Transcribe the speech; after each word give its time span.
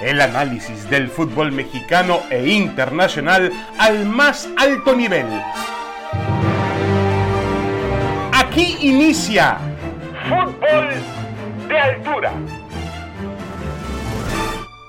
El 0.00 0.20
análisis 0.20 0.90
del 0.90 1.08
fútbol 1.08 1.52
mexicano 1.52 2.20
e 2.30 2.46
internacional 2.48 3.50
al 3.78 4.04
más 4.04 4.46
alto 4.58 4.94
nivel. 4.94 5.26
Aquí 8.30 8.76
inicia 8.82 9.56
Fútbol 10.28 10.90
de 11.66 11.78
Altura. 11.78 12.34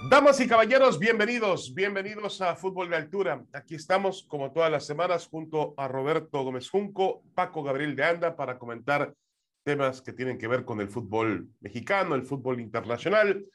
Damas 0.09 0.41
y 0.41 0.47
caballeros, 0.47 0.99
bienvenidos, 0.99 1.73
bienvenidos 1.73 2.41
a 2.41 2.57
Fútbol 2.57 2.89
de 2.89 2.97
Altura. 2.97 3.45
Aquí 3.53 3.75
estamos, 3.75 4.23
como 4.23 4.51
todas 4.51 4.69
las 4.69 4.85
semanas, 4.85 5.27
junto 5.31 5.73
a 5.77 5.87
Roberto 5.87 6.43
Gómez 6.43 6.69
Junco, 6.69 7.23
Paco 7.33 7.63
Gabriel 7.63 7.95
de 7.95 8.03
Anda, 8.03 8.35
para 8.35 8.57
comentar 8.57 9.13
temas 9.63 10.01
que 10.01 10.11
tienen 10.11 10.37
que 10.37 10.49
ver 10.49 10.65
con 10.65 10.81
el 10.81 10.89
fútbol 10.89 11.47
mexicano, 11.61 12.13
el 12.13 12.23
fútbol 12.23 12.59
internacional 12.59 13.45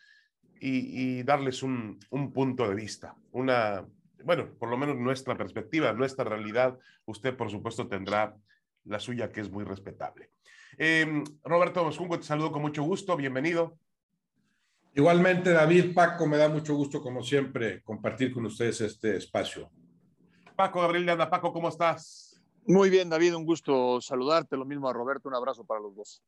y, 0.65 1.23
darles 1.25 1.63
un, 1.63 1.99
punto 2.33 2.69
de 2.69 2.75
vista, 2.75 3.17
una, 3.33 3.85
bueno, 4.25 4.49
por 4.59 4.69
lo 4.69 4.79
menos 4.79 4.97
nuestra 4.97 5.37
perspectiva, 5.37 5.93
nuestra 5.93 6.25
realidad. 6.25 6.79
Usted, 7.05 7.37
por 7.37 7.51
supuesto, 7.51 7.89
tendrá 7.89 8.37
la 8.85 9.01
suya, 9.01 9.33
que 9.33 9.41
es 9.41 9.51
muy 9.51 9.65
respetable. 9.65 10.31
Eh, 10.79 11.25
Roberto 11.43 11.85
Moscungo, 11.85 12.19
te 12.19 12.25
saludo 12.25 12.53
con 12.53 12.63
mucho 12.63 12.85
gusto, 12.85 13.17
bienvenido. 13.17 13.77
Igualmente, 14.95 15.51
David, 15.51 15.95
Paco, 15.95 16.27
me 16.27 16.37
da 16.37 16.49
mucho 16.49 16.75
gusto, 16.77 17.03
como 17.03 17.23
siempre, 17.23 17.83
compartir 17.83 18.33
con 18.33 18.47
ustedes 18.47 18.83
este 18.83 19.17
espacio. 19.17 19.71
Paco 20.55 20.81
Gabriel 20.81 21.07
de 21.07 21.13
Anda, 21.13 21.31
Paco, 21.31 21.53
¿cómo 21.53 21.69
estás? 21.69 22.41
Muy 22.67 22.89
bien, 22.89 23.11
David, 23.11 23.35
un 23.35 23.45
gusto 23.45 24.01
saludarte, 24.01 24.57
lo 24.57 24.65
mismo 24.65 24.89
a 24.89 24.93
Roberto, 24.93 25.29
un 25.29 25.35
abrazo 25.35 25.65
para 25.65 25.81
los 25.81 25.97
dos. 25.97 26.23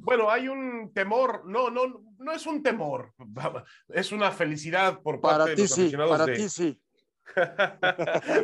Bueno, 0.00 0.30
hay 0.30 0.48
un 0.48 0.92
temor, 0.92 1.44
no, 1.46 1.70
no, 1.70 2.02
no 2.18 2.32
es 2.32 2.46
un 2.46 2.62
temor, 2.62 3.12
es 3.88 4.12
una 4.12 4.30
felicidad 4.30 5.00
por 5.02 5.20
parte 5.20 5.50
de 5.50 5.56
los 5.56 5.72
aficionados 5.72 6.10
para 6.10 6.26
de... 6.26 6.36
ti 6.36 6.48
sí. 6.48 6.82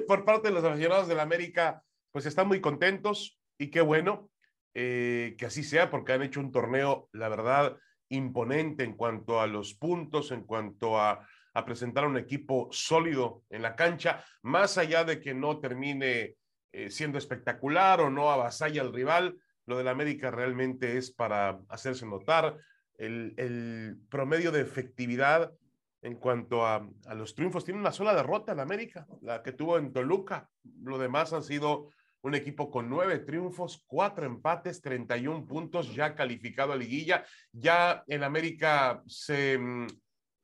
por 0.06 0.24
parte 0.24 0.48
de 0.48 0.54
los 0.54 0.64
aficionados 0.64 1.08
del 1.08 1.20
América, 1.20 1.82
pues 2.12 2.26
están 2.26 2.48
muy 2.48 2.60
contentos 2.60 3.40
y 3.58 3.70
qué 3.70 3.80
bueno 3.80 4.30
eh, 4.74 5.36
que 5.38 5.46
así 5.46 5.62
sea, 5.62 5.90
porque 5.90 6.12
han 6.12 6.22
hecho 6.22 6.40
un 6.40 6.52
torneo, 6.52 7.08
la 7.12 7.28
verdad, 7.28 7.76
imponente 8.08 8.84
en 8.84 8.96
cuanto 8.96 9.40
a 9.40 9.46
los 9.46 9.74
puntos, 9.74 10.32
en 10.32 10.42
cuanto 10.42 11.00
a, 11.00 11.26
a 11.54 11.64
presentar 11.64 12.06
un 12.06 12.18
equipo 12.18 12.68
sólido 12.72 13.44
en 13.50 13.62
la 13.62 13.76
cancha, 13.76 14.24
más 14.42 14.76
allá 14.76 15.04
de 15.04 15.20
que 15.20 15.32
no 15.32 15.60
termine 15.60 16.36
eh, 16.72 16.90
siendo 16.90 17.18
espectacular 17.18 18.00
o 18.00 18.10
no 18.10 18.30
avasalla 18.32 18.82
al 18.82 18.92
rival, 18.92 19.36
lo 19.66 19.78
del 19.78 19.88
América 19.88 20.30
realmente 20.30 20.96
es 20.96 21.10
para 21.10 21.60
hacerse 21.68 22.06
notar. 22.06 22.56
El, 22.96 23.98
promedio 24.08 24.52
de 24.52 24.60
efectividad 24.60 25.52
en 26.02 26.16
cuanto 26.16 26.66
a, 26.66 26.86
los 27.14 27.34
triunfos, 27.34 27.64
tiene 27.64 27.80
una 27.80 27.92
sola 27.92 28.14
derrota 28.14 28.52
en 28.52 28.60
América, 28.60 29.06
la 29.22 29.42
que 29.42 29.52
tuvo 29.52 29.78
en 29.78 29.92
Toluca. 29.92 30.48
Lo 30.82 30.98
demás 30.98 31.32
han 31.32 31.42
sido 31.42 31.88
un 32.20 32.34
equipo 32.34 32.70
con 32.70 32.88
nueve 32.88 33.18
triunfos, 33.20 33.82
cuatro 33.86 34.26
empates, 34.26 34.80
31 34.82 35.46
puntos, 35.46 35.94
ya 35.94 36.14
calificado 36.14 36.72
a 36.72 36.76
liguilla. 36.76 37.24
Ya 37.52 38.04
en 38.06 38.22
América 38.22 39.02
se, 39.06 39.58
mm, 39.58 39.86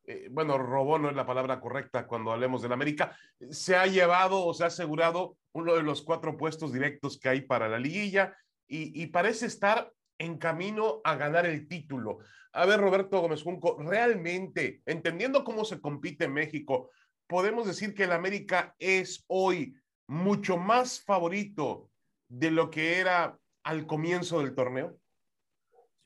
eh, 0.05 0.29
bueno, 0.31 0.59
robó 0.59 0.99
no 0.99 1.11
es 1.11 1.17
la 1.17 1.27
palabra 1.27 1.61
correcta 1.61 2.07
cuando 2.07 2.33
hablemos 2.33 2.63
del 2.63 2.73
América, 2.73 3.15
se 3.51 3.77
ha 3.77 3.87
llevado 3.87 4.45
o 4.45 4.55
se 4.55 4.65
ha 4.65 4.69
asegurado 4.69 5.37
uno 5.53 5.75
de 5.75 5.83
los 5.83 6.03
cuatro 6.03 6.37
puestos 6.37 6.73
directos 6.73 7.19
que 7.19 7.29
hay 7.29 7.41
para 7.43 7.69
la 7.69 7.79
liguilla 7.79 8.35
y, 8.71 9.07
parece 9.09 9.47
estar 9.47 9.93
en 10.19 10.39
camino 10.39 11.01
a 11.03 11.17
ganar 11.17 11.45
el 11.45 11.67
título. 11.67 12.19
A 12.53 12.67
ver, 12.67 12.81
Roberto 12.81 13.21
Gómez 13.21 13.43
Junco, 13.43 13.77
realmente, 13.81 14.81
entendiendo 14.87 15.43
cómo 15.43 15.65
se 15.65 15.81
compite 15.81 16.27
en 16.27 16.35
México, 16.35 16.91
podemos 17.27 17.67
decir 17.67 17.95
que 17.95 18.05
el 18.05 18.13
América 18.13 18.75
es 18.79 19.25
hoy 19.27 19.75
mucho 20.07 20.57
más 20.57 21.03
favorito 21.03 21.91
de 22.29 22.51
lo 22.51 22.71
que 22.71 22.99
era 22.99 23.37
al 23.65 23.87
comienzo 23.87 24.41
del 24.41 24.55
torneo. 24.55 24.99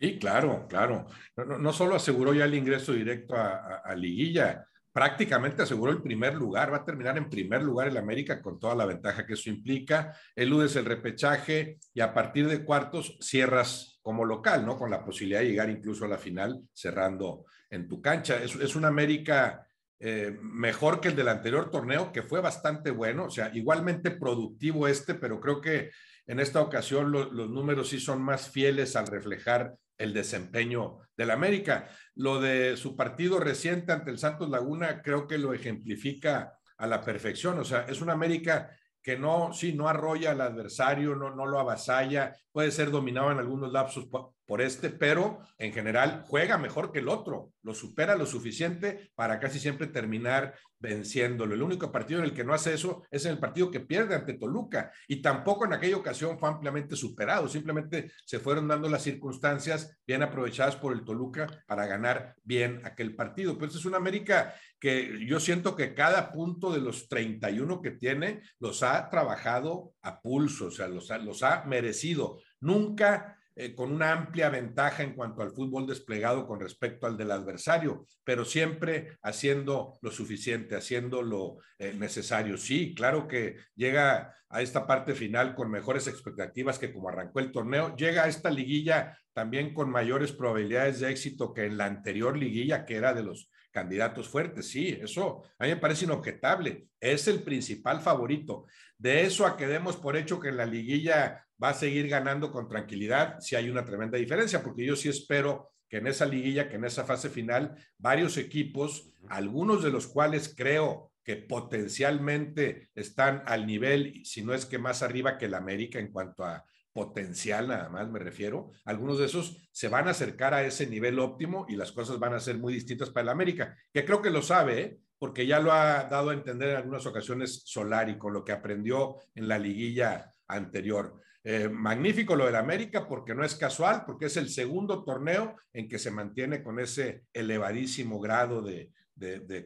Sí, 0.01 0.19
claro, 0.19 0.67
claro. 0.69 1.07
No, 1.37 1.73
solo 1.73 1.95
aseguró 1.95 2.33
ya 2.33 2.45
el 2.45 2.55
ingreso 2.55 2.93
directo 2.93 3.35
a 3.37 3.95
liguilla, 3.95 4.67
prácticamente 4.95 5.61
aseguró 5.61 5.91
el 5.91 6.01
primer 6.01 6.35
lugar, 6.35 6.73
va 6.73 6.79
a 6.79 6.85
terminar 6.85 7.19
en 7.19 7.29
primer 7.29 7.65
lugar 7.65 7.89
el 7.89 7.97
América 7.97 8.41
con 8.41 8.61
toda 8.61 8.77
la 8.77 8.87
ventaja 8.87 9.27
que 9.27 9.33
eso 9.33 9.51
implica, 9.51 10.17
eludes 10.37 10.77
el 10.77 10.85
repechaje 10.85 11.79
y 11.93 12.01
a 12.01 12.15
partir 12.15 12.47
de 12.47 12.65
cuartos 12.65 13.19
cierras 13.21 13.99
como 14.03 14.25
local, 14.25 14.65
¿no? 14.65 14.79
Con 14.79 14.93
la 14.93 15.05
posibilidad 15.05 15.41
de 15.41 15.49
llegar 15.49 15.69
incluso 15.69 16.05
a 16.05 16.09
la 16.09 16.17
final 16.17 16.63
cerrando 16.73 17.45
en 17.71 17.89
tu 17.89 18.01
cancha. 18.01 18.41
Es, 18.41 18.77
un 18.77 18.85
América 18.85 19.67
eh, 19.99 20.39
mejor 20.41 21.01
que 21.01 21.09
el 21.09 21.17
del 21.17 21.29
anterior 21.29 21.73
torneo, 21.73 22.13
que 22.13 22.23
fue 22.23 22.41
bastante 22.41 22.93
bueno, 22.93 23.25
o 23.25 23.31
sea, 23.31 23.51
igualmente 23.53 24.13
productivo 24.13 24.87
este, 24.87 25.15
pero 25.15 25.41
creo 25.41 25.61
que 25.61 25.91
en 26.29 26.39
esta 26.39 26.61
ocasión 26.61 27.11
los 27.11 27.51
números 27.51 27.89
sí 27.89 27.99
son 27.99 28.23
más 28.23 28.49
fieles 28.49 28.95
al 28.95 29.09
reflejar 29.09 29.75
el 29.99 30.13
desempeño 30.13 30.99
del 31.17 31.31
América. 31.31 31.89
Lo 32.15 32.41
de 32.41 32.77
su 32.77 32.97
partido 32.97 33.39
reciente 33.39 33.93
ante 33.93 34.11
el 34.11 34.19
Santos 34.19 34.51
Laguna 34.51 35.03
creo 35.03 35.27
que 35.27 35.39
lo 35.39 35.53
ejemplifica 35.55 36.59
a 36.77 36.87
la 36.87 37.01
perfección. 37.01 37.59
O 37.59 37.65
sea, 37.65 37.87
es 37.89 38.01
un 38.01 38.11
América 38.11 38.71
que 39.03 39.19
no, 39.19 39.53
sí, 39.53 39.75
no 39.75 39.89
arrolla 39.89 40.31
al 40.31 40.41
adversario, 40.41 41.15
no, 41.15 41.35
no 41.35 41.45
lo 41.45 41.61
avasalla, 41.61 42.35
puede 42.51 42.71
ser 42.71 42.91
dominado 42.91 43.31
en 43.31 43.39
algunos 43.39 43.71
lapsos 43.71 44.07
por 44.47 44.61
este, 44.61 44.91
pero 44.91 45.41
en 45.59 45.73
general 45.73 46.25
juega 46.27 46.59
mejor 46.59 46.93
que 46.93 46.99
el 46.99 47.09
otro, 47.09 47.53
lo 47.63 47.75
supera 47.75 48.17
lo 48.17 48.27
suficiente 48.27 49.11
para 49.15 49.41
casi 49.41 49.59
siempre 49.59 49.87
terminar 49.87 50.55
venciéndolo. 50.79 51.55
El 51.55 51.63
único 51.63 51.91
partido 51.91 52.21
en 52.21 52.27
el 52.27 52.35
que 52.35 52.45
no 52.45 52.53
hace 52.53 52.75
eso 52.75 53.05
es 53.11 53.25
en 53.25 53.33
el 53.33 53.39
partido 53.39 53.71
que 53.71 53.81
pierde 53.81 54.15
ante 54.15 54.35
Toluca 54.35 54.93
y 55.09 55.23
tampoco 55.23 55.65
en 55.65 55.73
aquella 55.73 55.97
ocasión 55.97 56.39
fue 56.39 56.51
ampliamente 56.51 56.95
superado, 56.95 57.49
simplemente 57.49 58.13
se 58.27 58.39
fueron 58.39 58.69
dando 58.69 58.89
las 58.91 59.03
circunstancias 59.03 59.99
bien 60.07 60.23
aprovechadas 60.23 60.77
por 60.77 60.93
el 60.93 61.05
Toluca 61.05 61.47
para 61.67 61.87
ganar 61.87 62.35
bien 62.43 62.83
aquel 62.85 63.17
partido. 63.17 63.57
Pues 63.57 63.75
es 63.75 63.87
una 63.87 63.97
América 63.97 64.55
que 64.79 65.25
yo 65.27 65.41
siento 65.41 65.75
que 65.75 65.95
cada 65.95 66.31
punto 66.33 66.71
de 66.71 66.81
los 66.81 67.09
31 67.09 67.81
que 67.81 67.93
tiene 67.93 68.43
los 68.59 68.83
ha 68.83 69.09
trabajado 69.09 69.95
a 70.03 70.21
pulso, 70.21 70.67
o 70.67 70.71
sea, 70.71 70.89
los 70.89 71.11
ha, 71.11 71.17
los 71.17 71.43
ha 71.43 71.65
merecido. 71.65 72.41
Nunca 72.61 73.39
eh, 73.57 73.75
con 73.75 73.93
una 73.93 74.13
amplia 74.13 74.49
ventaja 74.49 75.03
en 75.03 75.15
cuanto 75.15 75.43
al 75.43 75.53
fútbol 75.53 75.87
desplegado 75.87 76.47
con 76.47 76.59
respecto 76.59 77.07
al 77.07 77.17
del 77.17 77.31
adversario, 77.31 78.07
pero 78.25 78.45
siempre 78.45 79.17
haciendo 79.23 79.99
lo 80.03 80.11
suficiente, 80.11 80.75
haciendo 80.75 81.23
lo 81.23 81.59
eh, 81.79 81.95
necesario. 81.95 82.57
Sí, 82.57 82.95
claro 82.95 83.29
que 83.29 83.57
llega 83.77 84.35
a 84.49 84.63
esta 84.63 84.87
parte 84.87 85.15
final 85.15 85.55
con 85.55 85.71
mejores 85.71 86.07
expectativas 86.07 86.79
que 86.79 86.93
como 86.93 87.09
arrancó 87.09 87.41
el 87.41 87.53
torneo, 87.53 87.95
llega 87.97 88.25
a 88.25 88.29
esta 88.29 88.51
liguilla 88.51 89.19
también 89.33 89.75
con 89.75 89.91
mayores 89.91 90.33
probabilidades 90.33 91.01
de 91.01 91.11
éxito 91.11 91.53
que 91.53 91.65
en 91.65 91.77
la 91.77 91.87
anterior 91.87 92.37
liguilla, 92.37 92.85
que 92.85 92.97
era 92.97 93.15
de 93.15 93.25
los 93.25 93.51
candidatos 93.75 94.29
fuertes. 94.29 94.69
Sí, 94.69 94.97
eso 95.03 95.43
a 95.59 95.65
mí 95.65 95.71
me 95.71 95.77
parece 95.77 96.05
inobjetable. 96.05 96.87
Es 97.01 97.27
el 97.27 97.43
principal 97.43 98.01
favorito. 98.01 98.67
De 98.97 99.23
eso 99.23 99.45
a 99.45 99.57
que 99.57 99.67
demos 99.67 99.97
por 99.97 100.17
hecho 100.17 100.39
que 100.39 100.51
en 100.51 100.57
la 100.57 100.65
liguilla 100.65 101.45
va 101.61 101.71
a 101.71 101.75
seguir 101.75 102.09
ganando 102.09 102.53
con 102.53 102.69
tranquilidad, 102.69 103.41
si 103.41 103.57
hay 103.57 103.69
una 103.69 103.85
tremenda 103.85 104.17
diferencia, 104.17 104.63
porque 104.63 104.87
yo 104.87 104.95
sí 104.95 105.09
espero 105.09 105.73
que 105.89 105.97
en 105.97 106.07
esa 106.07 106.25
liguilla, 106.25 106.69
que 106.69 106.77
en 106.77 106.85
esa 106.85 107.05
fase 107.05 107.29
final, 107.29 107.77
varios 107.99 108.37
equipos, 108.37 109.13
algunos 109.29 109.83
de 109.83 109.91
los 109.91 110.07
cuales 110.07 110.55
creo 110.57 111.13
que 111.25 111.37
potencialmente 111.37 112.91
están 112.95 113.43
al 113.47 113.67
nivel, 113.67 114.25
si 114.25 114.43
no 114.43 114.55
es 114.55 114.67
que 114.67 114.79
más 114.79 115.03
arriba 115.03 115.37
que 115.37 115.47
el 115.47 115.55
América 115.55 115.99
en 115.99 116.13
cuanto 116.13 116.45
a 116.45 116.65
potencial 116.95 117.69
nada 117.69 117.89
más 117.91 118.09
me 118.09 118.21
refiero, 118.21 118.71
algunos 118.85 119.19
de 119.19 119.27
esos 119.27 119.69
se 119.73 119.89
van 119.89 120.07
a 120.07 120.13
acercar 120.13 120.55
a 120.55 120.65
ese 120.65 120.87
nivel 120.87 121.19
óptimo 121.19 121.67
y 121.69 121.77
las 121.77 121.93
cosas 121.93 122.19
van 122.21 122.35
a 122.35 122.41
ser 122.41 122.57
muy 122.57 122.73
distintas 122.73 123.11
para 123.11 123.25
el 123.25 123.29
América, 123.31 123.77
que 123.93 124.05
creo 124.05 124.23
que 124.23 124.31
lo 124.31 124.41
sabe, 124.41 124.81
¿eh? 124.81 124.99
porque 125.19 125.47
ya 125.47 125.59
lo 125.59 125.73
ha 125.73 126.05
dado 126.05 126.31
a 126.31 126.35
entender 126.35 126.71
en 126.71 126.77
algunas 126.77 127.05
ocasiones 127.05 127.63
Solari 127.67 128.17
con 128.17 128.33
lo 128.33 128.45
que 128.45 128.53
aprendió 128.53 129.17
en 129.35 129.49
la 129.49 129.59
liguilla 129.59 130.31
anterior. 130.47 131.21
Eh, 131.43 131.69
magnífico 131.69 132.37
lo 132.37 132.47
del 132.47 132.57
América 132.57 133.09
porque 133.09 133.35
no 133.35 133.45
es 133.45 133.57
casual, 133.57 134.05
porque 134.07 134.27
es 134.27 134.37
el 134.37 134.49
segundo 134.49 135.03
torneo 135.03 135.57
en 135.73 135.89
que 135.89 135.99
se 135.99 136.13
mantiene 136.13 136.63
con 136.63 136.79
ese 136.79 137.25
elevadísimo 137.33 138.21
grado 138.21 138.63
de, 138.63 138.93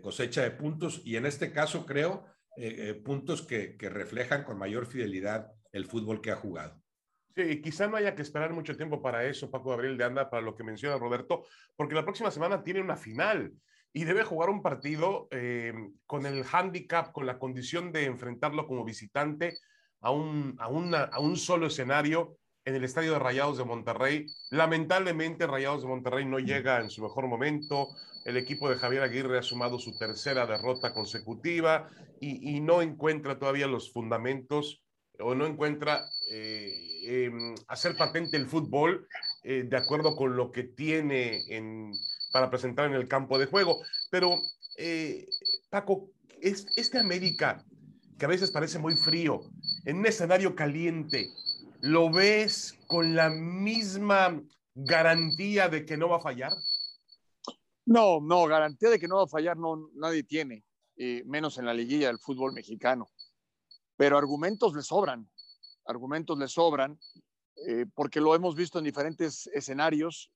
cosecha 0.00 0.42
de 0.42 0.50
puntos 0.52 1.02
y 1.04 1.16
en 1.16 1.26
este 1.26 1.52
caso 1.52 1.84
creo 1.84 2.24
eh, 2.56 3.00
puntos 3.04 3.42
que 3.42 3.76
reflejan 3.80 4.44
con 4.44 4.58
mayor 4.58 4.86
fidelidad 4.86 5.52
el 5.72 5.84
fútbol 5.84 6.20
que 6.20 6.30
ha 6.30 6.36
jugado. 6.36 6.80
Sí, 7.34 7.60
quizá 7.62 7.86
no 7.86 7.96
haya 7.96 8.14
que 8.14 8.22
esperar 8.22 8.52
mucho 8.52 8.76
tiempo 8.76 9.00
para 9.00 9.24
eso, 9.24 9.50
Paco 9.50 9.70
Gabriel 9.70 9.96
de 9.96 10.04
Anda, 10.04 10.28
para 10.28 10.42
lo 10.42 10.54
que 10.54 10.64
menciona 10.64 10.98
Roberto, 10.98 11.44
porque 11.76 11.94
la 11.94 12.04
próxima 12.04 12.30
semana 12.30 12.62
tiene 12.62 12.80
una 12.80 12.96
final 12.96 13.52
y 13.92 14.04
debe 14.04 14.24
jugar 14.24 14.50
un 14.50 14.62
partido 14.62 15.28
eh, 15.30 15.72
con 16.06 16.26
el 16.26 16.44
handicap, 16.50 17.12
con 17.12 17.26
la 17.26 17.38
condición 17.38 17.92
de 17.92 18.04
enfrentarlo 18.04 18.66
como 18.66 18.84
visitante 18.84 19.58
a 20.00 20.10
un, 20.10 20.56
a, 20.58 20.66
a 21.04 21.20
un 21.20 21.36
solo 21.36 21.66
escenario 21.66 22.36
en 22.68 22.74
el 22.74 22.84
estadio 22.84 23.12
de 23.12 23.18
Rayados 23.18 23.56
de 23.56 23.64
Monterrey. 23.64 24.26
Lamentablemente, 24.50 25.46
Rayados 25.46 25.82
de 25.82 25.88
Monterrey 25.88 26.26
no 26.26 26.38
llega 26.38 26.80
en 26.80 26.90
su 26.90 27.02
mejor 27.02 27.26
momento. 27.26 27.88
El 28.26 28.36
equipo 28.36 28.68
de 28.68 28.76
Javier 28.76 29.02
Aguirre 29.02 29.38
ha 29.38 29.42
sumado 29.42 29.78
su 29.78 29.96
tercera 29.96 30.46
derrota 30.46 30.92
consecutiva 30.92 31.88
y, 32.20 32.60
no 32.60 32.82
encuentra 32.82 33.38
todavía 33.38 33.66
los 33.66 33.90
fundamentos 33.90 34.84
o 35.18 35.34
no 35.34 35.46
encuentra 35.46 36.04
eh, 36.30 36.97
em, 37.08 37.54
hacer 37.68 37.96
patente 37.96 38.36
el 38.36 38.46
fútbol 38.46 39.08
eh, 39.42 39.62
de 39.62 39.76
acuerdo 39.76 40.14
con 40.14 40.36
lo 40.36 40.52
que 40.52 40.64
tiene 40.64 41.40
en, 41.48 41.92
para 42.32 42.50
presentar 42.50 42.84
en 42.86 42.92
el 42.92 43.08
campo 43.08 43.38
de 43.38 43.46
juego. 43.46 43.80
Pero, 44.10 44.38
eh, 44.76 45.26
Paco, 45.70 46.10
es, 46.42 46.66
este 46.76 46.98
América, 46.98 47.64
que 48.18 48.26
a 48.26 48.28
veces 48.28 48.50
parece 48.50 48.78
muy 48.78 48.94
frío, 48.94 49.40
en 49.84 49.98
un 49.98 50.06
escenario 50.06 50.54
caliente, 50.54 51.30
¿lo 51.80 52.10
ves 52.10 52.78
con 52.86 53.16
la 53.16 53.30
misma 53.30 54.42
garantía 54.74 55.68
de 55.68 55.86
que 55.86 55.96
no 55.96 56.10
va 56.10 56.18
a 56.18 56.20
fallar? 56.20 56.52
No, 57.86 58.20
no, 58.20 58.46
garantía 58.46 58.90
de 58.90 58.98
que 58.98 59.08
no 59.08 59.16
va 59.16 59.22
a 59.22 59.28
fallar 59.28 59.56
no, 59.56 59.88
nadie 59.94 60.24
tiene, 60.24 60.62
eh, 60.96 61.22
menos 61.24 61.56
en 61.56 61.64
la 61.64 61.72
liguilla 61.72 62.08
del 62.08 62.18
fútbol 62.18 62.52
mexicano. 62.52 63.08
Pero 63.96 64.18
argumentos 64.18 64.74
le 64.74 64.82
sobran, 64.82 65.28
argumentos 65.88 66.38
le 66.38 66.48
sobran, 66.48 66.98
eh, 67.66 67.86
porque 67.94 68.20
lo 68.20 68.34
hemos 68.34 68.54
visto 68.54 68.78
en 68.78 68.84
diferentes 68.84 69.48
escenarios 69.48 70.30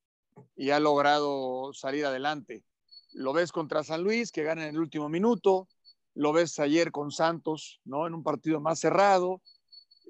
y 0.56 0.70
ha 0.70 0.80
logrado 0.80 1.72
salir 1.72 2.04
adelante. 2.06 2.64
Lo 3.12 3.32
ves 3.32 3.52
contra 3.52 3.84
San 3.84 4.02
Luis, 4.02 4.32
que 4.32 4.42
gana 4.42 4.66
en 4.66 4.74
el 4.74 4.80
último 4.80 5.08
minuto, 5.08 5.68
lo 6.14 6.32
ves 6.32 6.58
ayer 6.58 6.90
con 6.90 7.10
Santos, 7.10 7.80
¿no? 7.84 8.06
En 8.06 8.14
un 8.14 8.22
partido 8.22 8.60
más 8.60 8.80
cerrado, 8.80 9.42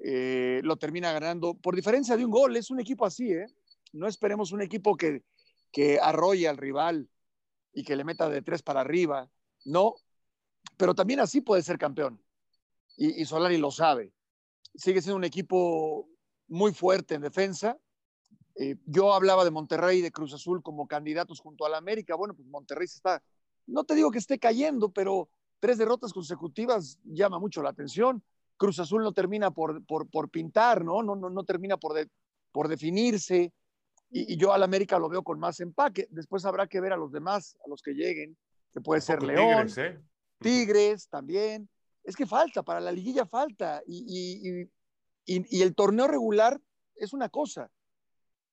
eh, 0.03 0.61
lo 0.63 0.77
termina 0.77 1.11
ganando 1.11 1.53
por 1.53 1.75
diferencia 1.75 2.17
de 2.17 2.25
un 2.25 2.31
gol. 2.31 2.55
Es 2.55 2.71
un 2.71 2.79
equipo 2.79 3.05
así, 3.05 3.31
¿eh? 3.31 3.45
No 3.91 4.07
esperemos 4.07 4.51
un 4.51 4.61
equipo 4.61 4.95
que, 4.95 5.23
que 5.71 5.99
al 5.99 6.57
rival 6.57 7.09
y 7.73 7.83
que 7.83 7.95
le 7.95 8.03
meta 8.03 8.29
de 8.29 8.41
tres 8.41 8.63
para 8.63 8.81
arriba. 8.81 9.29
No, 9.65 9.95
pero 10.77 10.95
también 10.95 11.19
así 11.19 11.41
puede 11.41 11.61
ser 11.61 11.77
campeón. 11.77 12.21
Y 12.95 13.25
Solari 13.25 13.57
lo 13.57 13.71
sabe. 13.71 14.13
Sigue 14.75 15.01
siendo 15.01 15.17
un 15.17 15.23
equipo 15.23 16.07
muy 16.47 16.73
fuerte 16.73 17.15
en 17.15 17.21
defensa. 17.21 17.77
Eh, 18.55 18.75
yo 18.85 19.13
hablaba 19.13 19.43
de 19.43 19.51
Monterrey 19.51 19.99
y 19.99 20.01
de 20.01 20.11
Cruz 20.11 20.33
Azul 20.33 20.61
como 20.61 20.87
candidatos 20.87 21.39
junto 21.39 21.65
a 21.65 21.69
la 21.69 21.77
América. 21.77 22.15
Bueno, 22.15 22.35
pues 22.35 22.47
Monterrey 22.47 22.87
se 22.87 22.97
está, 22.97 23.23
no 23.65 23.83
te 23.83 23.95
digo 23.95 24.11
que 24.11 24.19
esté 24.19 24.37
cayendo, 24.37 24.91
pero 24.91 25.29
tres 25.59 25.77
derrotas 25.77 26.13
consecutivas 26.13 26.99
llama 27.03 27.39
mucho 27.39 27.63
la 27.63 27.69
atención. 27.69 28.23
Cruz 28.57 28.79
Azul 28.79 29.03
no 29.03 29.13
termina 29.13 29.51
por, 29.51 29.83
por, 29.85 30.29
pintar, 30.29 30.85
¿no? 30.85 31.01
No, 31.01 31.15
no, 31.15 31.29
no 31.29 31.43
termina 31.43 31.77
por, 31.77 31.95
por 32.51 32.67
definirse. 32.67 33.51
Y, 34.11 34.37
yo 34.37 34.53
al 34.53 34.63
América 34.63 34.99
lo 34.99 35.09
veo 35.09 35.23
con 35.23 35.39
más 35.39 35.59
empaque. 35.59 36.07
Después 36.11 36.45
habrá 36.45 36.67
que 36.67 36.79
ver 36.79 36.93
a 36.93 36.97
los 36.97 37.11
demás, 37.11 37.57
a 37.65 37.69
los 37.69 37.81
que 37.81 37.93
lleguen, 37.93 38.37
que 38.71 38.81
puede 38.81 39.01
ser 39.01 39.23
León, 39.23 39.67
Tigres, 39.67 39.77
¿eh? 39.77 39.99
Tigres 40.39 41.09
también. 41.09 41.67
Es 42.03 42.15
que 42.15 42.25
falta, 42.25 42.63
para 42.63 42.79
la 42.79 42.91
liguilla 42.91 43.25
falta. 43.25 43.81
Y, 43.87 44.69
y, 45.25 45.61
el 45.61 45.73
torneo 45.73 46.07
regular 46.07 46.59
es 46.95 47.13
una 47.13 47.29
cosa. 47.29 47.71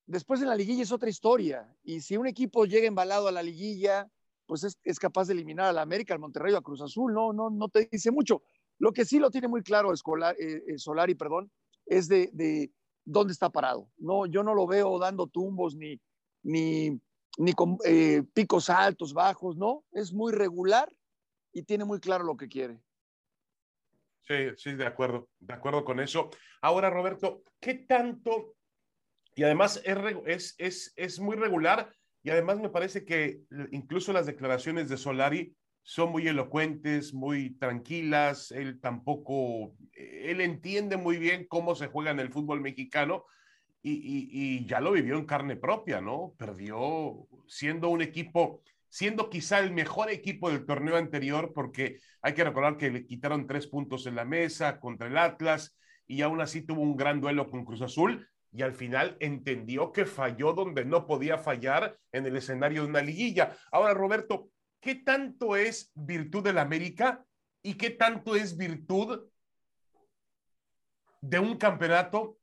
Después 0.07 0.41
en 0.41 0.49
la 0.49 0.55
liguilla 0.55 0.83
es 0.83 0.93
otra 0.93 1.11
historia. 1.11 1.73
Y 1.83 2.01
si 2.01 2.17
un 2.17 2.27
equipo 2.27 2.65
llega 2.65 2.87
embalado 2.87 3.29
a 3.29 3.33
la 3.33 3.43
liguilla, 3.43 4.11
pues 4.47 4.65
es, 4.65 4.99
capaz 4.99 5.27
de 5.29 5.35
eliminar 5.35 5.67
a 5.67 5.73
la 5.73 5.83
América, 5.83 6.15
al 6.15 6.21
Monterrey 6.21 6.55
a 6.55 6.61
Cruz 6.61 6.81
Azul, 6.81 7.13
no, 7.13 7.33
no, 7.33 7.51
no 7.51 7.69
te 7.69 7.89
dice 7.91 8.11
mucho. 8.11 8.43
Lo 8.79 8.93
que 8.93 9.05
sí 9.05 9.19
lo 9.19 9.31
tiene 9.31 9.47
muy 9.47 9.63
claro 9.63 9.93
Escolar, 9.93 10.35
eh, 10.41 10.63
eh, 10.67 10.79
Solari, 10.79 11.15
perdón, 11.15 11.53
es 11.87 12.09
de, 12.09 12.73
dónde 13.05 13.33
está 13.33 13.51
parado. 13.51 13.91
No, 13.99 14.27
yo 14.27 14.43
no 14.43 14.55
lo 14.55 14.67
veo 14.67 14.99
dando 14.99 15.27
tumbos 15.27 15.77
ni, 15.77 16.01
ni, 16.43 17.01
ni 17.39 17.53
con 17.53 17.79
eh, 17.85 18.23
picos 18.33 18.71
altos, 18.71 19.13
bajos, 19.13 19.57
no, 19.57 19.85
es 19.93 20.13
muy 20.13 20.33
regular 20.33 20.93
y 21.53 21.63
tiene 21.63 21.85
muy 21.85 22.01
claro 22.01 22.25
lo 22.25 22.37
que 22.37 22.49
quiere. 22.49 22.81
Sí, 24.23 24.51
sí, 24.57 24.75
de 24.75 24.87
acuerdo, 24.87 25.29
de 25.39 25.55
acuerdo 25.55 25.85
con 25.85 26.01
eso. 26.01 26.31
Ahora, 26.61 26.91
Roberto, 26.91 27.43
¿qué 27.61 27.75
tanto? 27.75 28.55
Y 29.35 29.43
además 29.43 29.83
es, 29.85 30.55
es, 30.59 30.93
es 30.97 31.21
muy 31.21 31.37
regular 31.37 31.93
y 32.23 32.31
además 32.31 32.59
me 32.59 32.69
parece 32.69 33.05
que 33.05 33.41
incluso 33.71 34.13
las 34.13 34.27
declaraciones 34.27 34.89
de 34.89 34.97
Solari 34.97 35.55
son 35.83 36.11
muy 36.11 36.29
elocuentes, 36.29 37.15
muy 37.15 37.57
tranquilas. 37.57 38.51
Él 38.53 38.81
tampoco, 38.81 39.75
él 39.95 40.41
entiende 40.41 40.97
muy 40.97 41.17
bien 41.17 41.47
cómo 41.49 41.75
se 41.75 41.87
juega 41.87 42.11
en 42.11 42.21
el 42.21 42.31
fútbol 42.31 42.61
mexicano 42.61 43.25
y, 43.83 44.67
ya 44.67 44.81
lo 44.81 44.93
vivió 44.93 45.17
en 45.17 45.25
carne 45.25 45.57
propia, 45.57 46.01
¿no? 46.01 46.35
Perdió 46.37 47.27
siendo 47.47 47.89
un 47.89 48.03
equipo, 48.03 48.63
siendo 48.91 49.31
quizá 49.31 49.61
el 49.61 49.73
mejor 49.73 50.11
equipo 50.11 50.51
del 50.51 50.67
torneo 50.67 50.97
anterior, 50.97 51.53
porque 51.55 52.01
hay 52.21 52.35
que 52.35 52.45
recordar 52.45 52.77
que 52.77 52.91
le 52.91 53.07
quitaron 53.07 53.47
tres 53.47 53.67
puntos 53.67 54.07
en 54.07 54.17
la 54.17 54.25
mesa 54.25 54.81
contra 54.81 55.07
el 55.07 55.17
Atlas 55.17 55.79
y 56.07 56.23
aún 56.23 56.41
así 56.41 56.63
tuvo 56.63 56.83
un 56.83 56.97
gran 56.97 57.21
duelo 57.21 57.49
con 57.49 57.65
Cruz 57.65 57.83
Azul 57.83 58.29
y 58.53 58.63
al 58.63 58.75
final 58.75 59.17
entendió 59.21 59.93
que 59.93 60.05
falló 60.05 60.53
donde 60.53 60.85
no 60.85 61.07
podía 61.07 61.39
fallar 61.39 61.97
en 62.11 62.27
el 62.27 62.37
escenario 62.37 62.83
de 62.83 62.89
una 62.89 63.01
liguilla. 63.01 63.57
Ahora, 63.71 63.95
Roberto, 63.95 64.51
¿qué 64.81 64.97
tanto 64.97 65.55
es 65.55 65.93
virtud 65.95 66.43
del 66.43 66.59
América 66.59 67.25
y 67.63 67.75
qué 67.75 67.91
tanto 67.91 68.35
es 68.35 68.57
virtud 68.57 69.29
de 71.21 71.39
un 71.39 71.57
campeonato 71.59 72.39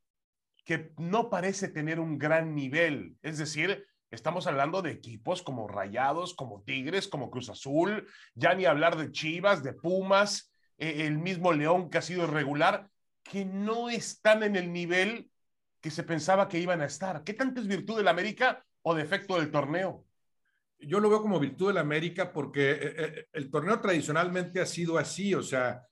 que 0.64 0.92
no 0.96 1.28
parece 1.28 1.68
tener 1.68 2.00
un 2.00 2.16
gran 2.16 2.54
nivel? 2.54 3.18
Es 3.20 3.36
decir, 3.36 3.86
estamos 4.10 4.46
hablando 4.46 4.82
de 4.82 4.90
equipos 4.90 5.42
como 5.42 5.68
Rayados, 5.68 6.34
como 6.34 6.62
Tigres, 6.62 7.08
como 7.08 7.30
Cruz 7.30 7.48
Azul, 7.50 8.06
ya 8.34 8.54
ni 8.54 8.64
hablar 8.64 8.96
de 8.96 9.12
Chivas, 9.12 9.62
de 9.62 9.72
Pumas, 9.72 10.52
eh, 10.78 11.06
el 11.06 11.18
mismo 11.18 11.52
León 11.52 11.90
que 11.90 11.98
ha 11.98 12.02
sido 12.02 12.24
irregular, 12.24 12.88
que 13.22 13.44
no 13.44 13.90
están 13.90 14.42
en 14.42 14.56
el 14.56 14.72
nivel 14.72 15.30
que 15.80 15.90
se 15.90 16.02
pensaba 16.02 16.48
que 16.48 16.58
iban 16.58 16.80
a 16.80 16.86
estar. 16.86 17.22
¿Qué 17.22 17.34
tanto 17.34 17.60
es 17.60 17.66
virtud 17.66 17.96
del 17.98 18.08
América 18.08 18.64
o 18.82 18.94
defecto 18.94 19.36
del 19.36 19.50
torneo? 19.50 20.04
Yo 20.80 21.00
lo 21.00 21.10
veo 21.10 21.20
como 21.20 21.40
virtud 21.40 21.68
del 21.68 21.78
América 21.78 22.32
porque 22.32 22.70
eh, 22.70 22.78
eh, 22.80 23.26
el 23.32 23.50
torneo 23.50 23.80
tradicionalmente 23.80 24.60
ha 24.60 24.66
sido 24.66 24.96
así, 24.96 25.34
o 25.34 25.42
sea, 25.42 25.87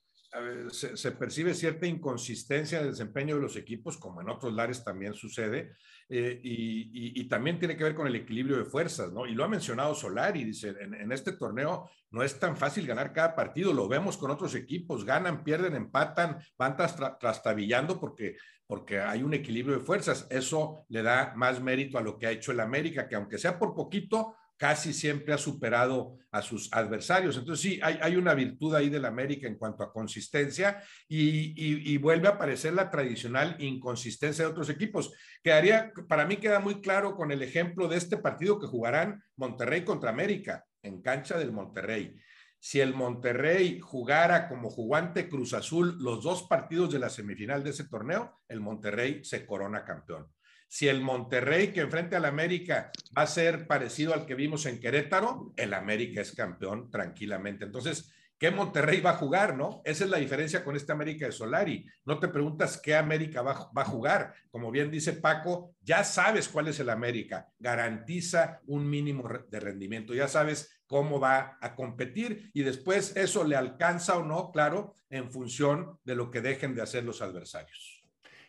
se, 0.71 1.13
percibe 1.13 1.55
cierta 1.55 1.87
inconsistencia 1.87 2.81
en 2.81 2.91
desempeño 2.91 3.37
de 3.37 3.43
los 3.43 3.57
equipos, 3.57 3.97
como 3.97 4.21
en 4.21 4.29
otros 4.29 4.53
lares 4.53 4.85
también 4.85 5.15
sucede, 5.15 5.73
eh, 6.09 6.41
y, 6.43 7.29
también 7.29 7.59
tiene 7.59 7.77
que 7.77 7.85
ver 7.85 7.95
con 7.95 8.07
el 8.07 8.15
equilibrio 8.15 8.57
de 8.59 8.65
fuerzas, 8.65 9.13
¿no? 9.13 9.27
Y 9.27 9.35
lo 9.35 9.45
ha 9.45 9.49
mencionado 9.49 9.95
Solari, 9.95 10.45
dice, 10.45 10.75
en, 10.81 11.11
este 11.11 11.33
torneo 11.33 11.91
no 12.11 12.23
es 12.23 12.39
tan 12.39 12.57
fácil 12.57 12.87
ganar 12.87 13.13
cada 13.13 13.35
partido, 13.35 13.73
lo 13.73 13.89
vemos 13.89 14.17
con 14.17 14.31
otros 14.31 14.55
equipos, 14.55 15.05
ganan, 15.05 15.43
pierden, 15.43 15.75
empatan, 15.75 16.39
van 16.57 16.77
trastabillando 16.77 17.99
porque, 17.99 18.37
porque 18.67 19.01
hay 19.01 19.23
un 19.23 19.35
equilibrio 19.35 19.79
de 19.79 19.85
fuerzas. 19.85 20.27
Eso 20.31 20.85
le 20.89 21.03
da 21.03 21.33
más 21.35 21.61
mérito 21.61 21.99
a 21.99 22.03
lo 22.03 22.19
que 22.19 22.27
ha 22.27 22.31
hecho 22.31 22.53
el 22.53 22.61
América, 22.61 23.09
que 23.09 23.17
aunque 23.17 23.39
sea 23.39 23.59
por 23.59 23.75
poquito, 23.75 24.37
casi 24.57 24.93
siempre 24.93 25.35
ha 25.35 25.39
superado 25.39 26.19
a 26.31 26.43
sus 26.43 26.73
adversarios. 26.73 27.37
Entonces 27.37 27.63
sí, 27.63 27.81
hay, 27.83 28.17
una 28.17 28.35
virtud 28.35 28.75
ahí 28.75 28.89
del 28.89 29.05
América 29.05 29.47
en 29.47 29.57
cuanto 29.57 29.83
a 29.83 29.93
consistencia 29.93 30.83
y, 31.09 31.97
vuelve 31.99 32.29
a 32.29 32.33
aparecer 32.33 32.75
la 32.75 32.91
tradicional 32.91 33.57
inconsistencia 33.59 34.45
de 34.45 34.51
otros 34.51 34.69
equipos. 34.69 35.13
Quedaría, 35.43 35.93
para 36.09 36.27
mí 36.27 36.37
queda 36.37 36.61
muy 36.61 36.81
claro 36.81 37.17
con 37.17 37.31
el 37.33 37.43
ejemplo 37.43 37.89
de 37.89 37.97
este 37.97 38.17
partido 38.17 38.59
que 38.59 38.67
jugarán 38.67 39.23
Monterrey 39.37 39.85
contra 39.85 40.11
América 40.11 40.65
en 40.83 41.03
cancha 41.03 41.39
del 41.39 41.53
Monterrey. 41.53 42.15
Si 42.59 42.81
el 42.81 42.95
Monterrey 42.95 43.81
jugara 43.81 44.49
como 44.49 44.71
jugante 44.71 45.29
Cruz 45.29 45.53
Azul 45.55 45.97
los 46.01 46.23
dos 46.25 46.45
partidos 46.45 46.93
de 46.93 46.99
la 46.99 47.11
semifinal 47.11 47.63
de 47.63 47.71
ese 47.71 47.85
torneo, 47.85 48.41
el 48.49 48.61
Monterrey 48.61 49.25
se 49.25 49.47
corona 49.47 49.85
campeón. 49.85 50.27
Si 50.69 50.89
el 50.89 51.01
Monterrey 51.01 51.69
que 51.69 51.81
enfrente 51.81 52.17
al 52.17 52.25
América 52.25 52.91
va 53.17 53.23
a 53.23 53.27
ser 53.27 53.67
parecido 53.67 54.15
al 54.15 54.27
que 54.27 54.35
vimos 54.35 54.67
en 54.67 54.81
Querétaro, 54.81 55.53
el 55.57 55.75
América 55.75 56.21
es 56.21 56.33
campeón 56.33 56.91
tranquilamente. 56.91 57.65
Entonces, 57.65 58.13
¿qué 58.39 58.51
Monterrey 58.51 59.01
va 59.01 59.11
a 59.11 59.17
jugar, 59.17 59.57
no? 59.57 59.81
Esa 59.85 60.05
es 60.05 60.11
la 60.11 60.19
diferencia 60.19 60.65
con 60.65 60.77
este 60.77 60.93
América 60.93 61.27
de 61.27 61.33
Solari. 61.33 61.87
No 62.05 62.19
te 62.19 62.29
preguntas 62.29 62.81
qué 62.83 62.97
América 62.97 63.43
va, 63.43 63.71
a 63.75 63.85
jugar. 63.85 64.35
Como 64.51 64.71
bien 64.71 64.91
dice 64.91 65.15
Paco, 65.15 65.75
ya 65.81 66.05
sabes 66.05 66.49
cuál 66.49 66.69
es 66.69 66.81
el 66.81 66.91
América. 66.91 67.49
Garantiza 67.59 68.61
un 68.67 68.89
mínimo 68.89 69.29
de 69.49 69.61
rendimiento. 69.61 70.15
Ya 70.15 70.29
sabes 70.29 70.81
cómo 70.87 71.21
va 71.21 71.59
a 71.61 71.75
competir 71.75 72.51
y 72.55 72.63
después 72.63 73.17
eso 73.17 73.45
le 73.45 73.57
alcanza 73.57 74.17
o 74.17 74.25
no, 74.25 74.51
claro, 74.51 74.95
en 75.11 75.31
función 75.31 75.99
de 76.05 76.15
lo 76.17 76.31
que 76.31 76.41
dejen 76.41 76.75
de 76.75 76.83
hacer 76.83 77.05
los 77.05 77.23
adversarios. 77.23 77.96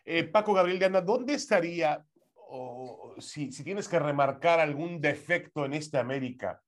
Eh, 0.09 0.23
Paco 0.23 0.53
Gabriel 0.53 0.79
de 0.79 1.01
¿dónde 1.01 1.33
estaría, 1.33 2.01
o, 2.33 3.13
si, 3.19 3.49
tienes 3.49 3.89
que 3.89 3.99
remarcar 3.99 4.61
algún 4.61 5.01
defecto 5.01 5.65
en 5.65 5.73
este 5.73 5.97
América, 5.97 6.63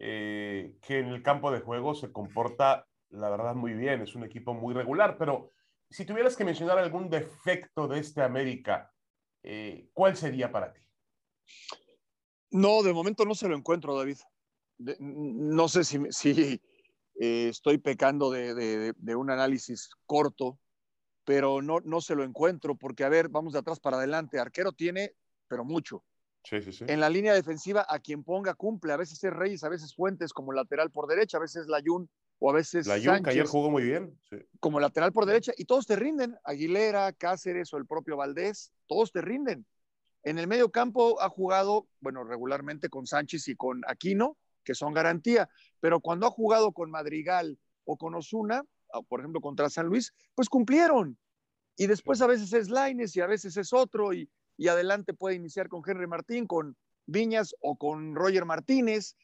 eh, 0.00 0.74
que 0.82 0.98
en 0.98 1.06
el 1.06 1.22
campo 1.22 1.52
de 1.52 1.60
juego 1.60 1.94
se 1.94 2.10
comporta, 2.10 2.88
la 3.10 3.30
verdad, 3.30 3.54
muy 3.54 3.74
bien, 3.74 4.02
es 4.02 4.16
un 4.16 4.24
equipo 4.24 4.52
muy 4.52 4.74
regular, 4.74 5.16
pero 5.16 5.52
si 5.88 6.04
tuvieras 6.04 6.34
que 6.36 6.44
mencionar 6.44 6.76
algún 6.76 7.08
defecto 7.08 7.86
de 7.86 8.00
este 8.00 8.20
América, 8.20 8.92
eh, 9.44 9.88
¿cuál 9.92 10.16
sería 10.16 10.50
para 10.50 10.72
ti? 10.72 10.80
No, 12.50 12.82
de 12.82 12.92
momento 12.92 13.24
no 13.24 13.36
se 13.36 13.46
lo 13.46 13.54
encuentro, 13.54 13.96
David. 13.96 14.18
no 14.98 15.68
sé 15.68 15.84
si, 15.84 16.60
estoy 17.14 17.78
pecando 17.78 18.28
de, 18.32 18.92
un 19.14 19.30
análisis 19.30 19.88
corto, 20.04 20.58
pero 21.26 21.60
no, 21.60 21.80
no 21.80 22.00
se 22.00 22.14
lo 22.14 22.22
encuentro 22.22 22.76
porque, 22.76 23.02
a 23.02 23.08
ver, 23.08 23.28
vamos 23.28 23.52
de 23.52 23.58
atrás 23.58 23.80
para 23.80 23.96
adelante. 23.96 24.38
Arquero 24.38 24.70
tiene, 24.70 25.12
pero 25.48 25.64
mucho. 25.64 26.04
Sí, 26.44 26.62
sí, 26.62 26.72
sí. 26.72 26.84
En 26.86 27.00
la 27.00 27.10
línea 27.10 27.34
defensiva, 27.34 27.84
a 27.88 27.98
quien 27.98 28.22
ponga 28.22 28.54
cumple. 28.54 28.92
A 28.92 28.96
veces 28.96 29.22
es 29.24 29.32
Reyes, 29.32 29.64
a 29.64 29.68
veces 29.68 29.92
Fuentes 29.92 30.32
como 30.32 30.52
lateral 30.52 30.92
por 30.92 31.08
derecha, 31.08 31.38
a 31.38 31.40
veces 31.40 31.66
Layun 31.66 32.08
o 32.38 32.50
a 32.50 32.52
veces. 32.52 32.86
Layun, 32.86 33.24
que 33.24 33.30
ayer 33.30 33.44
jugó 33.44 33.72
muy 33.72 33.82
bien. 33.82 34.16
Como 34.60 34.78
lateral 34.78 35.12
por 35.12 35.26
derecha, 35.26 35.52
y 35.56 35.64
todos 35.64 35.84
te 35.88 35.96
rinden. 35.96 36.38
Aguilera, 36.44 37.12
Cáceres 37.12 37.74
o 37.74 37.78
el 37.78 37.86
propio 37.86 38.16
Valdés, 38.16 38.72
todos 38.86 39.10
te 39.10 39.20
rinden. 39.20 39.66
En 40.22 40.38
el 40.38 40.46
medio 40.46 40.70
campo 40.70 41.20
ha 41.20 41.28
jugado, 41.28 41.88
bueno, 41.98 42.22
regularmente 42.22 42.88
con 42.88 43.04
Sánchez 43.04 43.48
y 43.48 43.56
con 43.56 43.82
Aquino, 43.88 44.36
que 44.62 44.76
son 44.76 44.94
garantía, 44.94 45.48
pero 45.80 45.98
cuando 45.98 46.28
ha 46.28 46.30
jugado 46.30 46.70
con 46.70 46.88
Madrigal 46.88 47.58
o 47.84 47.96
con 47.96 48.14
Osuna, 48.14 48.64
por 49.02 49.20
ejemplo 49.20 49.40
contra 49.40 49.70
San 49.70 49.86
Luis, 49.86 50.12
pues 50.34 50.48
cumplieron. 50.48 51.18
Y 51.76 51.86
después 51.86 52.22
a 52.22 52.26
veces 52.26 52.52
es 52.52 52.70
Laines 52.70 53.14
y 53.16 53.20
a 53.20 53.26
veces 53.26 53.56
es 53.56 53.72
otro, 53.72 54.12
y, 54.12 54.30
y 54.56 54.68
adelante 54.68 55.14
puede 55.14 55.36
iniciar 55.36 55.68
con 55.68 55.82
Henry 55.86 56.06
Martín, 56.06 56.46
con 56.46 56.76
Viñas 57.06 57.54
o 57.60 57.76
con 57.76 58.14
Roger 58.14 58.44
Martínez. 58.44 59.16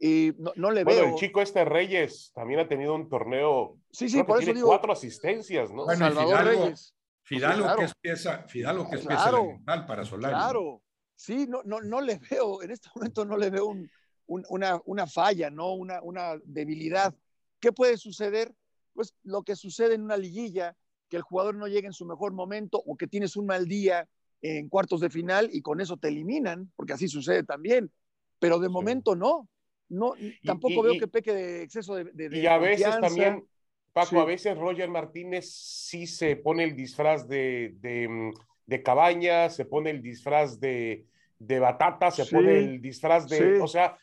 Y 0.00 0.32
no, 0.38 0.52
no 0.56 0.70
le 0.70 0.84
bueno, 0.84 1.08
el 1.08 1.14
chico 1.16 1.42
este 1.42 1.64
Reyes 1.64 2.30
también 2.34 2.60
ha 2.60 2.68
tenido 2.68 2.94
un 2.94 3.08
torneo. 3.08 3.78
Sí, 3.90 4.08
sí, 4.08 4.22
por 4.22 4.40
eso 4.42 4.52
digo. 4.52 4.68
Cuatro 4.68 4.92
asistencias, 4.92 5.72
¿no? 5.72 5.84
Bueno, 5.84 6.06
Salvador 6.06 6.44
Reyes. 6.44 6.94
Fidalgo, 7.28 7.76
que 7.76 7.84
es 7.84 7.94
pieza, 7.94 8.44
Fidalgo 8.48 8.88
que 8.88 8.96
es 8.96 9.06
pieza 9.06 9.28
elemental 9.28 9.84
para 9.84 10.02
Solari. 10.02 10.34
Claro, 10.34 10.82
sí, 11.14 11.46
no, 11.46 11.62
no, 11.62 11.82
no 11.82 12.00
le 12.00 12.18
veo, 12.30 12.62
en 12.62 12.70
este 12.70 12.88
momento 12.94 13.26
no 13.26 13.36
le 13.36 13.50
veo 13.50 13.66
un, 13.66 13.90
una, 14.26 14.80
una, 14.86 15.06
falla, 15.06 15.50
¿no? 15.50 15.74
Una, 15.74 16.00
una 16.00 16.40
debilidad. 16.44 17.14
¿Qué 17.60 17.70
puede 17.70 17.98
suceder? 17.98 18.54
Pues 18.98 19.14
lo 19.22 19.44
que 19.44 19.54
sucede 19.54 19.94
en 19.94 20.02
una 20.02 20.16
liguilla, 20.16 20.74
que 21.08 21.16
el 21.16 21.22
jugador 21.22 21.54
no 21.54 21.68
llegue 21.68 21.86
en 21.86 21.92
su 21.92 22.04
mejor 22.04 22.32
momento 22.32 22.82
o 22.84 22.96
que 22.96 23.06
tienes 23.06 23.36
un 23.36 23.46
mal 23.46 23.68
día 23.68 24.08
en 24.42 24.68
cuartos 24.68 24.98
de 24.98 25.08
final 25.08 25.50
y 25.52 25.62
con 25.62 25.80
eso 25.80 25.98
te 25.98 26.08
eliminan, 26.08 26.72
porque 26.74 26.94
así 26.94 27.06
sucede 27.06 27.44
también. 27.44 27.92
Pero 28.40 28.58
de 28.58 28.68
momento 28.68 29.14
no. 29.14 29.48
no 29.88 30.14
tampoco 30.44 30.82
veo 30.82 30.98
que 30.98 31.06
peque 31.06 31.32
de 31.32 31.62
exceso 31.62 31.94
de, 31.94 32.06
de 32.06 32.38
Y 32.38 32.46
a 32.46 32.58
veces 32.58 32.98
también, 33.00 33.46
Paco, 33.92 34.20
a 34.20 34.24
veces 34.24 34.58
Roger 34.58 34.90
Martínez 34.90 35.48
sí 35.48 36.08
se 36.08 36.34
pone 36.34 36.64
el 36.64 36.74
disfraz 36.74 37.28
de, 37.28 37.76
de, 37.78 38.08
mm, 38.08 38.32
de 38.66 38.82
cabaña, 38.82 39.48
se 39.48 39.64
pone 39.64 39.90
el 39.90 40.02
disfraz 40.02 40.58
de, 40.58 41.06
de 41.38 41.60
batata, 41.60 42.10
se 42.10 42.26
pone 42.26 42.58
el 42.58 42.82
disfraz 42.82 43.28
de, 43.28 43.60
o 43.60 43.68
sea, 43.68 43.96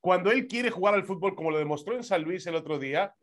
cuando 0.00 0.30
él 0.30 0.46
quiere 0.46 0.70
jugar 0.70 0.94
al 0.94 1.04
fútbol, 1.04 1.34
como 1.34 1.50
lo 1.50 1.58
demostró 1.58 1.94
en 1.94 2.02
San 2.02 2.22
Luis 2.22 2.46
el 2.46 2.54
otro 2.54 2.78
día, 2.78 3.14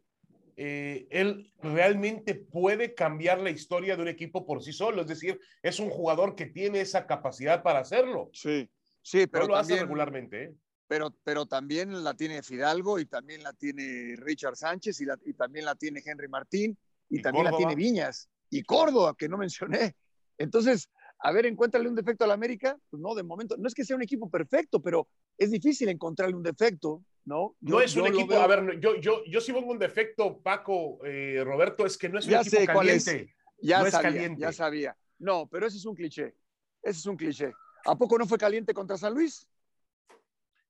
eh, 0.57 1.07
él 1.09 1.51
realmente 1.61 2.35
puede 2.35 2.93
cambiar 2.93 3.39
la 3.39 3.49
historia 3.49 3.95
de 3.95 4.01
un 4.01 4.07
equipo 4.07 4.45
por 4.45 4.63
sí 4.63 4.71
solo. 4.71 5.01
Es 5.01 5.07
decir, 5.07 5.39
es 5.61 5.79
un 5.79 5.89
jugador 5.89 6.35
que 6.35 6.45
tiene 6.45 6.81
esa 6.81 7.05
capacidad 7.07 7.61
para 7.61 7.79
hacerlo. 7.79 8.29
Sí, 8.33 8.69
sí, 9.01 9.27
pero 9.27 9.47
lo 9.47 9.55
hace 9.55 9.79
regularmente. 9.79 10.43
¿eh? 10.43 10.55
Pero, 10.87 11.15
pero 11.23 11.45
también 11.45 12.03
la 12.03 12.13
tiene 12.13 12.43
Fidalgo 12.43 12.99
y 12.99 13.05
también 13.05 13.43
la 13.43 13.53
tiene 13.53 14.15
Richard 14.17 14.55
Sánchez 14.55 15.01
y, 15.01 15.05
y 15.25 15.33
también 15.33 15.65
la 15.65 15.75
tiene 15.75 16.01
Henry 16.05 16.27
Martín 16.27 16.77
y, 17.09 17.21
también 17.21 17.45
la 17.45 17.57
tiene 17.57 17.75
Viñas 17.75 18.29
y 18.49 18.63
Córdoba, 18.63 19.15
que 19.17 19.27
no 19.27 19.37
mencioné. 19.37 19.95
Entonces, 20.37 20.89
a 21.19 21.31
ver, 21.31 21.45
encuéntrale 21.45 21.89
un 21.89 21.95
defecto 21.95 22.23
a 22.23 22.27
la 22.27 22.33
América. 22.33 22.77
Pues 22.89 23.01
no, 23.01 23.15
de 23.15 23.23
momento, 23.23 23.57
no 23.57 23.67
es 23.67 23.73
que 23.73 23.83
sea 23.83 23.95
un 23.95 24.03
equipo 24.03 24.29
perfecto, 24.29 24.81
pero 24.81 25.07
es 25.37 25.51
difícil 25.51 25.89
encontrarle 25.89 26.35
un 26.35 26.43
defecto, 26.43 27.03
¿no? 27.25 27.55
no 27.61 27.81
es 27.81 27.95
un 27.95 28.07
equipo, 28.07 28.35
a 28.35 28.47
ver, 28.47 28.79
yo, 28.79 28.95
yo, 28.97 29.23
yo 29.25 29.41
sí 29.41 29.51
pongo 29.51 29.71
un 29.71 29.79
defecto, 29.79 30.39
Paco, 30.41 30.99
eh, 31.05 31.41
Roberto, 31.43 31.85
es 31.85 31.97
que 31.97 32.07
no 32.07 32.19
es 32.19 32.25
un 32.25 32.31
ya 32.31 32.41
equipo 32.41 32.57
sé 32.57 32.65
caliente. 32.65 33.35
Ya 33.59 33.79
no 33.79 33.85
sabía, 33.85 33.97
es 33.97 34.03
caliente. 34.15 34.41
ya 34.41 34.51
sabía. 34.51 34.97
No, 35.19 35.47
pero 35.47 35.67
ese 35.67 35.77
es 35.77 35.85
un 35.85 35.95
cliché. 35.95 36.35
Ese 36.81 36.99
es 36.99 37.05
un 37.05 37.17
cliché. 37.17 37.51
¿A 37.85 37.95
poco 37.95 38.17
no 38.17 38.25
fue 38.25 38.37
caliente 38.37 38.73
contra 38.73 38.97
San 38.97 39.13
Luis? 39.13 39.47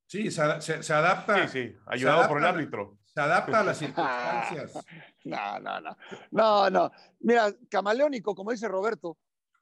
Sí, 0.06 0.30
se, 0.30 0.84
se, 0.84 0.94
adapta. 0.94 1.48
Sí, 1.48 1.68
sí, 1.68 1.76
ayudado 1.88 2.28
por 2.28 2.38
el 2.38 2.46
árbitro. 2.46 2.98
Se 3.06 3.20
adapta 3.20 3.62
a 3.62 3.64
las 3.64 3.78
circunstancias. 3.78 4.74
no, 5.24 5.60
no, 5.60 5.82
no. 5.82 5.98
No, 6.32 6.70
no. 6.70 6.92
Mira, 7.22 7.54
camaleónico, 7.70 8.36
como 8.36 8.52
dice 8.52 8.68
Roberto, 8.68 9.18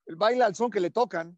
el 0.06 0.16
baila 0.16 0.46
al 0.46 0.56
son 0.56 0.70
que 0.70 0.80
le 0.80 0.90
tocan. 0.90 1.38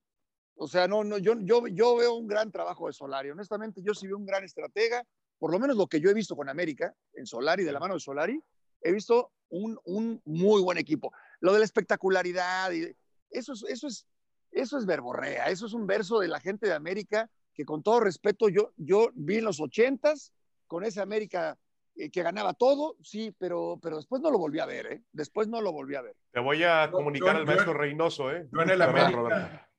O 0.56 0.68
sea, 0.68 0.88
no, 0.88 1.04
no, 1.04 1.18
yo, 1.18 1.36
yo, 1.42 1.68
yo 1.68 1.98
veo 1.98 2.16
un 2.16 2.28
gran 2.28 2.52
trabajo 2.52 2.88
de 2.88 2.94
Solari. 2.94 3.30
Honestamente, 3.30 3.82
yo 3.84 3.94
sí 3.94 4.08
veo 4.08 4.18
un 4.18 4.26
gran 4.26 4.44
estratega, 4.44 5.06
por 5.40 5.52
lo 5.52 5.60
menos 5.60 5.78
lo 5.78 5.88
que 5.88 6.00
yo 6.00 6.10
he 6.10 6.14
visto 6.14 6.36
con 6.36 6.50
América, 6.50 6.94
en 7.14 7.26
Solari, 7.26 7.64
de 7.64 7.72
la 7.72 7.80
mano 7.80 7.96
de 7.96 8.00
Solari, 8.00 8.42
he 8.82 8.92
visto 8.92 9.32
un, 9.50 9.78
un 9.86 10.22
muy 10.26 10.62
buen 10.62 10.78
equipo. 10.78 11.12
Lo 11.40 11.54
de 11.54 11.60
la 11.60 11.66
espectacularidad, 11.66 12.72
y 12.72 12.96
eso, 13.30 13.54
es, 13.54 13.64
eso, 13.68 13.88
es, 13.88 14.08
eso 14.52 14.78
es 14.78 14.86
verborrea, 14.86 15.48
eso 15.48 15.66
es 15.66 15.74
un 15.74 15.88
verso 15.88 16.20
de 16.20 16.28
la 16.28 16.40
gente 16.40 16.68
de 16.68 16.74
América 16.74 17.30
que 17.54 17.66
con 17.66 17.82
todo 17.82 18.02
respeto 18.02 18.50
yo, 18.50 18.74
yo 18.76 19.10
vi 19.14 19.38
en 19.38 19.46
los 19.46 19.60
ochentas 19.60 20.34
con 20.68 20.84
ese 20.84 21.02
América 21.02 21.58
eh, 21.96 22.12
que 22.12 22.22
ganaba 22.22 22.54
todo, 22.54 22.98
sí, 23.02 23.34
pero, 23.38 23.80
pero 23.82 23.96
después 23.96 24.22
no 24.22 24.30
lo 24.30 24.38
volví 24.38 24.60
a 24.60 24.66
ver, 24.66 24.86
¿eh? 24.88 25.02
Después 25.14 25.48
no 25.48 25.62
lo 25.62 25.72
volví 25.72 25.96
a 25.96 26.02
ver. 26.02 26.16
Te 26.32 26.42
voy 26.42 26.62
a 26.64 26.90
comunicar 26.92 27.38
al 27.38 27.46
maestro 27.46 27.74
Reynoso, 27.74 28.32
¿eh? 28.32 28.48
Yo 28.52 28.62
en 28.62 28.70
el 28.70 28.82
América, 28.82 29.70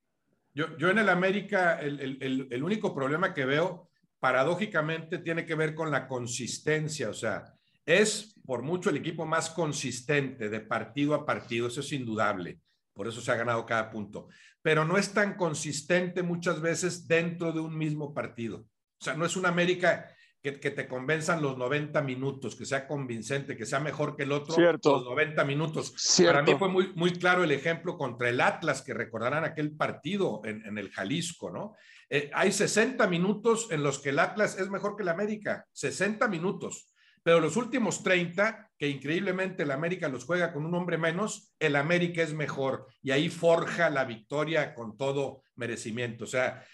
yo, 0.54 0.88
en 0.88 0.98
el 0.98 1.10
América 1.10 1.78
el, 1.78 2.48
el, 2.50 2.62
único 2.64 2.94
problema 2.94 3.34
que 3.34 3.44
veo, 3.44 3.90
paradójicamente, 4.26 5.18
tiene 5.18 5.46
que 5.46 5.54
ver 5.54 5.72
con 5.72 5.88
la 5.88 6.08
consistencia, 6.08 7.08
o 7.08 7.14
sea, 7.14 7.44
es 7.84 8.34
por 8.44 8.62
mucho 8.62 8.90
el 8.90 8.96
equipo 8.96 9.24
más 9.24 9.50
consistente 9.50 10.48
de 10.48 10.58
partido 10.58 11.14
a 11.14 11.24
partido, 11.24 11.68
eso 11.68 11.78
es 11.78 11.92
indudable, 11.92 12.58
por 12.92 13.06
eso 13.06 13.20
se 13.20 13.30
ha 13.30 13.36
ganado 13.36 13.64
cada 13.64 13.88
punto, 13.88 14.26
pero 14.62 14.84
no 14.84 14.98
es 14.98 15.14
tan 15.14 15.36
consistente 15.36 16.24
muchas 16.24 16.60
veces 16.60 17.06
dentro 17.06 17.52
de 17.52 17.60
un 17.60 17.78
mismo 17.78 18.12
partido. 18.12 18.66
O 18.98 19.04
sea, 19.04 19.14
no 19.14 19.24
es 19.24 19.36
un 19.36 19.46
América 19.46 20.10
que, 20.42 20.70
te 20.70 20.88
convenzan 20.88 21.40
los 21.40 21.56
90 21.56 22.02
minutos, 22.02 22.56
que 22.56 22.66
sea 22.66 22.86
convincente, 22.86 23.56
que 23.56 23.66
sea 23.66 23.80
mejor 23.80 24.16
que 24.16 24.24
el 24.24 24.32
otro 24.32 24.54
Cierto. 24.54 24.92
los 24.92 25.04
90 25.04 25.44
minutos. 25.44 25.92
Cierto. 25.96 26.32
Para 26.32 26.44
mí 26.44 26.54
fue 26.58 26.68
muy, 26.68 26.92
muy 26.94 27.12
claro 27.12 27.44
el 27.44 27.52
ejemplo 27.52 27.96
contra 27.96 28.28
el 28.28 28.40
Atlas, 28.40 28.82
que 28.82 28.94
recordarán 28.94 29.44
aquel 29.44 29.76
partido 29.76 30.42
en, 30.44 30.78
el 30.78 30.90
Jalisco, 30.90 31.50
¿no? 31.50 31.74
Eh, 32.08 32.30
hay 32.34 32.52
60 32.52 33.06
minutos 33.08 33.68
en 33.70 33.82
los 33.82 33.98
que 33.98 34.10
el 34.10 34.18
Atlas 34.18 34.58
es 34.58 34.68
mejor 34.70 34.96
que 34.96 35.02
el 35.02 35.08
América, 35.08 35.66
60 35.72 36.28
minutos. 36.28 36.92
Pero 37.22 37.40
los 37.40 37.56
últimos 37.56 38.04
30, 38.04 38.70
que 38.78 38.86
increíblemente 38.86 39.64
el 39.64 39.72
América 39.72 40.08
los 40.08 40.24
juega 40.24 40.52
con 40.52 40.64
un 40.64 40.74
hombre 40.76 40.96
menos, 40.96 41.52
el 41.58 41.74
América 41.74 42.22
es 42.22 42.32
mejor 42.32 42.86
y 43.02 43.10
ahí 43.10 43.28
forja 43.28 43.90
la 43.90 44.04
victoria 44.04 44.74
con 44.74 44.96
todo 44.96 45.42
merecimiento. 45.56 46.24
O 46.24 46.28
sea, 46.28 46.64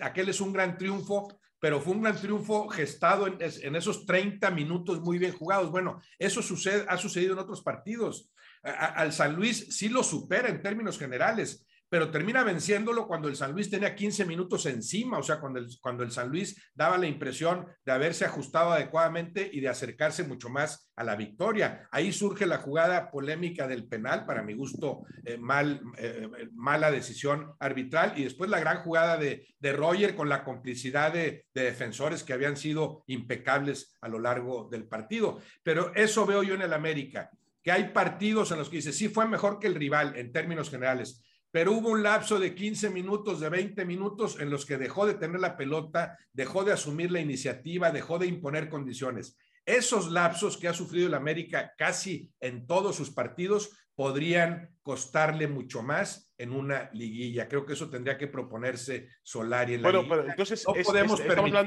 aquel 0.00 0.30
es 0.30 0.40
un 0.40 0.54
gran 0.54 0.78
triunfo 0.78 1.28
pero 1.60 1.80
fue 1.80 1.92
un 1.92 2.02
gran 2.02 2.16
triunfo 2.16 2.68
gestado 2.68 3.26
en, 3.26 3.76
esos 3.76 4.06
30 4.06 4.50
minutos 4.50 5.00
muy 5.00 5.18
bien 5.18 5.32
jugados. 5.32 5.70
Bueno, 5.70 6.00
eso 6.18 6.42
sucede, 6.42 6.86
ha 6.88 6.96
sucedido 6.96 7.34
en 7.34 7.38
otros 7.38 7.62
partidos. 7.62 8.32
al 8.62 9.12
San 9.12 9.36
Luis 9.36 9.66
sí 9.76 9.90
lo 9.90 10.02
supera 10.02 10.48
en 10.48 10.62
términos 10.62 10.98
generales, 10.98 11.66
pero 11.90 12.10
termina 12.10 12.44
venciéndolo 12.44 13.08
cuando 13.08 13.26
el 13.28 13.34
San 13.34 13.52
Luis 13.52 13.68
tenía 13.68 13.96
15 13.96 14.24
minutos 14.24 14.64
encima, 14.66 15.18
o 15.18 15.22
sea, 15.24 15.40
cuando 15.40 15.58
el, 15.58 15.66
cuando 15.80 16.04
el 16.04 16.12
San 16.12 16.28
Luis 16.28 16.70
daba 16.72 16.96
la 16.96 17.08
impresión 17.08 17.66
de 17.84 17.92
haberse 17.92 18.24
ajustado 18.24 18.70
adecuadamente 18.70 19.50
y 19.52 19.60
de 19.60 19.68
acercarse 19.68 20.22
mucho 20.22 20.48
más 20.48 20.92
a 20.94 21.02
la 21.02 21.16
victoria. 21.16 21.88
Ahí 21.90 22.12
surge 22.12 22.46
la 22.46 22.58
jugada 22.58 23.10
polémica 23.10 23.66
del 23.66 23.88
penal, 23.88 24.24
para 24.24 24.44
mi 24.44 24.54
gusto, 24.54 25.02
eh, 25.24 25.36
mal, 25.36 25.82
eh, 25.98 26.28
mala 26.52 26.92
decisión 26.92 27.54
arbitral, 27.58 28.14
y 28.16 28.22
después 28.22 28.48
la 28.48 28.60
gran 28.60 28.84
jugada 28.84 29.16
de, 29.16 29.48
de 29.58 29.72
Roger 29.72 30.14
con 30.14 30.28
la 30.28 30.44
complicidad 30.44 31.12
de, 31.12 31.44
de 31.52 31.62
defensores 31.64 32.22
que 32.22 32.32
habían 32.32 32.56
sido 32.56 33.02
impecables 33.08 33.98
a 34.00 34.08
lo 34.08 34.20
largo 34.20 34.68
del 34.70 34.86
partido. 34.86 35.40
Pero 35.64 35.92
eso 35.96 36.24
veo 36.24 36.44
yo 36.44 36.54
en 36.54 36.62
el 36.62 36.72
América 36.72 37.30
que 37.62 37.72
hay 37.72 37.90
partidos 37.92 38.50
en 38.52 38.58
los 38.58 38.70
que 38.70 38.76
dice, 38.76 38.92
sí 38.92 39.08
fue 39.08 39.28
mejor 39.28 39.58
que 39.58 39.66
el 39.66 39.74
rival 39.74 40.16
en 40.16 40.32
términos 40.32 40.70
generales, 40.70 41.22
pero 41.50 41.72
hubo 41.72 41.90
un 41.90 42.02
lapso 42.02 42.38
de 42.38 42.54
15 42.54 42.90
minutos, 42.90 43.40
de 43.40 43.48
20 43.48 43.84
minutos 43.84 44.38
en 44.40 44.50
los 44.50 44.64
que 44.64 44.78
dejó 44.78 45.06
de 45.06 45.14
tener 45.14 45.40
la 45.40 45.56
pelota, 45.56 46.18
dejó 46.32 46.64
de 46.64 46.72
asumir 46.72 47.10
la 47.10 47.20
iniciativa, 47.20 47.90
dejó 47.90 48.18
de 48.18 48.26
imponer 48.26 48.68
condiciones. 48.68 49.36
Esos 49.66 50.10
lapsos 50.10 50.56
que 50.56 50.68
ha 50.68 50.72
sufrido 50.72 51.08
el 51.08 51.14
América 51.14 51.74
casi 51.76 52.32
en 52.40 52.66
todos 52.66 52.96
sus 52.96 53.10
partidos 53.10 53.70
podrían 53.94 54.74
costarle 54.82 55.46
mucho 55.46 55.82
más 55.82 56.32
en 56.38 56.52
una 56.52 56.88
liguilla. 56.92 57.48
Creo 57.48 57.66
que 57.66 57.74
eso 57.74 57.90
tendría 57.90 58.16
que 58.16 58.28
proponerse 58.28 59.08
Solari 59.22 59.74
en 59.74 59.82
la 59.82 59.90
bueno, 59.90 60.08
Pero 60.08 60.30
entonces 60.30 60.64
no 60.66 60.72
podemos 60.82 61.20
permitir 61.20 61.66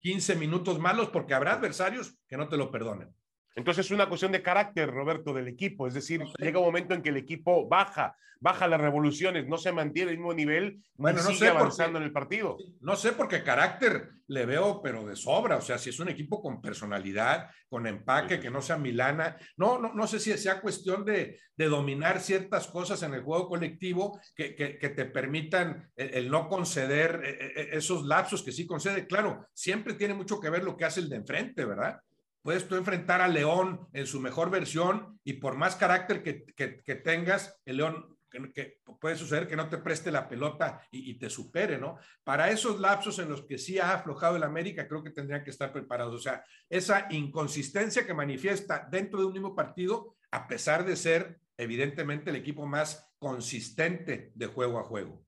15 0.00 0.36
minutos 0.36 0.78
malos 0.78 1.08
porque 1.08 1.32
habrá 1.32 1.54
adversarios 1.54 2.18
que 2.28 2.36
no 2.36 2.48
te 2.48 2.56
lo 2.56 2.70
perdonen. 2.70 3.14
Entonces 3.54 3.86
es 3.86 3.92
una 3.92 4.08
cuestión 4.08 4.32
de 4.32 4.42
carácter, 4.42 4.90
Roberto, 4.90 5.32
del 5.32 5.48
equipo. 5.48 5.86
Es 5.86 5.94
decir, 5.94 6.22
llega 6.38 6.58
un 6.58 6.66
momento 6.66 6.94
en 6.94 7.02
que 7.02 7.10
el 7.10 7.16
equipo 7.16 7.68
baja, 7.68 8.16
baja 8.40 8.66
las 8.66 8.80
revoluciones, 8.80 9.46
no 9.46 9.58
se 9.58 9.72
mantiene 9.72 10.10
el 10.10 10.18
mismo 10.18 10.34
nivel, 10.34 10.82
bueno, 10.96 11.18
no 11.22 11.28
sigue 11.28 11.38
sé 11.38 11.48
avanzando 11.48 11.98
en 11.98 12.04
el 12.04 12.12
partido. 12.12 12.56
No 12.80 12.96
sé 12.96 13.12
por 13.12 13.28
qué 13.28 13.42
carácter 13.42 14.10
le 14.26 14.46
veo, 14.46 14.80
pero 14.82 15.04
de 15.04 15.14
sobra. 15.14 15.56
O 15.56 15.60
sea, 15.60 15.78
si 15.78 15.90
es 15.90 16.00
un 16.00 16.08
equipo 16.08 16.40
con 16.40 16.62
personalidad, 16.62 17.50
con 17.68 17.86
empaque, 17.86 18.40
que 18.40 18.50
no 18.50 18.62
sea 18.62 18.78
Milana. 18.78 19.36
No, 19.56 19.78
no, 19.78 19.92
no 19.92 20.06
sé 20.06 20.18
si 20.18 20.36
sea 20.38 20.60
cuestión 20.60 21.04
de, 21.04 21.38
de 21.54 21.66
dominar 21.66 22.20
ciertas 22.20 22.66
cosas 22.66 23.02
en 23.02 23.14
el 23.14 23.22
juego 23.22 23.48
colectivo 23.48 24.18
que, 24.34 24.54
que, 24.54 24.88
te 24.88 25.04
permitan 25.04 25.90
el, 25.94 26.30
no 26.30 26.48
conceder 26.48 27.20
eh, 27.24 27.52
eh, 27.56 27.68
esos 27.72 28.04
lapsos 28.04 28.42
que 28.42 28.52
sí 28.52 28.66
concede. 28.66 29.06
Claro, 29.06 29.46
siempre 29.52 29.94
tiene 29.94 30.14
mucho 30.14 30.40
que 30.40 30.50
ver 30.50 30.64
lo 30.64 30.76
que 30.76 30.84
hace 30.84 31.00
el 31.00 31.08
de 31.08 31.16
enfrente, 31.16 31.64
¿verdad? 31.64 32.00
Puedes 32.42 32.66
tú 32.68 32.76
enfrentar 32.76 33.20
a 33.20 33.28
León 33.28 33.88
en 33.92 34.06
su 34.06 34.20
mejor 34.20 34.50
versión 34.50 35.18
y 35.24 35.34
por 35.34 35.56
más 35.56 35.76
carácter 35.76 36.22
que, 36.22 36.44
que, 36.54 36.94
tengas, 36.96 37.60
el 37.64 37.78
León 37.78 38.18
puede 39.00 39.16
suceder 39.16 39.46
que 39.46 39.56
no 39.56 39.68
te 39.68 39.78
preste 39.78 40.10
la 40.10 40.28
pelota 40.28 40.86
y, 40.90 41.14
te 41.18 41.28
supere, 41.28 41.78
¿no? 41.78 41.98
Para 42.24 42.50
esos 42.50 42.80
lapsos 42.80 43.18
en 43.18 43.28
los 43.28 43.42
que 43.42 43.58
sí 43.58 43.78
ha 43.78 43.94
aflojado 43.94 44.36
el 44.36 44.42
América, 44.42 44.88
creo 44.88 45.02
que 45.02 45.10
tendrían 45.10 45.44
que 45.44 45.50
estar 45.50 45.72
preparados. 45.72 46.14
O 46.14 46.18
sea, 46.18 46.44
esa 46.68 47.06
inconsistencia 47.10 48.06
que 48.06 48.14
manifiesta 48.14 48.88
dentro 48.90 49.20
de 49.20 49.26
un 49.26 49.32
mismo 49.32 49.54
partido, 49.54 50.16
a 50.30 50.46
pesar 50.48 50.84
de 50.84 50.96
ser 50.96 51.40
evidentemente 51.56 52.30
el 52.30 52.36
equipo 52.36 52.66
más 52.66 53.12
consistente 53.18 54.32
de 54.34 54.46
juego 54.46 54.78
a 54.78 54.84
juego. 54.84 55.22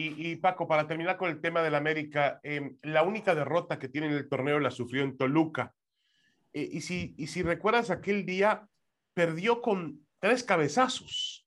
Y, 0.00 0.36
Paco, 0.36 0.68
para 0.68 0.86
terminar 0.86 1.16
con 1.16 1.28
el 1.28 1.40
tema 1.40 1.60
del 1.60 1.74
América, 1.74 2.38
em, 2.44 2.76
la 2.82 3.02
única 3.02 3.34
derrota 3.34 3.80
que 3.80 3.88
tiene 3.88 4.06
en 4.06 4.12
el 4.12 4.28
torneo 4.28 4.60
la 4.60 4.70
sufrió 4.70 5.02
en 5.02 5.16
Toluca. 5.16 5.74
Eh, 6.52 6.68
y, 6.72 6.80
si, 6.80 7.14
y 7.16 7.26
si 7.28 7.42
recuerdas 7.42 7.90
aquel 7.90 8.24
día, 8.26 8.68
perdió 9.14 9.60
con 9.60 10.06
tres 10.20 10.44
cabezazos. 10.44 11.46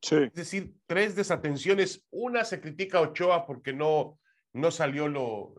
Es 0.00 0.32
decir, 0.34 0.74
tres 0.86 1.16
desatenciones. 1.16 2.06
Una 2.10 2.44
se 2.44 2.60
critica 2.60 2.98
a 2.98 3.02
Ochoa 3.02 3.46
porque 3.46 3.72
no, 3.72 4.18
no 4.52 4.70
salió 4.70 5.08
lo, 5.08 5.54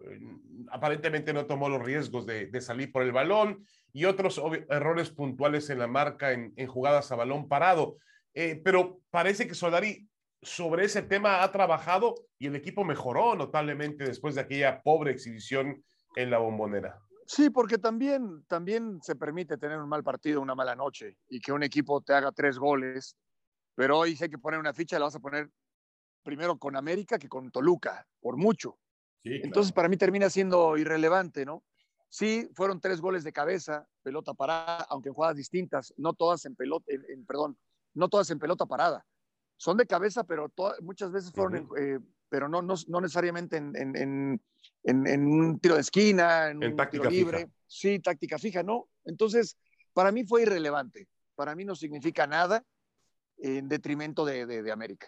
aparentemente 0.72 1.34
no 1.34 1.46
tomó 1.46 1.70
los 1.70 1.84
riesgos 1.84 2.26
de, 2.26 2.62
salir 2.62 2.92
por 2.92 3.04
el 3.04 3.12
balón 3.12 3.66
y 3.92 4.06
otros 4.06 4.42
errores 4.70 5.10
puntuales 5.10 5.70
en 5.70 5.80
la 5.80 5.88
marca 5.88 6.32
en, 6.32 6.68
jugadas 6.68 7.12
a 7.12 7.16
balón 7.16 7.48
parado. 7.48 7.98
Eh, 8.34 8.62
pero 8.64 9.00
parece 9.10 9.48
que 9.48 9.56
Solari 9.56 10.08
sobre 10.42 10.86
ese 10.86 11.02
tema 11.02 11.44
ha 11.44 11.52
trabajado 11.52 12.16
y 12.38 12.48
el 12.48 12.56
equipo 12.56 12.86
mejoró 12.86 13.36
notablemente 13.36 14.06
después 14.06 14.36
de 14.36 14.42
aquella 14.42 14.82
pobre 14.82 15.12
exhibición 15.12 15.84
en 16.16 16.30
la 16.30 16.38
bombonera. 16.38 17.00
Sí, 17.32 17.52
porque 17.52 17.78
también, 17.78 18.44
también 18.48 19.04
se 19.04 19.16
permite 19.16 19.56
tener 19.60 19.78
un 19.78 19.88
mal 19.88 20.04
partido, 20.04 20.42
una 20.42 20.56
mala 20.56 20.76
noche 20.76 21.16
y 21.30 21.40
que 21.40 21.52
un 21.52 21.62
equipo 21.62 22.02
te 22.02 22.12
haga 22.12 22.32
tres 22.32 22.58
goles, 22.58 23.16
pero 23.76 24.00
hoy 24.00 24.16
si 24.16 24.24
hay 24.24 24.32
que 24.32 24.40
poner 24.40 24.60
una 24.60 24.74
ficha, 24.74 24.98
la 24.98 25.06
vas 25.06 25.16
a 25.16 25.20
poner 25.20 25.48
primero 26.24 26.58
con 26.58 26.76
América 26.76 27.20
que 27.20 27.30
con 27.30 27.52
Toluca, 27.52 28.08
por 28.20 28.36
mucho. 28.36 28.80
Entonces 29.24 29.72
para 29.72 29.88
mí 29.88 29.96
termina 29.96 30.28
siendo 30.32 30.76
irrelevante, 30.76 31.46
¿no? 31.46 31.64
Sí, 32.08 32.50
fueron 32.56 32.82
tres 32.82 33.00
goles 33.00 33.24
de 33.24 33.32
cabeza, 33.32 33.88
pelota 34.02 34.34
parada, 34.34 34.88
aunque 34.90 35.10
en 35.10 35.14
jugadas 35.14 35.36
distintas, 35.36 35.94
no 35.98 36.14
todas 36.16 36.44
en 36.46 36.56
pelota, 36.56 36.86
en, 36.88 37.28
perdón, 37.28 37.60
no 37.94 38.10
todas 38.10 38.32
en 38.32 38.40
pelota 38.40 38.66
parada. 38.66 39.06
Son 39.56 39.78
de 39.78 39.86
cabeza, 39.86 40.24
pero 40.24 40.52
muchas 40.82 41.12
veces 41.12 41.32
fueron, 41.32 41.70
eh, 41.78 42.00
pero 42.30 42.48
no, 42.48 42.62
no, 42.62 42.76
no 42.88 43.02
necesariamente 43.02 43.58
en, 43.58 43.76
en, 43.76 44.42
en, 44.84 45.28
un 45.28 45.60
tiro 45.60 45.76
de 45.76 45.82
esquina, 45.82 46.50
en, 46.50 46.64
un 46.64 46.90
tiro 46.90 47.10
libre. 47.10 47.50
Sí, 47.68 48.00
táctica 48.00 48.38
fija, 48.38 48.64
no. 48.64 48.90
Entonces, 49.06 49.58
para 49.94 50.12
mí 50.12 50.24
fue 50.26 50.44
irrelevante. 50.44 51.08
Para 51.36 51.56
mí 51.56 51.66
no 51.66 51.76
significa 51.76 52.28
nada 52.28 52.64
en 53.38 53.68
detrimento 53.68 54.26
de, 54.26 54.46
de, 54.46 54.72
América. 54.72 55.08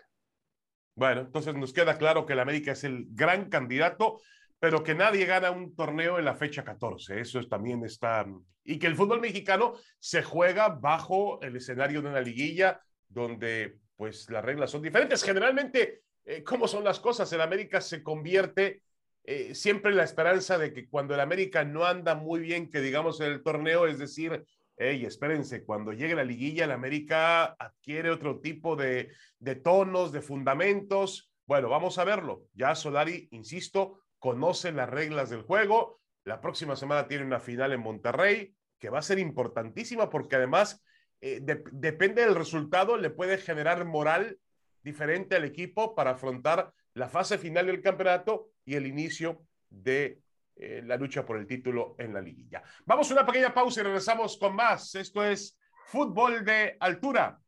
Bueno, 0.95 1.21
entonces 1.21 1.53
nos 1.55 1.73
queda 1.73 1.97
claro 1.97 2.25
que 2.25 2.33
el 2.33 2.39
América 2.39 2.71
es 2.71 2.83
el 2.83 3.07
gran 3.09 3.49
candidato, 3.49 4.21
pero 4.59 4.83
que 4.83 4.95
nadie 4.95 5.25
gana 5.25 5.51
un 5.51 5.75
torneo 5.75 6.19
en 6.19 6.25
la 6.25 6.35
fecha 6.35 6.63
14. 6.63 7.19
Eso 7.19 7.41
también 7.47 7.83
está. 7.83 8.25
Y 8.63 8.79
que 8.79 8.87
el 8.87 8.95
fútbol 8.95 9.19
mexicano 9.19 9.73
se 9.99 10.23
juega 10.23 10.69
bajo 10.69 11.41
el 11.41 11.55
escenario 11.55 12.01
de 12.01 12.09
una 12.09 12.21
liguilla 12.21 12.81
donde 13.07 13.79
pues 13.95 14.29
las 14.29 14.43
reglas 14.43 14.71
son 14.71 14.81
diferentes. 14.81 15.23
Generalmente, 15.23 16.03
eh, 16.25 16.43
¿cómo 16.43 16.67
son 16.67 16.83
las 16.83 16.99
cosas? 16.99 17.31
El 17.33 17.41
América 17.41 17.81
se 17.81 18.03
convierte 18.03 18.81
eh, 19.23 19.53
siempre 19.53 19.93
la 19.93 20.03
esperanza 20.03 20.57
de 20.57 20.73
que 20.73 20.87
cuando 20.87 21.13
el 21.13 21.19
América 21.19 21.63
no 21.63 21.85
anda 21.85 22.15
muy 22.15 22.39
bien, 22.39 22.69
que 22.69 22.81
digamos 22.81 23.21
en 23.21 23.27
el 23.27 23.43
torneo, 23.43 23.85
es 23.87 23.99
decir, 23.99 24.43
hey, 24.77 25.05
espérense, 25.05 25.63
cuando 25.63 25.93
llegue 25.93 26.15
la 26.15 26.23
liguilla, 26.23 26.65
el 26.65 26.71
América 26.71 27.55
adquiere 27.59 28.09
otro 28.09 28.39
tipo 28.39 28.75
de, 28.75 29.11
de 29.39 29.55
tonos, 29.55 30.11
de 30.11 30.21
fundamentos. 30.21 31.31
Bueno, 31.45 31.69
vamos 31.69 31.97
a 31.97 32.03
verlo. 32.03 32.45
Ya 32.53 32.73
Solari, 32.73 33.27
insisto, 33.31 33.99
conoce 34.17 34.71
las 34.71 34.89
reglas 34.89 35.29
del 35.29 35.43
juego. 35.43 35.99
La 36.23 36.41
próxima 36.41 36.75
semana 36.75 37.07
tiene 37.07 37.25
una 37.25 37.39
final 37.39 37.73
en 37.73 37.81
Monterrey, 37.81 38.55
que 38.79 38.89
va 38.89 38.99
a 38.99 39.03
ser 39.03 39.19
importantísima 39.19 40.09
porque 40.09 40.35
además 40.35 40.83
eh, 41.19 41.39
depende 41.43 42.25
del 42.25 42.35
resultado, 42.35 42.97
le 42.97 43.11
puede 43.11 43.37
generar 43.37 43.85
moral 43.85 44.39
diferente 44.83 45.35
al 45.35 45.45
equipo 45.45 45.95
para 45.95 46.11
afrontar 46.11 46.73
la 46.93 47.07
fase 47.07 47.37
final 47.37 47.67
del 47.67 47.81
campeonato 47.81 48.49
y 48.65 48.75
el 48.75 48.87
inicio 48.87 49.45
de 49.69 50.21
eh, 50.55 50.81
la 50.85 50.97
lucha 50.97 51.25
por 51.25 51.37
el 51.37 51.47
título 51.47 51.95
en 51.97 52.13
la 52.13 52.21
liguilla. 52.21 52.61
Vamos 52.85 53.09
a 53.09 53.13
una 53.13 53.25
pequeña 53.25 53.53
pausa 53.53 53.81
y 53.81 53.83
regresamos 53.83 54.37
con 54.37 54.55
más. 54.55 54.93
Esto 54.95 55.23
es 55.23 55.57
Fútbol 55.87 56.43
de 56.45 56.77
Altura, 56.79 57.39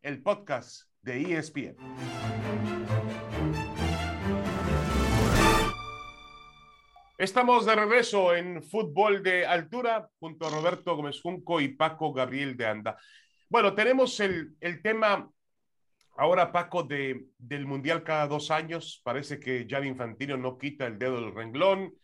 el 0.00 0.22
podcast 0.22 0.88
de 1.02 1.38
ESPN. 1.38 1.76
Estamos 7.18 7.66
de 7.66 7.76
regreso 7.76 8.34
en 8.34 8.62
Fútbol 8.62 9.22
de 9.22 9.46
Altura 9.46 10.08
junto 10.18 10.46
a 10.46 10.50
Roberto 10.50 10.96
Gómez 10.96 11.20
Junco 11.20 11.60
y 11.60 11.68
Paco 11.68 12.12
Gabriel 12.12 12.56
de 12.56 12.66
Anda. 12.66 12.96
Bueno, 13.48 13.74
tenemos 13.74 14.18
el, 14.18 14.56
el 14.60 14.82
tema 14.82 15.30
Ahora, 16.14 16.52
Paco, 16.52 16.82
de, 16.82 17.26
del 17.38 17.66
Mundial 17.66 18.04
cada 18.04 18.26
dos 18.26 18.50
años, 18.50 19.00
parece 19.02 19.40
que 19.40 19.66
Gianni 19.66 19.88
Infantino 19.88 20.36
no 20.36 20.58
quita 20.58 20.86
el 20.86 20.98
dedo 20.98 21.20
del 21.20 21.34
renglón 21.34 21.94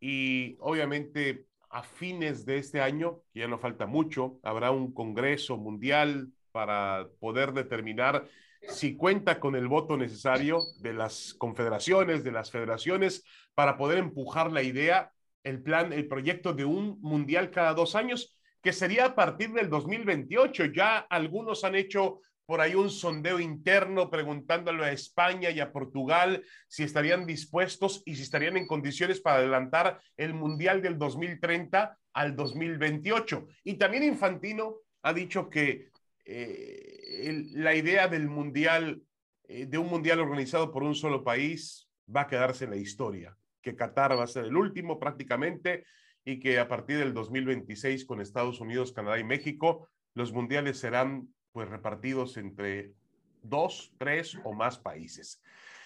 y 0.00 0.56
obviamente 0.60 1.46
a 1.70 1.82
fines 1.82 2.44
de 2.44 2.58
este 2.58 2.80
año, 2.80 3.22
que 3.32 3.40
ya 3.40 3.48
no 3.48 3.58
falta 3.58 3.86
mucho, 3.86 4.38
habrá 4.42 4.70
un 4.70 4.92
Congreso 4.92 5.56
Mundial 5.56 6.30
para 6.52 7.08
poder 7.18 7.52
determinar 7.52 8.28
si 8.68 8.96
cuenta 8.96 9.40
con 9.40 9.56
el 9.56 9.66
voto 9.66 9.96
necesario 9.96 10.60
de 10.80 10.92
las 10.92 11.34
confederaciones, 11.34 12.22
de 12.22 12.32
las 12.32 12.50
federaciones, 12.50 13.24
para 13.54 13.76
poder 13.76 13.98
empujar 13.98 14.52
la 14.52 14.62
idea, 14.62 15.12
el 15.42 15.62
plan, 15.62 15.92
el 15.92 16.06
proyecto 16.06 16.52
de 16.52 16.64
un 16.64 17.00
Mundial 17.00 17.50
cada 17.50 17.74
dos 17.74 17.94
años, 17.94 18.38
que 18.62 18.72
sería 18.72 19.06
a 19.06 19.14
partir 19.14 19.52
del 19.52 19.68
2028. 19.68 20.66
Ya 20.66 20.98
algunos 20.98 21.64
han 21.64 21.74
hecho 21.74 22.20
por 22.46 22.60
ahí 22.60 22.74
un 22.74 22.90
sondeo 22.90 23.40
interno 23.40 24.10
preguntándole 24.10 24.84
a 24.84 24.92
España 24.92 25.50
y 25.50 25.60
a 25.60 25.72
Portugal 25.72 26.44
si 26.68 26.82
estarían 26.82 27.26
dispuestos 27.26 28.02
y 28.04 28.16
si 28.16 28.22
estarían 28.22 28.56
en 28.56 28.66
condiciones 28.66 29.20
para 29.20 29.36
adelantar 29.36 30.00
el 30.16 30.34
Mundial 30.34 30.82
del 30.82 30.98
2030 30.98 31.98
al 32.12 32.36
2028. 32.36 33.46
Y 33.64 33.74
también 33.74 34.04
Infantino 34.04 34.76
ha 35.02 35.12
dicho 35.12 35.48
que 35.48 35.90
eh, 36.24 37.44
la 37.52 37.74
idea 37.74 38.08
del 38.08 38.28
Mundial, 38.28 39.02
eh, 39.44 39.66
de 39.66 39.78
un 39.78 39.88
Mundial 39.88 40.20
organizado 40.20 40.70
por 40.70 40.82
un 40.82 40.94
solo 40.94 41.24
país, 41.24 41.88
va 42.14 42.22
a 42.22 42.26
quedarse 42.26 42.64
en 42.64 42.70
la 42.70 42.76
historia, 42.76 43.36
que 43.62 43.76
Qatar 43.76 44.18
va 44.18 44.24
a 44.24 44.28
ser 44.28 44.44
el 44.44 44.56
último 44.56 44.98
prácticamente 44.98 45.84
y 46.24 46.40
que 46.40 46.58
a 46.58 46.68
partir 46.68 46.98
del 46.98 47.14
2026 47.14 48.04
con 48.04 48.20
Estados 48.20 48.60
Unidos, 48.60 48.92
Canadá 48.92 49.18
y 49.18 49.24
México, 49.24 49.88
los 50.14 50.32
mundiales 50.32 50.78
serán 50.78 51.28
pues 51.54 51.68
repartidos 51.68 52.36
entre 52.36 52.92
dos, 53.40 53.94
tres 53.96 54.36
o 54.42 54.52
más 54.52 54.76
países. 54.76 55.40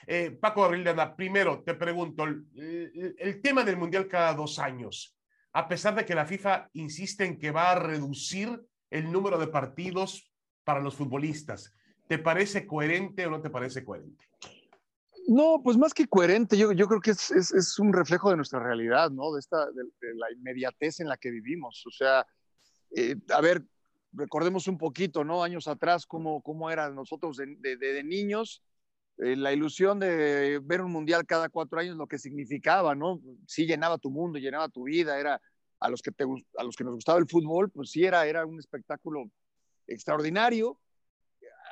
Eh, 0.07 0.31
Paco 0.31 0.65
Abril 0.65 0.83
de 0.83 0.95
primero 1.15 1.63
te 1.63 1.75
pregunto, 1.75 2.25
el, 2.25 3.41
tema 3.43 3.63
del 3.63 3.77
Mundial 3.77 4.09
cada 4.09 4.33
dos 4.33 4.59
años, 4.59 5.15
a 5.53 5.69
pesar 5.69 5.95
de 5.95 6.07
que 6.07 6.15
la 6.15 6.25
FIFA 6.25 6.71
insiste 6.73 7.27
en 7.27 7.39
que 7.39 7.51
va 7.51 7.73
a 7.73 7.79
reducir 7.79 8.63
el 8.89 9.13
número 9.13 9.39
de 9.39 9.49
partidos 9.49 10.33
para 10.65 10.81
los 10.81 10.97
futbolistas, 10.97 11.75
¿te 12.07 12.19
parece 12.19 12.67
coherente 12.67 13.27
o 13.27 13.31
no 13.31 13.43
te 13.43 13.51
parece 13.51 13.85
coherente? 13.85 14.25
No, 15.27 15.61
pues 15.63 15.77
más 15.77 15.93
que 15.93 16.07
coherente, 16.07 16.57
yo, 16.57 16.73
yo 16.73 16.89
creo 16.89 17.03
que 17.03 17.11
es, 17.11 17.31
es, 17.31 17.79
un 17.79 17.93
reflejo 17.93 18.31
de 18.31 18.37
nuestra 18.37 18.61
realidad, 18.61 19.11
¿no? 19.11 19.35
De, 19.35 19.41
esta, 19.41 19.67
de, 19.73 20.15
la 20.15 20.33
inmediatez 20.33 21.01
en 21.01 21.09
la 21.09 21.19
que 21.19 21.31
vivimos. 21.31 21.85
O 21.87 21.91
sea, 21.91 22.27
eh, 22.97 23.17
a 23.29 23.43
ver, 23.43 23.63
recordemos 24.13 24.69
un 24.69 24.79
poquito, 24.79 25.25
¿no? 25.25 25.43
Años 25.43 25.69
atrás, 25.69 26.07
cómo, 26.07 26.43
cómo 26.43 26.71
eran 26.71 26.95
nosotros 26.95 27.37
de, 27.37 28.03
niños, 28.05 28.63
eh, 29.19 29.37
la 29.37 29.53
ilusión 29.53 29.99
de 29.99 30.61
ver 30.63 30.81
un 30.81 30.93
mundial 30.93 31.27
cada 31.27 31.49
cuatro 31.49 31.81
años, 31.81 31.97
lo 31.97 32.07
que 32.07 32.19
significaba, 32.19 32.95
¿no? 32.95 33.21
Sí 33.47 33.67
llenaba 33.67 33.99
tu 33.99 34.11
mundo, 34.11 34.39
llenaba 34.39 34.69
tu 34.69 34.85
vida, 34.85 35.19
era, 35.19 35.41
a 35.81 35.89
los 35.89 36.03
que, 36.03 36.11
a 36.57 36.65
los 36.65 36.77
que 36.77 36.85
nos 36.85 36.95
gustaba 36.95 37.19
el 37.19 37.29
fútbol, 37.29 37.71
pues 37.71 37.91
sí 37.91 38.05
era, 38.05 38.27
era 38.27 38.47
un 38.47 38.59
espectáculo 38.59 39.31
extraordinario. 39.87 40.79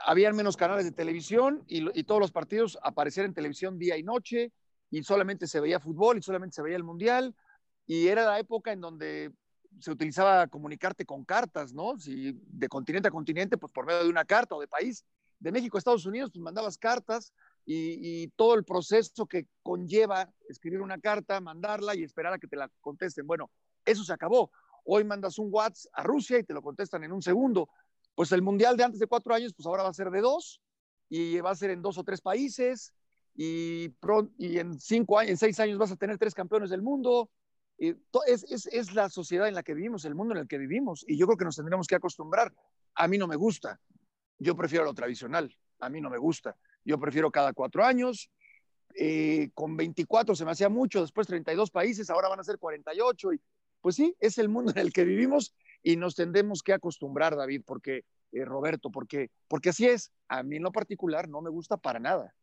Habían 0.05 0.37
menos 0.37 0.57
canales 0.57 0.85
de 0.85 0.93
televisión 0.93 1.65
y, 1.67 1.99
y 1.99 2.05
todos 2.05 2.21
los 2.21 2.33
partidos 2.33 2.79
aparecían 2.83 3.27
en 3.27 3.35
televisión 3.35 3.79
día 3.79 3.97
y 3.97 4.03
noche 4.03 4.53
y 4.91 5.03
solamente 5.03 5.47
se 5.47 5.61
veía 5.61 5.81
fútbol 5.81 6.19
y 6.19 6.23
solamente 6.23 6.55
se 6.55 6.63
veía 6.63 6.77
el 6.77 6.85
mundial. 6.85 7.35
Y 7.87 8.09
era 8.09 8.25
la 8.25 8.39
época 8.39 8.73
en 8.73 8.81
donde 8.81 9.33
se 9.81 9.91
utilizaba 9.91 10.47
comunicarte 10.47 11.05
con 11.05 11.25
cartas, 11.25 11.73
¿no? 11.73 11.99
Si 11.99 12.39
de 12.47 12.69
continente 12.69 13.09
a 13.09 13.11
continente, 13.11 13.59
pues 13.59 13.73
por 13.73 13.87
medio 13.87 14.05
de 14.05 14.11
una 14.11 14.25
carta 14.25 14.55
o 14.55 14.61
de 14.61 14.69
país. 14.69 15.05
De 15.39 15.53
México 15.53 15.77
a 15.77 15.81
Estados 15.81 16.07
Unidos, 16.07 16.31
pues 16.33 16.43
mandabas 16.43 16.79
cartas 16.79 17.33
y, 17.67 18.29
todo 18.29 18.55
el 18.55 18.65
proceso 18.65 19.27
que 19.27 19.47
conlleva 19.63 20.31
escribir 20.49 20.81
una 20.81 20.99
carta, 20.99 21.41
mandarla 21.41 21.95
y 21.95 22.05
esperar 22.05 22.33
a 22.33 22.39
que 22.39 22.47
te 22.47 22.57
la 22.57 22.71
contesten. 22.81 23.27
Bueno, 23.27 23.51
eso 23.85 24.05
se 24.05 24.13
acabó. 24.13 24.51
Hoy 24.85 25.05
mandas 25.05 25.39
un 25.39 25.49
WhatsApp 25.51 25.93
a 25.93 26.03
Rusia 26.05 26.39
y 26.39 26.45
te 26.45 26.55
lo 26.55 26.63
contestan 26.63 27.05
en 27.05 27.13
un 27.13 27.23
segundo. 27.23 27.69
Pues 28.15 28.33
el 28.33 28.41
mundial 28.41 28.77
de 28.77 28.85
antes 28.85 29.01
de 29.01 29.07
cuatro 29.07 29.35
años, 29.35 29.53
pues 29.55 29.67
ahora 29.67 29.83
va 29.83 29.91
a 29.91 29.95
ser 29.95 30.11
de 30.11 30.21
dos 30.21 30.61
y 31.09 31.39
va 31.41 31.51
a 31.51 31.57
ser 31.57 31.71
en 31.71 31.83
dos 31.83 31.99
o 31.99 32.05
tres 32.05 32.21
países 32.21 32.95
y, 33.35 33.93
y 34.39 34.59
en 34.59 34.79
cinco 34.81 35.19
años, 35.19 35.33
en 35.33 35.37
seis 35.37 35.61
años 35.61 35.77
vas 35.77 35.93
a 35.93 35.97
tener 35.97 36.19
tres 36.19 36.35
campeones 36.35 36.71
del 36.71 36.83
mundo. 36.83 37.31
Es, 37.79 38.95
la 38.95 39.09
sociedad 39.11 39.49
en 39.49 39.55
la 39.55 39.63
que 39.63 39.75
vivimos, 39.75 40.05
el 40.05 40.15
mundo 40.15 40.35
en 40.35 40.41
el 40.41 40.49
que 40.49 40.59
vivimos, 40.59 41.05
y 41.07 41.17
yo 41.17 41.27
creo 41.27 41.37
que 41.37 41.45
nos 41.45 41.57
tendremos 41.57 41.87
que 41.87 41.95
acostumbrar. 41.95 42.53
A 42.95 43.09
mí 43.09 43.19
no 43.19 43.27
me 43.27 43.37
gusta, 43.37 43.81
yo 44.39 44.57
prefiero 44.57 44.85
lo 44.85 44.95
tradicional, 44.95 45.55
a 45.81 45.89
mí 45.89 46.01
no 46.01 46.11
me 46.11 46.19
gusta. 46.19 46.57
Yo 46.85 46.99
prefiero 46.99 47.31
cada 47.31 47.53
cuatro 47.53 47.85
años, 47.85 48.31
eh, 48.95 49.51
con 49.55 49.77
24 49.77 50.35
se 50.35 50.45
me 50.45 50.53
hacía 50.53 50.69
mucho, 50.69 51.03
después 51.03 51.27
32 51.27 51.71
países, 51.71 52.09
ahora 52.09 52.29
van 52.29 52.41
a 52.41 52.45
ser 52.45 52.59
48, 52.59 53.35
y 53.35 53.41
pues 53.81 53.97
sí, 53.97 54.17
es 54.21 54.39
el 54.39 54.49
mundo 54.49 54.73
en 54.73 54.79
el 54.79 54.93
que 54.93 55.05
vivimos 55.05 55.55
y 55.83 55.97
nos 55.97 56.15
tendremos 56.15 56.63
que 56.63 56.73
acostumbrar, 56.73 57.37
David, 57.37 57.63
porque, 57.65 58.05
eh, 58.33 58.45
Roberto, 58.45 58.91
porque, 58.91 59.31
porque 59.49 59.69
así 59.69 59.87
es. 59.87 60.13
A 60.29 60.43
mí 60.43 60.57
en 60.57 60.65
lo 60.65 60.73
particular 60.73 61.29
no 61.29 61.43
me 61.43 61.51
gusta 61.51 61.77
para 61.77 62.01
nada. 62.01 62.35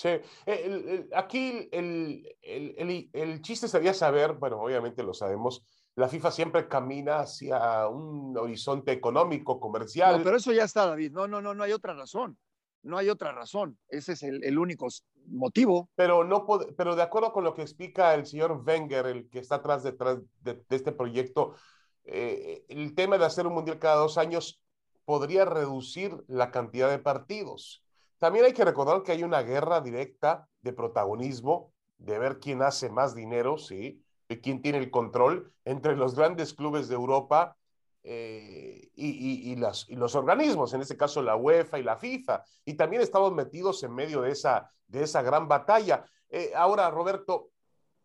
Sí, 0.00 0.08
el, 0.46 0.88
el, 0.88 1.10
aquí 1.14 1.68
el, 1.72 2.26
el, 2.40 3.42
chiste 3.42 3.68
sería 3.68 3.92
saber, 3.92 4.32
bueno, 4.32 4.58
obviamente 4.58 5.02
lo 5.02 5.12
sabemos, 5.12 5.66
la 5.94 6.08
FIFA 6.08 6.30
siempre 6.30 6.68
camina 6.68 7.18
hacia 7.18 7.86
un 7.86 8.34
horizonte 8.38 8.92
económico, 8.92 9.60
comercial. 9.60 10.16
No, 10.16 10.24
pero 10.24 10.38
eso 10.38 10.52
ya 10.52 10.64
está, 10.64 10.86
David. 10.86 11.12
No, 11.12 11.28
no, 11.28 11.42
no, 11.42 11.52
no 11.52 11.64
hay 11.64 11.72
otra 11.72 11.92
razón. 11.92 12.38
No 12.82 12.96
hay 12.96 13.10
otra 13.10 13.32
razón. 13.32 13.76
Ese 13.90 14.14
es 14.14 14.22
el, 14.22 14.58
único 14.58 14.88
motivo. 15.26 15.90
Pero, 15.96 16.24
no 16.24 16.46
pero 16.78 16.96
de 16.96 17.02
acuerdo 17.02 17.30
con 17.30 17.44
lo 17.44 17.52
que 17.52 17.60
explica 17.60 18.14
el 18.14 18.24
señor 18.24 18.62
Wenger, 18.66 19.04
el 19.04 19.28
que 19.28 19.40
está 19.40 19.56
atrás 19.56 19.82
detrás 19.82 20.16
de, 20.40 20.54
de 20.66 20.76
este 20.76 20.92
proyecto, 20.92 21.56
eh, 22.04 22.64
el 22.70 22.94
tema 22.94 23.18
de 23.18 23.26
hacer 23.26 23.46
un 23.46 23.52
mundial 23.52 23.78
cada 23.78 23.96
dos 23.96 24.16
años 24.16 24.62
podría 25.04 25.44
reducir 25.44 26.16
la 26.26 26.50
cantidad 26.50 26.88
de 26.88 27.00
partidos. 27.00 27.84
También 28.20 28.44
hay 28.44 28.52
que 28.52 28.66
recordar 28.66 29.02
que 29.02 29.12
hay 29.12 29.24
una 29.24 29.40
guerra 29.40 29.80
directa 29.80 30.46
de 30.60 30.74
protagonismo, 30.74 31.72
de 31.96 32.18
ver 32.18 32.38
quién 32.38 32.60
hace 32.60 32.90
más 32.90 33.14
dinero, 33.14 33.56
¿sí? 33.56 34.04
De 34.28 34.42
quién 34.42 34.60
tiene 34.60 34.76
el 34.76 34.90
control 34.90 35.52
entre 35.64 35.96
los 35.96 36.14
grandes 36.14 36.52
clubes 36.52 36.88
de 36.88 36.96
Europa 36.96 37.56
eh, 38.02 38.90
y, 38.94 39.56
los 39.56 40.14
organismos, 40.14 40.74
en 40.74 40.82
este 40.82 40.98
caso 40.98 41.22
la 41.22 41.34
UEFA 41.34 41.78
y 41.78 41.82
la 41.82 41.96
FIFA. 41.96 42.44
Y 42.66 42.74
también 42.74 43.00
estamos 43.00 43.32
metidos 43.32 43.82
en 43.84 43.94
medio 43.94 44.20
de 44.20 44.32
esa, 44.32 44.70
de 44.86 45.02
esa 45.02 45.22
gran 45.22 45.48
batalla. 45.48 46.04
Eh, 46.28 46.52
ahora, 46.54 46.90
Roberto, 46.90 47.50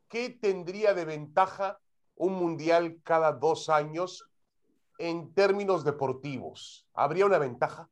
¿qué 0.07 0.29
tendría 0.29 0.93
de 0.93 1.03
ventaja 1.03 1.77
un 2.15 2.35
mundial 2.35 3.01
cada 3.03 3.33
dos 3.33 3.67
años 3.67 4.25
en 4.97 5.33
términos 5.33 5.83
deportivos? 5.83 6.87
¿Habría 6.93 7.25
una 7.25 7.37
ventaja? 7.37 7.89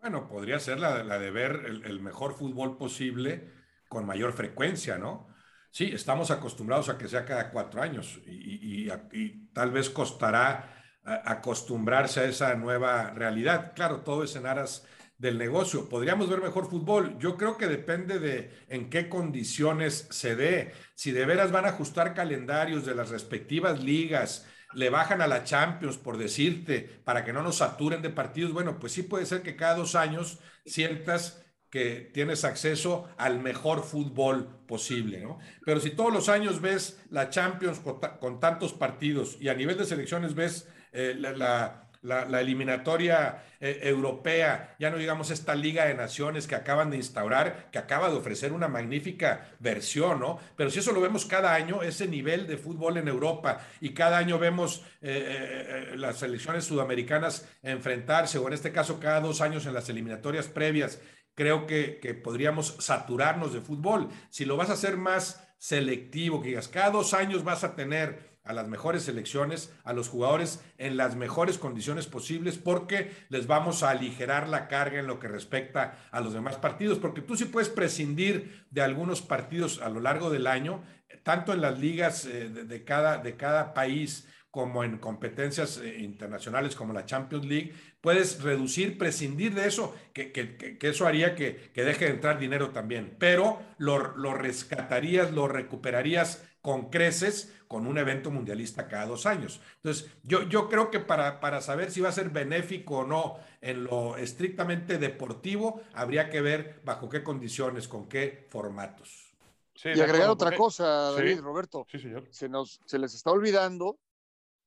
Bueno, 0.00 0.28
podría 0.28 0.58
ser 0.58 0.78
la, 0.80 1.02
de 1.18 1.30
ver 1.30 1.62
el, 1.66 2.00
mejor 2.00 2.34
fútbol 2.34 2.78
posible 2.78 3.50
con 3.88 4.06
mayor 4.06 4.32
frecuencia, 4.32 4.96
¿no? 4.98 5.28
Sí, 5.70 5.90
estamos 5.92 6.30
acostumbrados 6.30 6.88
a 6.88 6.96
que 6.98 7.06
sea 7.08 7.24
cada 7.26 7.50
cuatro 7.50 7.82
años 7.82 8.18
y, 8.26 8.86
y, 8.86 8.92
y 9.12 9.52
tal 9.52 9.70
vez 9.70 9.90
costará 9.90 10.80
acostumbrarse 11.04 12.20
a 12.20 12.24
esa 12.24 12.54
nueva 12.54 13.10
realidad. 13.10 13.72
Claro, 13.74 14.00
todo 14.00 14.24
es 14.24 14.34
en 14.36 14.46
aras 14.46 14.86
del 15.18 15.38
negocio. 15.38 15.88
¿Podríamos 15.88 16.28
ver 16.30 16.40
mejor 16.40 16.68
fútbol? 16.68 17.18
Yo 17.18 17.36
creo 17.36 17.56
que 17.56 17.66
depende 17.66 18.18
de 18.18 18.64
en 18.68 18.88
qué 18.90 19.08
condiciones 19.08 20.08
se 20.10 20.34
dé. 20.34 20.72
Si 20.94 21.12
de 21.12 21.26
veras 21.26 21.52
van 21.52 21.66
a 21.66 21.68
ajustar 21.70 22.14
calendarios 22.14 22.86
de 22.86 22.94
las 22.94 23.10
respectivas 23.10 23.82
ligas, 23.82 24.46
le 24.72 24.90
bajan 24.90 25.20
a 25.20 25.26
la 25.26 25.44
Champions, 25.44 25.98
por 25.98 26.16
decirte, 26.16 26.80
para 27.04 27.24
que 27.24 27.32
no 27.32 27.42
nos 27.42 27.56
saturen 27.56 28.02
de 28.02 28.10
partidos, 28.10 28.52
bueno, 28.52 28.78
pues 28.78 28.92
sí 28.92 29.02
puede 29.02 29.26
ser 29.26 29.42
que 29.42 29.56
cada 29.56 29.76
dos 29.76 29.94
años 29.94 30.38
sientas 30.64 31.44
que 31.70 32.10
tienes 32.12 32.44
acceso 32.44 33.08
al 33.16 33.38
mejor 33.38 33.84
fútbol 33.84 34.48
posible, 34.66 35.20
¿no? 35.20 35.38
Pero 35.64 35.78
si 35.80 35.90
todos 35.90 36.12
los 36.12 36.28
años 36.28 36.60
ves 36.60 37.00
la 37.10 37.30
Champions 37.30 37.80
con, 37.80 38.40
tantos 38.40 38.72
partidos 38.72 39.36
y 39.40 39.48
a 39.48 39.54
nivel 39.54 39.78
de 39.78 39.84
selecciones 39.84 40.34
ves 40.34 40.68
eh, 40.92 41.14
la 41.16 41.89
la, 42.02 42.40
eliminatoria 42.40 43.42
eh, 43.60 43.80
europea, 43.82 44.74
ya 44.78 44.90
no 44.90 44.96
digamos 44.96 45.30
esta 45.30 45.54
Liga 45.54 45.84
de 45.84 45.94
Naciones 45.94 46.46
que 46.46 46.54
acaban 46.54 46.90
de 46.90 46.96
instaurar, 46.96 47.68
que 47.70 47.78
acaba 47.78 48.08
de 48.08 48.16
ofrecer 48.16 48.52
una 48.52 48.68
magnífica 48.68 49.50
versión, 49.58 50.20
¿no? 50.20 50.38
Pero 50.56 50.70
si 50.70 50.78
eso 50.78 50.92
lo 50.92 51.00
vemos 51.00 51.26
cada 51.26 51.54
año, 51.54 51.82
ese 51.82 52.06
nivel 52.06 52.46
de 52.46 52.56
fútbol 52.56 52.96
en 52.96 53.08
Europa, 53.08 53.60
y 53.80 53.90
cada 53.92 54.18
año 54.18 54.38
vemos 54.38 54.82
eh, 55.02 55.90
eh, 55.92 55.96
las 55.96 56.18
selecciones 56.18 56.64
sudamericanas 56.64 57.48
enfrentarse, 57.62 58.38
o 58.38 58.46
en 58.46 58.54
este 58.54 58.72
caso 58.72 58.98
cada 58.98 59.20
dos 59.20 59.40
años 59.40 59.66
en 59.66 59.74
las 59.74 59.88
eliminatorias 59.88 60.48
previas, 60.48 61.00
creo 61.34 61.66
que, 61.66 61.98
que 62.00 62.14
podríamos 62.14 62.76
saturarnos 62.78 63.52
de 63.52 63.60
fútbol. 63.60 64.08
Si 64.30 64.44
lo 64.44 64.56
vas 64.56 64.70
a 64.70 64.74
hacer 64.74 64.96
más 64.96 65.46
selectivo, 65.58 66.40
que 66.40 66.48
digas, 66.48 66.68
cada 66.68 66.90
dos 66.90 67.12
años 67.12 67.44
vas 67.44 67.64
a 67.64 67.76
tener 67.76 68.29
a 68.44 68.52
las 68.52 68.68
mejores 68.68 69.02
selecciones, 69.02 69.72
a 69.84 69.92
los 69.92 70.08
jugadores 70.08 70.62
en 70.78 70.96
las 70.96 71.16
mejores 71.16 71.58
condiciones 71.58 72.06
posibles, 72.06 72.58
porque 72.58 73.12
les 73.28 73.46
vamos 73.46 73.82
a 73.82 73.90
aligerar 73.90 74.48
la 74.48 74.68
carga 74.68 74.98
en 74.98 75.06
lo 75.06 75.18
que 75.18 75.28
respecta 75.28 75.98
a 76.10 76.20
los 76.20 76.32
demás 76.32 76.56
partidos, 76.56 76.98
porque 76.98 77.20
tú 77.20 77.36
sí 77.36 77.44
puedes 77.44 77.68
prescindir 77.68 78.64
de 78.70 78.82
algunos 78.82 79.22
partidos 79.22 79.80
a 79.82 79.88
lo 79.88 80.00
largo 80.00 80.30
del 80.30 80.46
año, 80.46 80.82
tanto 81.22 81.52
en 81.52 81.60
las 81.60 81.78
ligas 81.78 82.24
eh, 82.24 82.48
de, 82.48 82.84
cada, 82.84 83.18
de 83.18 83.36
cada 83.36 83.74
país 83.74 84.26
como 84.50 84.82
en 84.82 84.98
competencias 84.98 85.78
eh, 85.78 86.00
internacionales 86.00 86.74
como 86.74 86.92
la 86.92 87.06
Champions 87.06 87.46
League, 87.46 87.72
puedes 88.00 88.42
reducir, 88.42 88.98
prescindir 88.98 89.54
de 89.54 89.68
eso, 89.68 89.96
que, 90.12 90.32
que, 90.32 90.56
que 90.56 90.88
eso 90.88 91.06
haría 91.06 91.36
que, 91.36 91.70
que, 91.72 91.84
deje 91.84 92.06
de 92.06 92.12
entrar 92.12 92.38
dinero 92.38 92.70
también, 92.70 93.14
pero 93.18 93.62
lo, 93.78 94.16
lo 94.16 94.34
rescatarías, 94.34 95.30
lo 95.32 95.46
recuperarías 95.46 96.42
con 96.62 96.90
creces 96.90 97.54
con 97.70 97.86
un 97.86 97.98
evento 97.98 98.32
mundialista 98.32 98.88
cada 98.88 99.06
dos 99.06 99.26
años. 99.26 99.60
Entonces, 99.76 100.10
yo, 100.24 100.42
yo 100.48 100.68
creo 100.68 100.90
que 100.90 100.98
para, 100.98 101.38
para 101.38 101.60
saber 101.60 101.92
si 101.92 102.00
va 102.00 102.08
a 102.08 102.12
ser 102.12 102.30
benéfico 102.30 102.98
o 102.98 103.06
no 103.06 103.36
en 103.60 103.84
lo 103.84 104.16
estrictamente 104.16 104.98
deportivo, 104.98 105.80
habría 105.94 106.30
que 106.30 106.40
ver 106.40 106.80
bajo 106.84 107.08
qué 107.08 107.22
condiciones, 107.22 107.86
con 107.86 108.08
qué 108.08 108.48
formatos. 108.50 109.32
Sí, 109.76 109.90
y 109.94 110.00
agregar 110.00 110.30
otra 110.30 110.56
cosa, 110.56 111.12
David, 111.12 111.36
sí. 111.36 111.40
Roberto. 111.40 111.86
Sí, 111.88 112.00
señor. 112.00 112.26
Se, 112.32 112.48
nos, 112.48 112.80
se 112.86 112.98
les 112.98 113.14
está 113.14 113.30
olvidando 113.30 114.00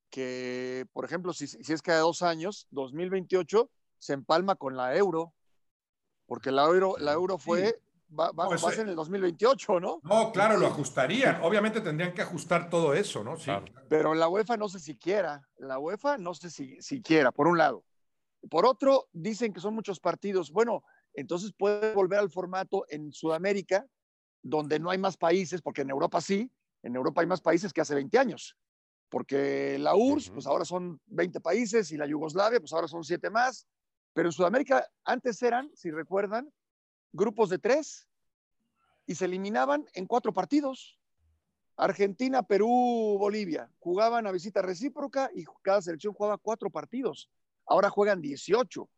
que, 0.09 0.85
por 0.93 1.03
ejemplo, 1.03 1.33
si, 1.33 1.47
si 1.47 1.73
es 1.73 1.81
cada 1.81 1.99
dos 1.99 2.21
años, 2.21 2.67
2028 2.71 3.69
se 3.99 4.13
empalma 4.13 4.55
con 4.55 4.77
la 4.77 4.95
euro, 4.95 5.33
porque 6.25 6.51
la 6.51 6.63
euro, 6.63 6.95
la 6.97 7.11
euro 7.11 7.37
fue 7.37 7.81
va, 8.17 8.31
va, 8.31 8.45
no, 8.45 8.49
va 8.51 8.55
a 8.55 8.71
ser 8.71 8.81
en 8.81 8.89
el 8.89 8.95
2028, 8.95 9.79
¿no? 9.79 9.99
No, 10.03 10.31
claro, 10.31 10.57
lo 10.57 10.67
ajustarían. 10.67 11.41
Obviamente 11.41 11.81
tendrían 11.81 12.13
que 12.13 12.21
ajustar 12.21 12.69
todo 12.69 12.93
eso, 12.93 13.23
¿no? 13.23 13.37
Sí. 13.37 13.45
Claro. 13.45 13.65
Pero 13.89 14.13
la 14.13 14.27
UEFA 14.27 14.57
no 14.57 14.69
sé 14.69 14.79
siquiera. 14.79 15.47
La 15.57 15.79
UEFA 15.79 16.17
no 16.17 16.33
sé 16.33 16.49
si 16.49 16.81
siquiera, 16.81 17.31
por 17.31 17.47
un 17.47 17.57
lado. 17.57 17.83
Por 18.49 18.65
otro, 18.65 19.07
dicen 19.11 19.53
que 19.53 19.59
son 19.59 19.73
muchos 19.73 19.99
partidos. 19.99 20.51
Bueno, 20.51 20.83
entonces 21.13 21.53
puede 21.53 21.93
volver 21.93 22.19
al 22.19 22.29
formato 22.29 22.85
en 22.89 23.11
Sudamérica, 23.13 23.85
donde 24.41 24.79
no 24.79 24.89
hay 24.89 24.97
más 24.97 25.17
países, 25.17 25.61
porque 25.61 25.81
en 25.81 25.89
Europa 25.89 26.21
sí. 26.21 26.51
En 26.81 26.95
Europa 26.95 27.21
hay 27.21 27.27
más 27.27 27.41
países 27.41 27.71
que 27.71 27.81
hace 27.81 27.95
20 27.95 28.17
años. 28.17 28.57
Porque 29.09 29.77
la 29.79 29.95
URSS, 29.95 30.27
uh 30.27 30.31
-huh. 30.31 30.33
pues 30.33 30.47
ahora 30.47 30.65
son 30.65 30.99
20 31.05 31.39
países, 31.39 31.91
y 31.91 31.97
la 31.97 32.07
Yugoslavia, 32.07 32.59
pues 32.59 32.73
ahora 32.73 32.87
son 32.87 33.03
7 33.03 33.29
más. 33.29 33.67
Pero 34.13 34.27
en 34.27 34.33
Sudamérica 34.33 34.87
antes 35.05 35.41
eran, 35.41 35.69
si 35.73 35.91
recuerdan, 35.91 36.51
grupos 37.13 37.49
de 37.49 37.59
tres 37.59 38.07
y 39.05 39.15
se 39.15 39.25
eliminaban 39.25 39.85
en 39.93 40.07
cuatro 40.07 40.33
partidos. 40.33 40.99
Argentina, 41.75 42.43
Perú, 42.43 43.17
Bolivia 43.17 43.71
jugaban 43.79 44.27
a 44.27 44.31
visita 44.31 44.61
recíproca 44.61 45.29
y 45.33 45.45
cada 45.61 45.81
selección 45.81 46.13
jugaba 46.13 46.37
cuatro 46.37 46.69
partidos. 46.69 47.29
Ahora 47.65 47.89
juegan 47.89 48.21
18. 48.21 48.89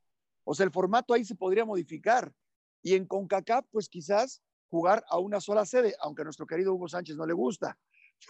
O 0.44 0.56
sea, 0.56 0.66
el 0.66 0.72
formato 0.72 1.14
ahí 1.14 1.24
se 1.24 1.36
podría 1.36 1.66
modificar. 1.66 2.34
Y 2.82 2.96
en 2.96 3.06
CONCACAF, 3.06 3.66
pues 3.72 3.90
quizás 3.90 4.42
jugar 4.70 5.04
a 5.10 5.20
una 5.20 5.40
sola 5.40 5.66
sede, 5.66 5.96
aunque 6.00 6.22
a 6.22 6.26
nuestro 6.26 6.46
querido 6.46 6.74
Hugo 6.74 6.88
Sánchez 6.88 7.16
no 7.16 7.26
le 7.26 7.34
gusta. 7.34 7.78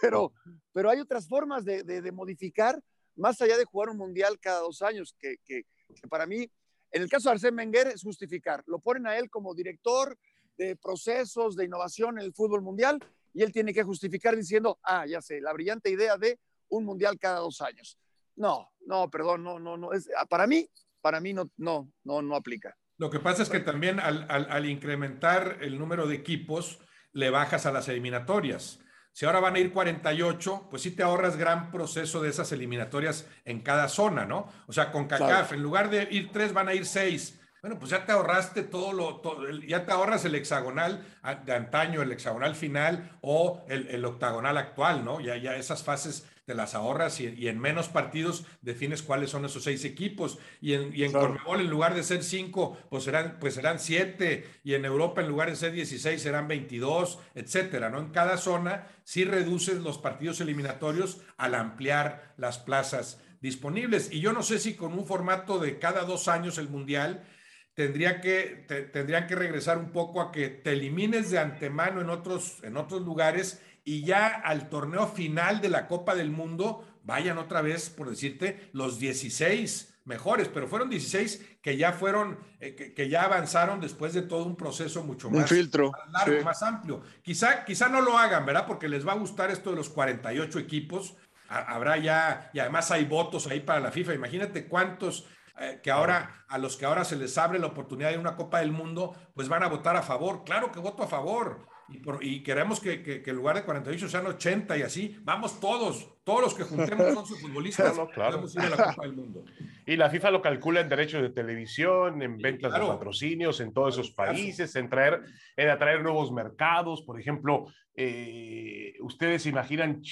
pero, 0.00 0.32
pero 0.72 0.90
hay 0.90 1.00
otras 1.00 1.28
formas 1.28 1.64
de, 1.64 1.82
de, 1.82 2.12
modificar, 2.12 2.80
más 3.14 3.40
allá 3.40 3.56
de 3.56 3.64
jugar 3.64 3.90
un 3.90 3.98
mundial 3.98 4.38
cada 4.40 4.60
dos 4.60 4.82
años, 4.82 5.14
que, 5.18 5.36
que, 5.44 5.64
que 5.94 6.08
para 6.08 6.26
mí, 6.26 6.50
en 6.90 7.02
el 7.02 7.08
caso 7.08 7.28
de 7.28 7.36
Arsène 7.36 7.56
Wenger, 7.56 7.88
es 7.88 8.02
justificar. 8.02 8.62
Lo 8.66 8.78
ponen 8.78 9.06
a 9.06 9.16
él 9.18 9.28
como 9.30 9.54
director 9.54 10.16
de 10.56 10.76
procesos 10.76 11.56
de 11.56 11.64
innovación 11.64 12.18
en 12.18 12.24
el 12.24 12.32
fútbol 12.32 12.62
mundial 12.62 12.98
y 13.34 13.42
él 13.42 13.52
tiene 13.52 13.74
que 13.74 13.82
justificar 13.82 14.34
diciendo, 14.34 14.78
ah, 14.82 15.04
ya 15.06 15.20
sé, 15.20 15.40
la 15.40 15.52
brillante 15.52 15.90
idea 15.90 16.16
de 16.16 16.38
un 16.68 16.84
mundial 16.84 17.18
cada 17.18 17.40
dos 17.40 17.60
años. 17.60 17.98
No, 18.36 18.70
no, 18.86 19.10
perdón, 19.10 19.44
no, 19.44 19.58
no, 19.58 19.76
no. 19.76 19.92
Es, 19.92 20.08
para 20.28 20.46
mí, 20.46 20.68
para 21.00 21.20
mí 21.20 21.32
no, 21.32 21.50
no, 21.56 21.90
no, 22.04 22.22
no 22.22 22.36
aplica. 22.36 22.76
Lo 22.98 23.10
que 23.10 23.20
pasa 23.20 23.42
es 23.42 23.50
que 23.50 23.60
también 23.60 24.00
al, 24.00 24.26
al, 24.30 24.50
al 24.50 24.66
incrementar 24.66 25.58
el 25.60 25.78
número 25.78 26.06
de 26.06 26.14
equipos, 26.14 26.80
le 27.12 27.30
bajas 27.30 27.66
a 27.66 27.72
las 27.72 27.88
eliminatorias. 27.88 28.80
Si 29.16 29.24
ahora 29.24 29.40
van 29.40 29.54
a 29.54 29.58
ir 29.58 29.72
48, 29.72 30.66
pues 30.68 30.82
sí 30.82 30.90
te 30.90 31.02
ahorras 31.02 31.38
gran 31.38 31.70
proceso 31.70 32.20
de 32.20 32.28
esas 32.28 32.52
eliminatorias 32.52 33.26
en 33.46 33.60
cada 33.60 33.88
zona, 33.88 34.26
¿no? 34.26 34.46
O 34.66 34.74
sea, 34.74 34.92
con 34.92 35.06
CACAF, 35.06 35.54
en 35.54 35.62
lugar 35.62 35.88
de 35.88 36.06
ir 36.10 36.30
tres, 36.30 36.52
van 36.52 36.68
a 36.68 36.74
ir 36.74 36.84
seis. 36.84 37.40
Bueno, 37.62 37.78
pues 37.78 37.92
ya 37.92 38.04
te 38.04 38.12
ahorraste 38.12 38.62
todo 38.64 38.92
lo, 38.92 39.22
ya 39.66 39.86
te 39.86 39.92
ahorras 39.92 40.26
el 40.26 40.34
hexagonal 40.34 41.02
de 41.46 41.54
antaño, 41.54 42.02
el 42.02 42.12
hexagonal 42.12 42.54
final 42.54 43.16
o 43.22 43.64
el, 43.70 43.88
el 43.88 44.04
octagonal 44.04 44.58
actual, 44.58 45.02
¿no? 45.02 45.18
Ya, 45.18 45.38
ya 45.38 45.56
esas 45.56 45.82
fases 45.82 46.28
te 46.46 46.54
las 46.54 46.76
ahorras 46.76 47.20
y, 47.20 47.48
en 47.48 47.58
menos 47.58 47.88
partidos 47.88 48.46
defines 48.62 49.02
cuáles 49.02 49.30
son 49.30 49.44
esos 49.44 49.64
seis 49.64 49.84
equipos. 49.84 50.38
Y 50.60 50.74
en, 50.74 50.94
y 50.94 51.02
en 51.02 51.12
en 51.16 51.70
lugar 51.70 51.94
de 51.94 52.04
ser 52.04 52.22
cinco, 52.22 52.78
pues 52.88 53.02
serán, 53.02 53.38
pues 53.40 53.54
serán 53.54 53.80
siete. 53.80 54.46
Y 54.62 54.74
en 54.74 54.84
Europa, 54.84 55.20
en 55.20 55.28
lugar 55.28 55.50
de 55.50 55.56
ser 55.56 55.72
16, 55.72 56.22
serán 56.22 56.46
22, 56.46 57.18
etcétera, 57.34 57.90
¿no? 57.90 57.98
En 57.98 58.10
cada 58.10 58.36
zona 58.36 58.86
sí 59.02 59.24
reduces 59.24 59.78
los 59.78 59.98
partidos 59.98 60.40
eliminatorios 60.40 61.20
al 61.36 61.56
ampliar 61.56 62.32
las 62.36 62.58
plazas 62.58 63.20
disponibles. 63.40 64.12
Y 64.12 64.20
yo 64.20 64.32
no 64.32 64.44
sé 64.44 64.60
si 64.60 64.74
con 64.74 64.92
un 64.92 65.04
formato 65.04 65.58
de 65.58 65.80
cada 65.80 66.04
dos 66.04 66.28
años 66.28 66.58
el 66.58 66.68
Mundial 66.68 67.26
tendría 67.74 68.20
que, 68.20 68.64
tendrían 68.92 69.26
que 69.26 69.34
regresar 69.34 69.78
un 69.78 69.90
poco 69.90 70.20
a 70.20 70.30
que 70.30 70.48
te 70.48 70.72
elimines 70.72 71.30
de 71.30 71.40
antemano 71.40 72.00
en 72.00 72.08
otros, 72.08 72.62
en 72.62 72.76
otros 72.76 73.02
lugares 73.02 73.60
y 73.86 74.04
ya 74.04 74.26
al 74.26 74.68
torneo 74.68 75.06
final 75.06 75.60
de 75.60 75.68
la 75.68 75.86
Copa 75.86 76.16
del 76.16 76.30
Mundo 76.30 76.84
vayan 77.04 77.38
otra 77.38 77.62
vez, 77.62 77.88
por 77.88 78.10
decirte, 78.10 78.68
los 78.72 78.98
16 78.98 80.00
mejores, 80.04 80.48
pero 80.48 80.66
fueron 80.66 80.90
16 80.90 81.58
que 81.62 81.76
ya 81.76 81.92
fueron, 81.92 82.40
eh, 82.58 82.74
que, 82.74 83.08
ya 83.08 83.22
avanzaron 83.22 83.80
después 83.80 84.12
de 84.12 84.22
todo 84.22 84.44
un 84.44 84.56
proceso 84.56 85.04
mucho 85.04 85.30
más, 85.30 85.48
filtro, 85.48 85.92
largo, 86.10 86.42
más 86.42 86.64
amplio. 86.64 87.00
Quizá, 87.22 87.64
quizá 87.64 87.88
no 87.88 88.00
lo 88.00 88.18
hagan, 88.18 88.44
¿verdad? 88.44 88.66
Porque 88.66 88.88
les 88.88 89.06
va 89.06 89.12
a 89.12 89.16
gustar 89.16 89.52
esto 89.52 89.70
de 89.70 89.76
los 89.76 89.88
48 89.88 90.58
equipos. 90.58 91.14
habrá 91.48 91.96
ya, 91.96 92.50
y 92.52 92.58
además 92.58 92.90
hay 92.90 93.04
votos 93.04 93.46
ahí 93.46 93.60
para 93.60 93.78
la 93.78 93.92
FIFA. 93.92 94.14
Imagínate 94.14 94.66
cuántos 94.66 95.26
eh, 95.60 95.78
que 95.80 95.92
ahora, 95.92 96.44
a 96.48 96.58
los 96.58 96.76
que 96.76 96.86
ahora 96.86 97.04
se 97.04 97.14
les 97.14 97.38
abre 97.38 97.60
la 97.60 97.68
oportunidad 97.68 98.10
de 98.10 98.18
una 98.18 98.34
Copa 98.34 98.58
del 98.58 98.72
Mundo, 98.72 99.14
pues 99.32 99.48
van 99.48 99.62
a 99.62 99.68
votar 99.68 99.94
a 99.94 100.02
favor. 100.02 100.42
Claro 100.42 100.72
que 100.72 100.80
voto 100.80 101.04
a 101.04 101.06
favor 101.06 101.75
y, 102.20 102.42
queremos 102.42 102.80
que, 102.80 103.02
que, 103.02 103.22
que, 103.22 103.30
en 103.30 103.36
lugar 103.36 103.56
de 103.56 103.64
48 103.64 104.08
sean 104.08 104.26
80 104.26 104.76
y 104.76 104.82
así, 104.82 105.16
vamos 105.22 105.60
todos, 105.60 106.16
todos 106.24 106.40
los 106.40 106.54
que 106.54 106.64
juntemos 106.64 107.28
son 107.28 107.38
futbolistas, 107.38 107.96
no, 107.96 108.08
claro. 108.08 108.44
ir 108.44 108.60
a 108.60 108.70
la 108.70 108.76
Copa 108.76 109.02
del 109.02 109.14
Mundo. 109.14 109.44
Y 109.86 109.96
la 109.96 110.10
FIFA 110.10 110.32
lo 110.32 110.42
calcula 110.42 110.80
en 110.80 110.88
derechos 110.88 111.22
de 111.22 111.30
televisión, 111.30 112.22
en 112.22 112.38
ventas 112.38 112.72
de 112.72 112.80
patrocinios 112.80 113.60
en 113.60 113.72
todos 113.72 113.94
esos 113.94 114.10
países, 114.10 114.74
en 114.74 114.90
traer, 114.90 115.22
en 115.56 115.68
atraer 115.68 116.02
nuevos 116.02 116.32
mercados, 116.32 117.02
por 117.02 117.20
ejemplo, 117.20 117.66
eh, 117.94 118.94
ustedes 119.00 119.46
imaginan, 119.46 120.02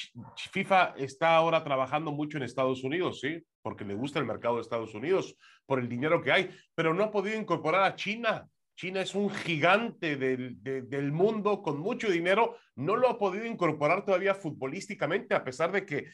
FIFA 0.52 0.94
está 0.96 1.34
ahora 1.34 1.64
trabajando 1.64 2.12
mucho 2.12 2.38
en 2.38 2.44
Estados 2.44 2.84
Unidos, 2.84 3.20
¿sí? 3.20 3.42
Porque 3.62 3.84
le 3.84 3.94
gusta 3.94 4.20
el 4.20 4.26
mercado 4.26 4.56
de 4.56 4.62
Estados 4.62 4.94
Unidos, 4.94 5.36
por 5.66 5.80
el 5.80 5.88
dinero 5.88 6.22
que 6.22 6.30
hay, 6.30 6.50
pero 6.74 6.94
no 6.94 7.04
ha 7.04 7.10
podido 7.10 7.38
incorporar 7.38 7.82
a 7.82 7.96
China 7.96 8.48
China 8.76 9.00
es 9.00 9.14
un 9.14 9.30
gigante 9.30 10.16
del, 10.16 10.56
del, 10.62 11.12
mundo 11.12 11.62
con 11.62 11.78
mucho 11.78 12.10
dinero, 12.10 12.56
no 12.74 12.96
lo 12.96 13.08
ha 13.08 13.18
podido 13.18 13.46
incorporar 13.46 14.04
todavía 14.04 14.34
futbolísticamente, 14.34 15.34
a 15.34 15.44
pesar 15.44 15.70
de 15.70 15.86
que 15.86 16.06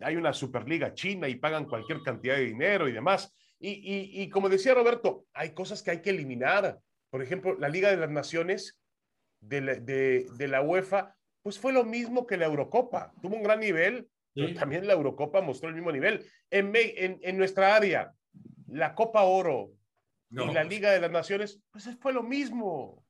hay 0.00 0.16
una 0.16 0.32
Superliga 0.32 0.94
China 0.94 1.28
y 1.28 1.36
pagan 1.36 1.66
cualquier 1.66 2.02
cantidad 2.02 2.34
de 2.34 2.46
dinero 2.46 2.88
y 2.88 2.92
demás. 2.92 3.32
Y, 3.60 3.70
y, 3.70 4.22
y 4.22 4.28
como 4.28 4.48
decía 4.48 4.74
Roberto, 4.74 5.26
hay 5.32 5.54
cosas 5.54 5.82
que 5.82 5.92
hay 5.92 6.02
que 6.02 6.10
eliminar. 6.10 6.78
Por 7.10 7.22
ejemplo, 7.22 7.56
la 7.58 7.68
Liga 7.68 7.90
de 7.90 7.96
las 7.96 8.10
Naciones 8.10 8.78
de 9.40 9.60
la, 9.60 9.74
de, 9.74 10.26
de 10.36 10.48
la 10.48 10.62
UEFA, 10.62 11.14
pues 11.42 11.58
fue 11.58 11.72
lo 11.72 11.84
mismo 11.84 12.26
que 12.26 12.36
la 12.36 12.46
Eurocopa. 12.46 13.12
Tuvo 13.22 13.36
un 13.36 13.42
gran 13.42 13.60
nivel, 13.60 14.08
pero 14.34 14.54
también 14.54 14.86
la 14.86 14.92
Eurocopa 14.94 15.40
mostró 15.40 15.68
el 15.68 15.74
mismo 15.74 15.92
nivel. 15.92 16.24
En, 16.50 16.72
en, 16.74 17.18
en 17.22 17.38
nuestra 17.38 17.76
área, 17.76 18.12
la 18.66 18.94
Copa 18.94 19.22
Oro, 19.22 19.70
y 20.30 20.52
la 20.52 20.64
Liga 20.64 20.90
de 20.90 21.00
las 21.00 21.10
Naciones, 21.10 21.60
pues 21.70 21.88
fue 22.00 22.12
lo 22.12 22.22
mismo. 22.22 23.04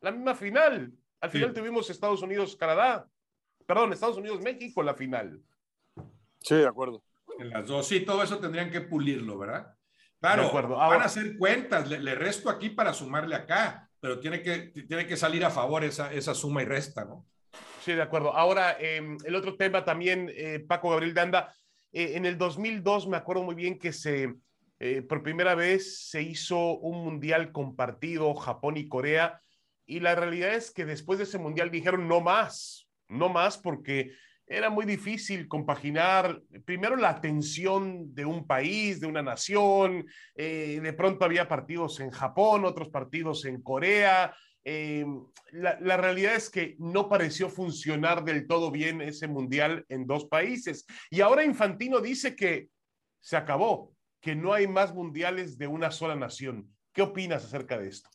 La 0.00 0.12
misma 0.12 0.34
final. 0.34 0.92
Al 1.20 1.30
final 1.30 1.52
tuvimos 1.52 1.90
Estados 1.90 2.22
Unidos-Canadá. 2.22 3.08
Perdón, 3.66 3.92
Estados 3.92 4.18
Unidos-México 4.18 4.82
la 4.82 4.94
final. 4.94 5.42
Sí, 6.40 6.54
de 6.54 6.68
acuerdo. 6.68 7.02
En 7.38 7.50
las 7.50 7.66
dos, 7.66 7.86
sí, 7.88 8.00
todo 8.00 8.22
eso 8.22 8.38
tendrían 8.38 8.70
que 8.70 8.82
pulirlo, 8.82 9.38
¿verdad? 9.38 9.74
Claro, 10.20 10.50
van 10.76 11.02
a 11.02 11.04
hacer 11.04 11.36
cuentas, 11.36 11.88
le, 11.88 12.14
resto 12.14 12.48
aquí 12.48 12.70
para 12.70 12.94
sumarle 12.94 13.34
acá, 13.34 13.88
pero 14.00 14.18
tiene 14.18 14.42
que, 14.42 14.72
tiene 14.88 15.06
que 15.06 15.16
salir 15.16 15.44
a 15.44 15.50
favor 15.50 15.84
esa, 15.84 16.12
esa 16.12 16.34
suma 16.34 16.62
y 16.62 16.64
resta, 16.64 17.04
¿no? 17.04 17.26
Sí, 17.82 17.92
de 17.92 18.02
acuerdo. 18.02 18.34
Ahora, 18.34 18.76
em, 18.80 19.18
el 19.24 19.34
otro 19.34 19.56
tema 19.56 19.84
también, 19.84 20.30
eh, 20.34 20.64
Paco 20.66 20.90
Gabriel 20.90 21.14
de 21.14 21.20
Anda, 21.20 21.54
eh, 21.92 22.16
en 22.16 22.26
el 22.26 22.38
2002 22.38 23.06
me 23.08 23.16
acuerdo 23.16 23.42
muy 23.42 23.54
bien 23.54 23.78
que 23.78 23.92
se, 23.92 24.34
eh, 24.78 25.02
por 25.02 25.22
primera 25.22 25.54
vez 25.54 26.08
se 26.08 26.22
hizo 26.22 26.78
un 26.78 27.04
mundial 27.04 27.52
compartido 27.52 28.34
Japón 28.34 28.76
y 28.76 28.88
Corea 28.88 29.40
y 29.86 30.00
la 30.00 30.14
realidad 30.14 30.54
es 30.54 30.70
que 30.70 30.84
después 30.84 31.18
de 31.18 31.24
ese 31.24 31.38
mundial 31.38 31.70
dijeron 31.70 32.08
no 32.08 32.20
más, 32.20 32.88
no 33.08 33.28
más 33.28 33.56
porque 33.56 34.12
era 34.46 34.68
muy 34.68 34.84
difícil 34.84 35.48
compaginar 35.48 36.40
primero 36.64 36.96
la 36.96 37.10
atención 37.10 38.14
de 38.14 38.24
un 38.24 38.46
país, 38.46 39.00
de 39.00 39.06
una 39.06 39.22
nación, 39.22 40.06
eh, 40.34 40.80
de 40.82 40.92
pronto 40.92 41.24
había 41.24 41.48
partidos 41.48 41.98
en 42.00 42.10
Japón, 42.10 42.64
otros 42.64 42.88
partidos 42.90 43.44
en 43.44 43.62
Corea. 43.62 44.36
Eh, 44.62 45.04
la, 45.52 45.78
la, 45.80 45.96
realidad 45.96 46.34
es 46.34 46.50
que 46.50 46.76
no 46.78 47.08
pareció 47.08 47.48
funcionar 47.48 48.24
del 48.24 48.46
todo 48.46 48.70
bien 48.70 49.00
ese 49.00 49.26
mundial 49.26 49.84
en 49.88 50.06
dos 50.06 50.26
países. 50.26 50.84
Y 51.10 51.20
ahora 51.20 51.44
Infantino 51.44 52.00
dice 52.00 52.36
que 52.36 52.68
se 53.20 53.36
acabó, 53.36 53.95
que 54.20 54.34
no 54.34 54.52
hay 54.52 54.66
más 54.66 54.94
mundiales 54.94 55.58
de 55.58 55.66
una 55.66 55.90
sola 55.90 56.16
nación. 56.16 56.74
¿Qué 56.92 57.02
opinas 57.02 57.44
acerca 57.44 57.78
de 57.78 57.88
esto? 57.88 58.08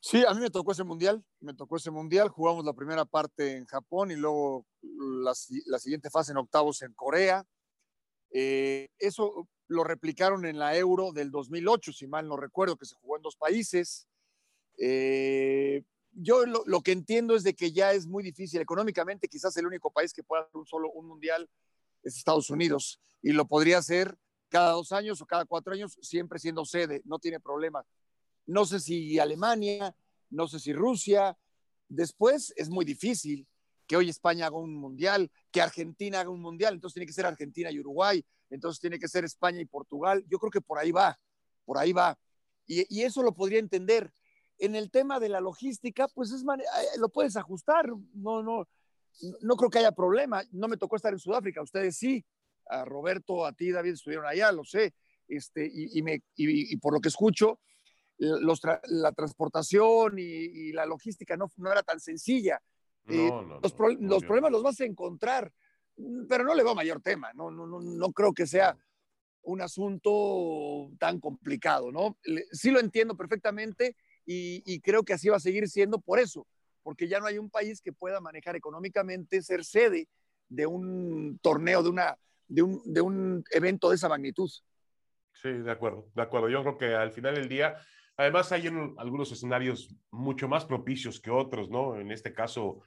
Sí, 0.00 0.24
a 0.26 0.34
mí 0.34 0.40
me 0.40 0.50
tocó 0.50 0.72
ese 0.72 0.82
mundial, 0.82 1.24
me 1.40 1.54
tocó 1.54 1.76
ese 1.76 1.92
mundial, 1.92 2.28
jugamos 2.28 2.64
la 2.64 2.72
primera 2.72 3.04
parte 3.04 3.56
en 3.56 3.66
Japón 3.66 4.10
y 4.10 4.16
luego 4.16 4.66
la, 4.82 5.34
siguiente 5.34 6.10
fase 6.10 6.32
en 6.32 6.38
octavos 6.38 6.82
en 6.82 6.92
Corea. 6.92 7.44
Eh, 8.32 8.88
eso 8.98 9.48
lo 9.68 9.84
replicaron 9.84 10.44
en 10.44 10.58
la 10.58 10.76
Euro 10.76 11.12
del 11.12 11.30
2008, 11.30 11.92
si 11.92 12.08
mal 12.08 12.26
no 12.26 12.36
recuerdo, 12.36 12.76
que 12.76 12.86
se 12.86 12.96
jugó 12.96 13.16
en 13.16 13.22
dos 13.22 13.36
países. 13.36 14.08
Eh, 14.76 15.84
yo 16.10 16.46
lo, 16.46 16.64
lo, 16.66 16.80
que 16.80 16.90
entiendo 16.92 17.36
es 17.36 17.44
de 17.44 17.54
que 17.54 17.70
ya 17.70 17.92
es 17.92 18.08
muy 18.08 18.24
difícil 18.24 18.60
económicamente, 18.60 19.28
quizás 19.28 19.56
el 19.56 19.66
único 19.66 19.92
país 19.92 20.12
que 20.12 20.24
pueda 20.24 20.42
hacer 20.42 20.56
un 20.56 20.66
solo 20.66 20.90
un 20.90 21.06
mundial 21.06 21.48
es 22.02 22.16
Estados 22.16 22.50
Unidos 22.50 23.00
y 23.22 23.32
lo 23.32 23.46
podría 23.46 23.78
hacer 23.78 24.18
cada 24.52 24.72
dos 24.72 24.92
años 24.92 25.18
o 25.22 25.26
cada 25.26 25.46
cuatro 25.46 25.72
años, 25.72 25.98
siempre 26.02 26.38
siendo 26.38 26.66
sede, 26.66 27.00
no 27.06 27.18
tiene 27.18 27.40
problema. 27.40 27.86
No 28.44 28.66
sé 28.66 28.80
si 28.80 29.18
Alemania, 29.18 29.96
no 30.28 30.46
sé 30.46 30.60
si 30.60 30.74
Rusia. 30.74 31.38
Después 31.88 32.52
es 32.56 32.68
muy 32.68 32.84
difícil 32.84 33.48
que 33.86 33.96
hoy 33.96 34.10
España 34.10 34.46
haga 34.46 34.58
un 34.58 34.74
mundial, 34.74 35.30
que 35.50 35.62
Argentina 35.62 36.20
haga 36.20 36.28
un 36.28 36.42
mundial, 36.42 36.74
entonces 36.74 36.92
tiene 36.92 37.06
que 37.06 37.14
ser 37.14 37.24
Argentina 37.24 37.70
y 37.70 37.80
Uruguay, 37.80 38.22
entonces 38.50 38.78
tiene 38.78 38.98
que 38.98 39.08
ser 39.08 39.24
España 39.24 39.58
y 39.58 39.64
Portugal. 39.64 40.22
Yo 40.28 40.38
creo 40.38 40.50
que 40.50 40.60
por 40.60 40.78
ahí 40.78 40.92
va, 40.92 41.18
por 41.64 41.78
ahí 41.78 41.94
va. 41.94 42.18
Y, 42.66 42.84
y 42.94 43.04
eso 43.04 43.22
lo 43.22 43.32
podría 43.32 43.58
entender. 43.58 44.12
En 44.58 44.76
el 44.76 44.90
tema 44.90 45.18
de 45.18 45.30
la 45.30 45.40
logística, 45.40 46.08
pues 46.08 46.30
es 46.30 46.42
eh, 46.42 46.98
lo 46.98 47.08
puedes 47.08 47.36
ajustar. 47.38 47.88
No, 48.12 48.42
no, 48.42 48.68
no 49.40 49.56
creo 49.56 49.70
que 49.70 49.78
haya 49.78 49.92
problema. 49.92 50.42
No 50.52 50.68
me 50.68 50.76
tocó 50.76 50.96
estar 50.96 51.14
en 51.14 51.18
Sudáfrica, 51.18 51.62
ustedes 51.62 51.96
sí 51.96 52.22
a 52.66 52.84
Roberto, 52.84 53.44
a 53.44 53.52
ti, 53.52 53.70
David, 53.70 53.92
estuvieron 53.92 54.26
allá, 54.26 54.52
lo 54.52 54.64
sé, 54.64 54.94
este, 55.28 55.70
y, 55.72 56.02
me, 56.02 56.22
y, 56.36 56.76
por 56.76 56.92
lo 56.92 57.00
que 57.00 57.08
escucho, 57.08 57.60
los 58.18 58.60
la 58.84 59.12
transportación 59.12 60.18
y, 60.18 60.72
la 60.72 60.86
logística 60.86 61.36
no, 61.36 61.50
no, 61.56 61.72
era 61.72 61.82
tan 61.82 62.00
sencilla. 62.00 62.60
Eh, 63.08 63.30
los, 63.62 63.74
los 64.00 64.24
problemas 64.24 64.52
los 64.52 64.62
vas 64.62 64.80
a 64.80 64.84
encontrar, 64.84 65.52
pero 66.28 66.44
no 66.44 66.54
le 66.54 66.62
veo 66.62 66.74
mayor 66.74 67.00
tema, 67.00 67.32
no, 67.34 67.50
no, 67.50 67.66
no, 67.66 67.80
no 67.80 68.12
creo 68.12 68.32
que 68.32 68.46
sea 68.46 68.76
un 69.42 69.60
asunto 69.60 70.90
tan 70.98 71.18
complicado, 71.18 71.90
¿no? 71.90 72.16
Sí 72.52 72.70
lo 72.70 72.78
entiendo 72.78 73.16
perfectamente 73.16 73.96
y, 74.24 74.62
y, 74.64 74.80
creo 74.80 75.02
que 75.02 75.14
así 75.14 75.28
va 75.28 75.36
a 75.36 75.40
seguir 75.40 75.68
siendo 75.68 75.98
por 76.00 76.20
eso, 76.20 76.46
porque 76.82 77.08
ya 77.08 77.18
no 77.18 77.26
hay 77.26 77.38
un 77.38 77.50
país 77.50 77.80
que 77.80 77.92
pueda 77.92 78.20
manejar 78.20 78.54
económicamente, 78.54 79.42
ser 79.42 79.64
sede 79.64 80.08
de 80.48 80.66
un 80.66 81.38
torneo, 81.42 81.82
de, 81.82 81.88
una, 81.88 82.16
de, 82.52 82.62
un, 82.62 82.82
de 82.84 83.00
un 83.00 83.44
evento 83.50 83.88
de 83.90 83.96
esa 83.96 84.08
magnitud. 84.08 84.50
Sí, 85.32 85.50
de 85.50 85.70
acuerdo, 85.70 86.08
de 86.14 86.22
acuerdo. 86.22 86.48
Yo 86.48 86.62
creo 86.62 86.78
que 86.78 86.94
al 86.94 87.10
final 87.10 87.34
del 87.34 87.48
día, 87.48 87.76
además 88.16 88.52
hay 88.52 88.66
algunos 88.98 89.32
escenarios 89.32 89.94
mucho 90.10 90.48
más 90.48 90.64
propicios 90.64 91.20
que 91.20 91.30
otros, 91.30 91.70
¿no? 91.70 91.98
En 91.98 92.12
este 92.12 92.32
caso, 92.32 92.82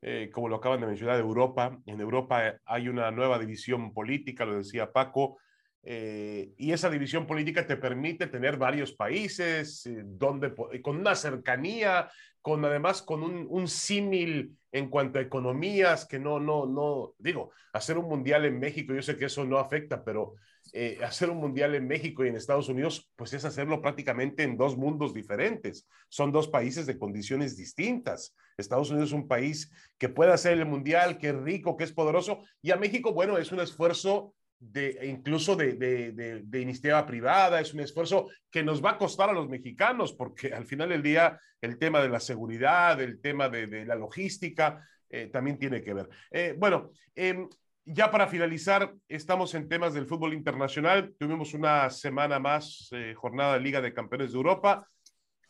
eh, 0.00 0.30
como 0.32 0.48
lo 0.48 0.56
acaban 0.56 0.80
de 0.80 0.86
mencionar, 0.86 1.18
Europa. 1.18 1.78
En 1.86 2.00
Europa 2.00 2.60
hay 2.64 2.88
una 2.88 3.10
nueva 3.10 3.38
división 3.38 3.92
política, 3.92 4.44
lo 4.44 4.56
decía 4.56 4.92
Paco, 4.92 5.38
eh, 5.82 6.54
y 6.56 6.72
esa 6.72 6.90
división 6.90 7.26
política 7.26 7.66
te 7.66 7.76
permite 7.76 8.26
tener 8.26 8.56
varios 8.56 8.92
países 8.92 9.86
eh, 9.86 10.02
donde, 10.04 10.54
con 10.82 10.96
una 10.96 11.14
cercanía, 11.14 12.10
con 12.42 12.64
además 12.64 13.02
con 13.02 13.22
un, 13.22 13.46
un 13.48 13.68
símil 13.68 14.56
en 14.72 14.88
cuanto 14.88 15.18
a 15.18 15.22
economías, 15.22 16.06
que 16.06 16.18
no, 16.18 16.38
no, 16.40 16.66
no, 16.66 17.14
digo, 17.18 17.50
hacer 17.72 17.98
un 17.98 18.06
mundial 18.06 18.44
en 18.44 18.58
México, 18.58 18.94
yo 18.94 19.02
sé 19.02 19.16
que 19.16 19.26
eso 19.26 19.44
no 19.44 19.58
afecta, 19.58 20.04
pero 20.04 20.34
eh, 20.74 20.98
hacer 21.02 21.30
un 21.30 21.38
mundial 21.38 21.74
en 21.74 21.86
México 21.86 22.24
y 22.24 22.28
en 22.28 22.36
Estados 22.36 22.68
Unidos, 22.68 23.10
pues 23.16 23.32
es 23.32 23.44
hacerlo 23.44 23.80
prácticamente 23.80 24.42
en 24.42 24.58
dos 24.58 24.76
mundos 24.76 25.14
diferentes. 25.14 25.86
Son 26.08 26.30
dos 26.30 26.48
países 26.48 26.84
de 26.86 26.98
condiciones 26.98 27.56
distintas. 27.56 28.34
Estados 28.58 28.90
Unidos 28.90 29.10
es 29.10 29.14
un 29.14 29.28
país 29.28 29.70
que 29.96 30.10
puede 30.10 30.32
hacer 30.32 30.58
el 30.58 30.66
mundial, 30.66 31.16
que 31.18 31.28
es 31.28 31.36
rico, 31.36 31.76
que 31.76 31.84
es 31.84 31.92
poderoso, 31.92 32.40
y 32.60 32.70
a 32.70 32.76
México, 32.76 33.14
bueno, 33.14 33.38
es 33.38 33.50
un 33.52 33.60
esfuerzo 33.60 34.34
de, 34.60 35.06
incluso 35.06 35.54
de, 35.54 35.74
de, 35.74 36.42
de, 36.42 36.60
iniciativa 36.60 37.06
privada, 37.06 37.60
es 37.60 37.74
un 37.74 37.80
esfuerzo 37.80 38.28
que 38.50 38.62
nos 38.62 38.84
va 38.84 38.92
a 38.92 38.98
costar 38.98 39.30
a 39.30 39.32
los 39.32 39.48
mexicanos, 39.48 40.12
porque 40.12 40.52
al 40.52 40.64
final 40.64 40.88
del 40.88 41.02
día 41.02 41.40
el 41.60 41.78
tema 41.78 42.00
de 42.00 42.08
la 42.08 42.20
seguridad, 42.20 43.00
el 43.00 43.20
tema 43.20 43.48
de, 43.48 43.84
la 43.84 43.94
logística, 43.94 44.84
eh, 45.08 45.28
también 45.32 45.58
tiene 45.58 45.82
que 45.82 45.94
ver. 45.94 46.08
Eh, 46.30 46.54
bueno, 46.58 46.90
em, 47.14 47.48
ya 47.84 48.10
para 48.10 48.26
finalizar, 48.26 48.92
estamos 49.08 49.54
en 49.54 49.68
temas 49.68 49.94
del 49.94 50.06
fútbol 50.06 50.34
internacional. 50.34 51.14
Tuvimos 51.18 51.54
una 51.54 51.88
semana 51.88 52.38
más, 52.38 52.88
eh, 52.92 53.14
jornada 53.14 53.54
de 53.54 53.60
Liga 53.60 53.80
de 53.80 53.94
Campeones 53.94 54.32
de 54.32 54.36
Europa, 54.36 54.86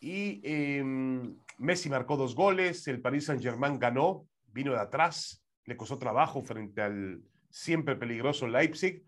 y 0.00 0.40
em, 0.44 1.36
Messi 1.58 1.88
marcó 1.88 2.16
dos 2.16 2.34
goles, 2.34 2.86
el 2.86 3.00
Paris 3.00 3.26
Saint-Germain 3.26 3.78
ganó, 3.78 4.26
vino 4.46 4.72
de 4.72 4.78
atrás, 4.78 5.44
le 5.64 5.76
costó 5.76 5.98
trabajo 5.98 6.40
frente 6.40 6.80
al 6.82 7.20
siempre 7.50 7.96
peligroso 7.96 8.46
Leipzig, 8.46 9.02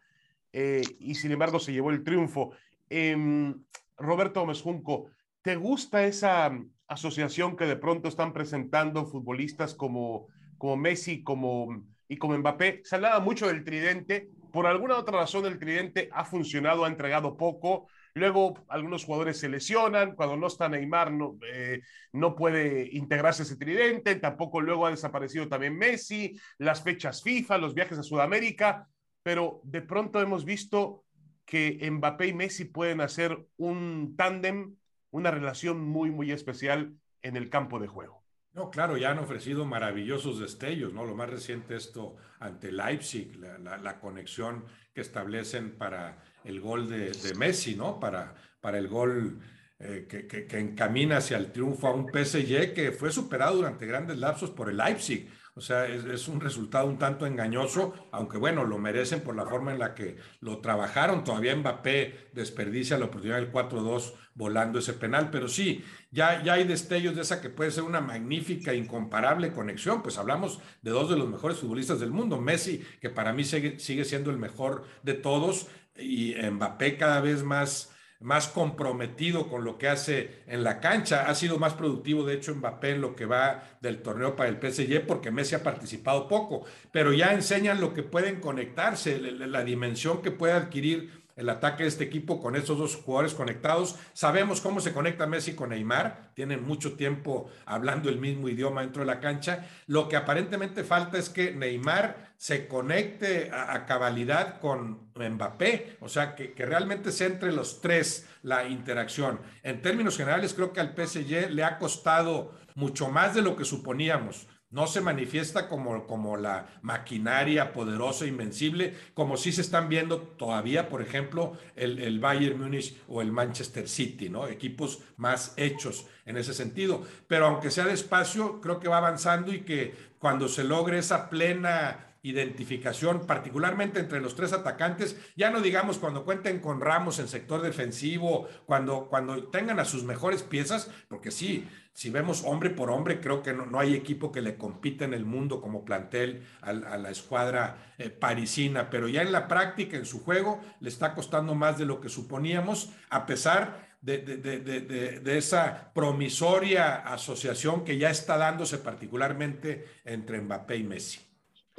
eh, 0.53 0.83
y 0.99 1.15
sin 1.15 1.33
embargo 1.33 1.59
se 1.59 1.73
llevó 1.73 1.91
el 1.91 2.03
triunfo. 2.03 2.53
Em, 2.89 3.55
Roberto 3.97 4.41
Gómez 4.41 4.63
Junco, 4.63 5.11
¿te 5.43 5.57
gusta 5.57 6.05
esa 6.05 6.51
asociación 6.89 7.57
que 7.57 7.67
de 7.67 7.77
pronto 7.77 8.09
están 8.09 8.33
presentando 8.33 9.07
futbolistas 9.07 9.75
como, 9.75 10.27
como 10.59 10.77
Messi 10.77 11.23
como, 11.23 11.85
y 12.09 12.17
como 12.17 12.37
Mbappé? 12.37 12.83
Se 12.85 12.97
hablaba 12.97 13.21
mucho 13.21 13.47
del 13.47 13.65
tridente, 13.65 14.31
por 14.53 14.67
alguna 14.67 14.97
otra 14.97 15.19
razón 15.19 15.47
el 15.47 15.59
tridente 15.59 16.09
ha 16.13 16.25
funcionado, 16.25 16.85
ha 16.85 16.89
entregado 16.89 17.37
poco, 17.37 17.87
Luego 18.15 18.65
algunos 18.69 19.05
jugadores 19.05 19.39
se 19.39 19.49
lesionan, 19.49 20.15
cuando 20.15 20.37
no 20.37 20.47
está 20.47 20.69
Neymar 20.69 21.13
no, 21.13 21.39
eh, 21.53 21.83
no 22.13 22.35
puede 22.35 22.89
integrarse 22.93 23.43
ese 23.43 23.57
tridente, 23.57 24.17
tampoco 24.17 24.61
luego 24.61 24.87
ha 24.87 24.91
desaparecido 24.91 25.49
también 25.49 25.77
Messi, 25.77 26.39
las 26.59 26.83
fechas 26.83 27.23
FIFA, 27.23 27.59
los 27.59 27.75
viajes 27.75 27.99
a 27.99 28.03
Sudamérica, 28.03 28.89
pero 29.23 29.61
de 29.65 29.83
pronto 29.83 30.21
hemos 30.21 30.45
visto 30.45 31.05
que 31.45 31.89
Mbappé 31.91 32.29
y 32.29 32.33
Messi 32.33 32.65
pueden 32.65 33.01
hacer 33.01 33.47
un 33.57 34.15
tándem, 34.17 34.77
una 35.11 35.31
relación 35.31 35.81
muy, 35.81 36.11
muy 36.11 36.31
especial 36.31 36.95
en 37.23 37.37
el 37.37 37.51
campo 37.51 37.79
de 37.79 37.89
juego. 37.89 38.21
No, 38.53 38.71
claro, 38.71 38.97
ya 38.97 39.11
han 39.11 39.19
ofrecido 39.19 39.65
maravillosos 39.65 40.41
destellos, 40.41 40.93
¿no? 40.93 41.05
Lo 41.05 41.15
más 41.15 41.31
reciente 41.31 41.77
esto 41.77 42.17
ante 42.41 42.73
Leipzig, 42.73 43.37
la, 43.37 43.79
la 43.79 44.01
conexión 44.01 44.65
que 44.93 45.01
establecen 45.01 45.77
para 45.79 46.23
el 46.45 46.61
gol 46.61 46.89
de, 46.89 47.13
Messi, 47.37 47.75
¿no? 47.75 47.99
Para, 48.01 48.35
para 48.61 48.79
el 48.79 48.89
gol 48.89 49.41
eh, 49.79 50.07
que, 50.07 50.59
encamina 50.59 51.17
hacia 51.17 51.39
el 51.39 51.53
triunfo 51.53 51.87
a 51.89 51.95
un 51.95 52.07
PSG 52.09 52.75
que 52.75 52.93
fue 52.93 53.11
superado 53.11 53.57
durante 53.57 53.87
grandes 53.87 54.19
lapsos 54.19 54.51
por 54.51 54.69
el 54.69 54.77
Leipzig. 54.77 55.31
O 55.55 55.61
sea, 55.63 55.87
es, 55.87 56.29
un 56.29 56.41
resultado 56.41 56.87
un 56.87 56.99
tanto 56.99 57.27
engañoso, 57.27 58.09
aunque 58.13 58.39
bueno, 58.39 58.65
lo 58.65 58.79
merecen 58.79 59.21
por 59.21 59.35
la 59.35 59.47
forma 59.47 59.73
en 59.73 59.79
la 59.79 59.95
que 59.95 60.17
lo 60.41 60.59
trabajaron. 60.59 61.25
Todavía 61.25 61.57
Mbappé 61.57 62.31
desperdicia 62.33 62.99
la 62.99 63.07
oportunidad 63.07 63.39
del 63.39 63.51
4-2 63.51 64.15
volando 64.35 64.79
ese 64.79 64.95
penal, 64.95 65.31
pero 65.31 65.49
sí, 65.49 65.85
ya, 66.11 66.43
ya 66.43 66.55
hay 66.55 66.65
destellos 66.65 67.17
de 67.17 67.23
esa 67.23 67.41
que 67.41 67.51
puede 67.51 67.73
ser 67.73 67.83
una 67.83 68.01
magnífica, 68.01 68.75
incomparable 68.75 69.53
conexión. 69.53 70.03
Pues 70.03 70.19
hablamos 70.19 70.61
de 70.83 70.93
dos 70.93 71.11
de 71.11 71.17
los 71.17 71.29
mejores 71.29 71.59
futbolistas 71.59 72.01
del 72.01 72.11
mundo. 72.11 72.41
Messi, 72.41 72.85
que 73.01 73.11
para 73.11 73.33
mí 73.33 73.45
sigue, 73.45 73.79
sigue 73.81 74.05
siendo 74.05 74.31
el 74.31 74.39
mejor 74.39 74.85
de 75.03 75.15
todos, 75.15 75.69
y 75.97 76.35
Mbappé 76.35 76.97
cada 76.97 77.21
vez 77.21 77.43
más, 77.43 77.95
más 78.21 78.49
comprometido 78.49 79.49
con 79.49 79.65
lo 79.65 79.79
que 79.79 79.89
hace 79.89 80.43
en 80.47 80.65
la 80.65 80.81
cancha. 80.81 81.29
Ha 81.29 81.35
sido 81.35 81.59
más 81.59 81.75
productivo, 81.75 82.25
de 82.25 82.35
hecho, 82.35 82.55
Mbappé 82.55 82.91
en 82.91 83.01
lo 83.01 83.17
que 83.17 83.27
va 83.27 83.63
del 83.81 84.03
torneo 84.03 84.37
para 84.37 84.49
el 84.49 84.57
PSG, 84.57 85.07
porque 85.07 85.31
Messi 85.31 85.55
ha 85.55 85.63
participado 85.63 86.29
poco, 86.29 86.65
pero 86.93 87.13
ya 87.13 87.33
enseñan 87.33 87.81
lo 87.81 87.95
que 87.95 88.03
pueden 88.03 88.41
conectarse, 88.41 89.19
la 89.21 89.65
dimensión 89.65 90.23
que 90.23 90.31
puede 90.31 90.53
adquirir 90.55 91.20
el 91.41 91.49
ataque 91.49 91.85
de 91.85 91.89
este 91.89 92.05
equipo 92.05 92.39
con 92.39 92.55
estos 92.55 92.77
dos 92.77 92.97
jugadores 92.97 93.33
conectados. 93.33 93.97
Sabemos 94.13 94.61
cómo 94.61 94.81
se 94.81 94.93
conecta 94.93 95.27
Messi 95.27 95.55
con 95.55 95.71
Neymar, 95.71 96.33
tienen 96.35 96.63
mucho 96.63 96.97
tiempo 96.97 97.51
hablando 97.65 98.11
el 98.11 98.19
mismo 98.19 98.49
idioma 98.51 98.83
dentro 98.83 99.01
de 99.01 99.07
la 99.07 99.21
cancha. 99.21 99.67
Lo 99.87 100.07
que 100.07 100.17
aparentemente 100.17 100.85
falta 100.85 101.17
es 101.17 101.31
que 101.31 101.53
Neymar 101.53 102.35
se 102.37 102.69
conecte 102.69 103.51
a, 103.53 103.87
cabalidad 103.87 104.61
con 104.61 105.11
Mbappé, 105.15 105.97
o 106.01 106.09
sea, 106.11 106.35
que, 106.35 106.53
que, 106.53 106.67
realmente 106.67 107.11
sea 107.11 107.29
entre 107.29 107.53
los 107.53 107.81
tres 107.81 108.29
la 108.43 108.67
interacción. 108.67 109.41
En 109.63 109.81
términos 109.81 110.19
generales, 110.19 110.53
creo 110.53 110.75
que 110.75 110.81
al 110.81 110.95
PSG 110.95 111.51
le 111.51 111.65
ha 111.65 111.79
costado 111.79 112.55
mucho 112.75 113.09
más 113.09 113.35
de 113.35 113.43
lo 113.43 113.57
que 113.57 113.65
suponíamos 113.65 114.47
no 114.71 114.87
se 114.87 115.01
manifiesta 115.01 115.69
como, 115.69 116.07
como 116.07 116.37
la 116.37 116.67
maquinaria 116.83 117.73
poderosa, 117.73 118.27
invencible, 118.27 118.95
como 119.15 119.37
si 119.37 119.53
se 119.53 119.63
están 119.63 119.89
viendo 119.89 120.21
todavía, 120.21 120.89
por 120.89 121.03
ejemplo, 121.03 121.57
el, 121.75 121.99
el, 121.99 122.21
Bayern 122.21 122.61
Múnich 122.61 122.97
o 123.09 123.21
el 123.21 123.33
Manchester 123.33 123.89
City, 123.89 124.29
¿no? 124.29 124.47
Equipos 124.47 125.03
más 125.17 125.55
hechos 125.57 126.07
en 126.25 126.37
ese 126.37 126.55
sentido. 126.55 127.03
Pero 127.27 127.47
aunque 127.47 127.71
sea 127.71 127.85
despacio, 127.85 128.61
creo 128.61 128.79
que 128.79 128.89
va 128.89 128.99
avanzando 128.99 129.53
y 129.53 129.63
que 129.63 129.95
cuando 130.21 130.49
se 130.49 130.63
logre 130.63 130.99
esa 130.99 131.29
plena 131.31 132.10
identificación, 132.23 133.27
particularmente 133.27 134.01
entre 134.01 134.21
los 134.21 134.35
tres 134.35 134.53
atacantes, 134.53 135.17
ya 135.37 135.51
no 135.51 135.61
digamos 135.61 135.99
cuando 135.99 136.25
cuenten 136.25 136.61
con 136.61 136.81
Ramos 136.81 137.19
en 137.19 137.29
sector 137.29 137.63
defensivo, 137.63 138.49
cuando, 138.67 139.09
cuando 139.09 139.49
tengan 139.49 139.81
a 139.81 139.85
sus 139.85 140.05
mejores 140.05 140.43
piezas, 140.43 140.91
porque 141.09 141.31
sí, 141.31 141.67
si 141.93 142.11
vemos 142.11 142.45
hombre 142.45 142.71
por 142.71 142.91
hombre, 142.91 143.21
creo 143.21 143.43
que 143.43 143.53
no, 143.53 143.79
hay 143.79 143.95
equipo 143.95 144.33
que 144.33 144.43
le 144.43 144.57
compita 144.57 145.05
en 145.05 145.15
el 145.15 145.25
mundo 145.25 145.61
como 145.61 145.85
plantel 145.85 146.47
a, 146.61 146.73
la 146.73 147.11
escuadra 147.11 147.95
eh, 147.99 148.11
parisina, 148.11 148.91
pero 148.91 149.09
ya 149.09 149.23
en 149.23 149.33
la 149.33 149.49
práctica, 149.49 149.97
en 149.97 150.07
su 150.07 150.23
juego, 150.23 150.61
le 150.81 150.89
está 150.89 151.15
costando 151.15 151.55
más 151.55 151.79
de 151.79 151.87
lo 151.87 152.01
que 152.01 152.09
suponíamos, 152.09 152.93
a 153.09 153.27
pesar 153.27 153.91
de, 154.01 154.19
de, 154.19 155.39
esa 155.39 155.93
promisoria 155.93 156.97
asociación 156.97 157.85
que 157.85 157.99
ya 157.99 158.11
está 158.11 158.39
dándose 158.39 158.79
particularmente 158.79 159.85
entre 160.05 160.41
Mbappé 160.41 160.77
y 160.77 160.85
Messi. 160.85 161.30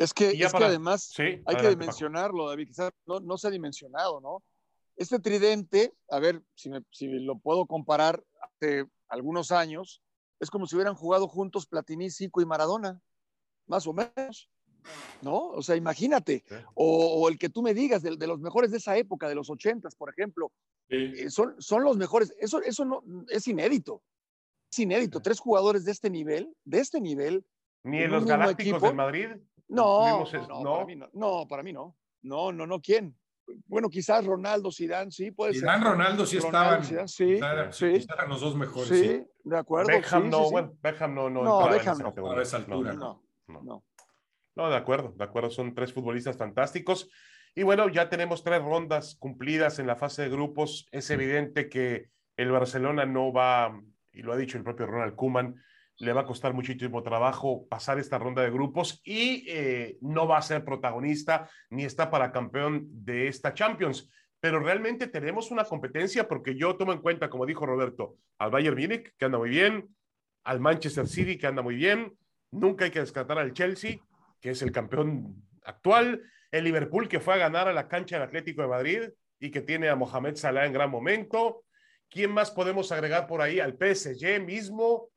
Es 0.02 0.14
que, 0.14 0.30
es 0.32 0.52
que 0.52 0.64
además 0.64 1.14
hay 1.18 1.56
que 1.58 1.70
dimensionarlo, 1.70 2.50
David, 2.50 2.68
quizás 2.68 2.92
no, 3.06 3.20
no, 3.20 3.38
se 3.38 3.48
ha 3.48 3.52
dimensionado, 3.52 4.20
¿no? 4.20 4.44
Este 4.96 5.20
tridente, 5.20 5.94
a 6.10 6.20
ver 6.20 6.42
si, 6.56 6.72
si 6.92 7.08
lo 7.08 7.38
puedo 7.40 7.66
comparar 7.66 8.24
hace 8.42 8.86
algunos 9.08 9.52
años, 9.52 10.02
es 10.40 10.50
como 10.50 10.66
si 10.66 10.76
hubieran 10.76 10.96
jugado 10.96 11.28
juntos 11.28 11.68
Platini, 11.68 12.10
Zico 12.10 12.42
y 12.42 12.46
Maradona, 12.46 13.00
más 13.68 13.86
o 13.86 13.94
menos, 13.94 14.50
¿no? 15.22 15.50
O 15.50 15.62
sea, 15.62 15.76
imagínate, 15.76 16.44
o, 16.74 17.30
el 17.30 17.38
que 17.38 17.50
tú 17.50 17.62
me 17.62 17.74
digas 17.74 18.02
de, 18.02 18.28
los 18.28 18.40
mejores 18.40 18.72
de 18.72 18.78
esa 18.78 18.98
época, 18.98 19.30
de 19.30 19.36
los 19.36 19.50
ochentas, 19.50 19.96
por 19.96 20.10
ejemplo, 20.10 20.52
eh, 20.90 21.30
son, 21.30 21.56
son 21.60 21.84
los 21.84 21.98
mejores, 21.98 22.34
eso, 22.40 22.62
eso 22.62 22.86
no, 22.86 23.04
es 23.30 23.48
inédito, 23.48 24.02
es 24.72 24.80
inédito, 24.80 25.22
tres 25.22 25.40
jugadores 25.40 25.86
de 25.86 25.92
este 25.92 26.10
nivel, 26.10 26.54
de 26.66 26.80
este 26.80 27.00
nivel. 27.00 27.46
Ni 27.84 28.02
en 28.02 28.12
los 28.12 28.26
Galácticos 28.26 28.82
de 28.82 28.94
Madrid. 28.94 29.28
No, 29.72 30.26
no, 30.26 30.64
no, 30.64 30.74
Para 30.74 30.86
mí 30.86 30.96
no, 30.96 31.10
no, 31.14 31.48
para 31.48 31.64
mí 31.64 31.74
no. 31.74 31.98
No, 32.24 32.52
no, 32.52 32.68
no, 32.68 32.80
¿quién? 32.80 33.16
bueno, 33.68 33.90
quizás 33.90 34.26
Ronaldo, 34.26 34.72
Zidane, 34.72 35.12
sí, 35.12 35.32
puede 35.32 35.54
Zidane, 35.54 35.84
ser. 35.84 35.92
Ronaldo 35.92 36.26
sí 36.26 36.38
estaban. 36.38 36.84
sí, 36.84 37.40
sí. 37.72 38.08
los 38.28 38.42
dos 38.42 38.56
mejores. 38.56 38.88
Sí, 38.88 39.24
de 39.44 39.58
acuerdo. 39.58 39.88
Beckham 39.88 40.30
no, 40.30 40.50
bueno, 40.50 40.74
Beckham 40.82 41.16
no, 41.16 41.30
no. 41.30 41.44
No, 41.44 41.70
Beckham 41.70 41.98
no. 42.00 42.32
A 42.32 42.42
esa 42.42 42.58
altura. 42.58 42.94
No, 42.94 43.24
no, 43.48 43.84
no. 44.56 44.70
de 44.70 44.76
acuerdo, 44.76 45.14
de 45.18 45.24
acuerdo. 45.24 45.50
Son 45.50 45.74
tres 45.74 45.94
futbolistas 45.94 46.38
fantásticos. 46.38 47.10
Y 47.54 47.64
bueno, 47.64 47.90
ya 47.90 48.10
tenemos 48.10 48.44
tres 48.44 48.62
rondas 48.62 49.16
cumplidas 49.20 49.80
en 49.80 49.88
la 49.88 49.96
fase 49.96 50.24
de 50.24 50.30
grupos. 50.30 50.88
Es 50.92 51.10
evidente 51.10 51.68
que 51.68 52.10
el 52.38 52.52
Barcelona 52.52 53.06
no 53.06 53.34
va, 53.34 53.78
y 54.14 54.22
lo 54.22 54.32
ha 54.32 54.38
dicho 54.38 54.58
el 54.58 54.64
propio 54.64 54.86
Ronald 54.86 55.16
Koeman, 55.16 55.56
le 56.02 56.14
va 56.14 56.22
a 56.22 56.26
costar 56.26 56.54
muchísimo 56.54 57.04
trabajo 57.04 57.68
pasar 57.70 58.00
esta 58.00 58.18
ronda 58.18 58.42
de 58.42 58.50
grupos 58.50 59.02
y 59.04 59.46
eh, 59.48 59.98
no 60.02 60.28
va 60.28 60.40
a 60.40 60.42
ser 60.42 60.66
protagonista 60.66 61.48
ni 61.70 61.86
está 61.86 62.10
para 62.10 62.32
campeón 62.32 62.88
de 62.90 63.28
esta 63.28 63.54
Champions. 63.54 64.10
Pero 64.40 64.60
realmente 64.60 65.06
tenemos 65.06 65.52
una 65.52 65.64
competencia 65.64 66.28
porque 66.28 66.56
yo 66.56 66.76
tomo 66.76 66.92
en 66.92 67.02
cuenta, 67.02 67.30
como 67.30 67.46
dijo 67.46 67.68
Roberto, 67.68 68.16
al 68.40 68.50
Bayern 68.50 68.76
Múnich, 68.76 69.14
que 69.16 69.26
anda 69.26 69.38
muy 69.38 69.52
bien, 69.52 69.96
al 70.44 70.60
Manchester 70.60 71.08
City, 71.08 71.38
que 71.38 71.46
anda 71.46 71.62
muy 71.62 71.76
bien, 71.76 72.18
nunca 72.50 72.86
hay 72.86 72.92
que 72.92 73.00
descartar 73.00 73.38
al 73.38 73.54
Chelsea, 73.54 74.00
que 74.40 74.50
es 74.50 74.64
el 74.64 74.72
campeón 74.72 75.36
actual, 75.64 76.24
el 76.50 76.64
Liverpool, 76.64 77.08
que 77.08 77.20
fue 77.20 77.36
a 77.36 77.38
ganar 77.38 77.68
a 77.68 77.74
la 77.74 77.88
cancha 77.88 78.16
del 78.16 78.28
Atlético 78.28 78.64
de 78.64 78.68
Madrid 78.68 79.02
y 79.40 79.52
que 79.52 79.62
tiene 79.62 79.90
a 79.90 79.96
Mohamed 79.96 80.36
Salah 80.36 80.66
en 80.66 80.74
gran 80.74 80.90
momento. 80.90 81.64
¿Quién 82.10 82.32
más 82.32 82.50
podemos 82.50 82.92
agregar 82.92 83.28
por 83.28 83.44
ahí? 83.44 83.60
Al 83.60 83.78
PSG 83.78 84.44
mismo, 84.44 85.12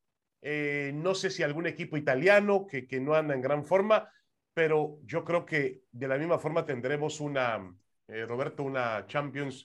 eh, 0.47 0.92
no 0.95 1.14
sé 1.14 1.30
si 1.30 1.42
algún 1.42 1.66
equipo 1.66 1.97
italiano 1.97 2.66
que, 2.66 2.86
que, 2.86 3.01
no 3.01 3.14
anda 3.14 3.34
en 3.34 3.40
gran 3.40 3.64
forma, 3.64 4.11
pero 4.53 4.99
yo 5.07 5.24
creo 5.24 5.47
que 5.47 5.84
de 5.90 6.07
la 6.07 6.18
misma 6.18 6.38
forma 6.38 6.66
tendremos 6.66 7.18
una, 7.20 7.74
eh, 8.09 8.26
Roberto, 8.26 8.62
una 8.62 9.07
Champions 9.07 9.64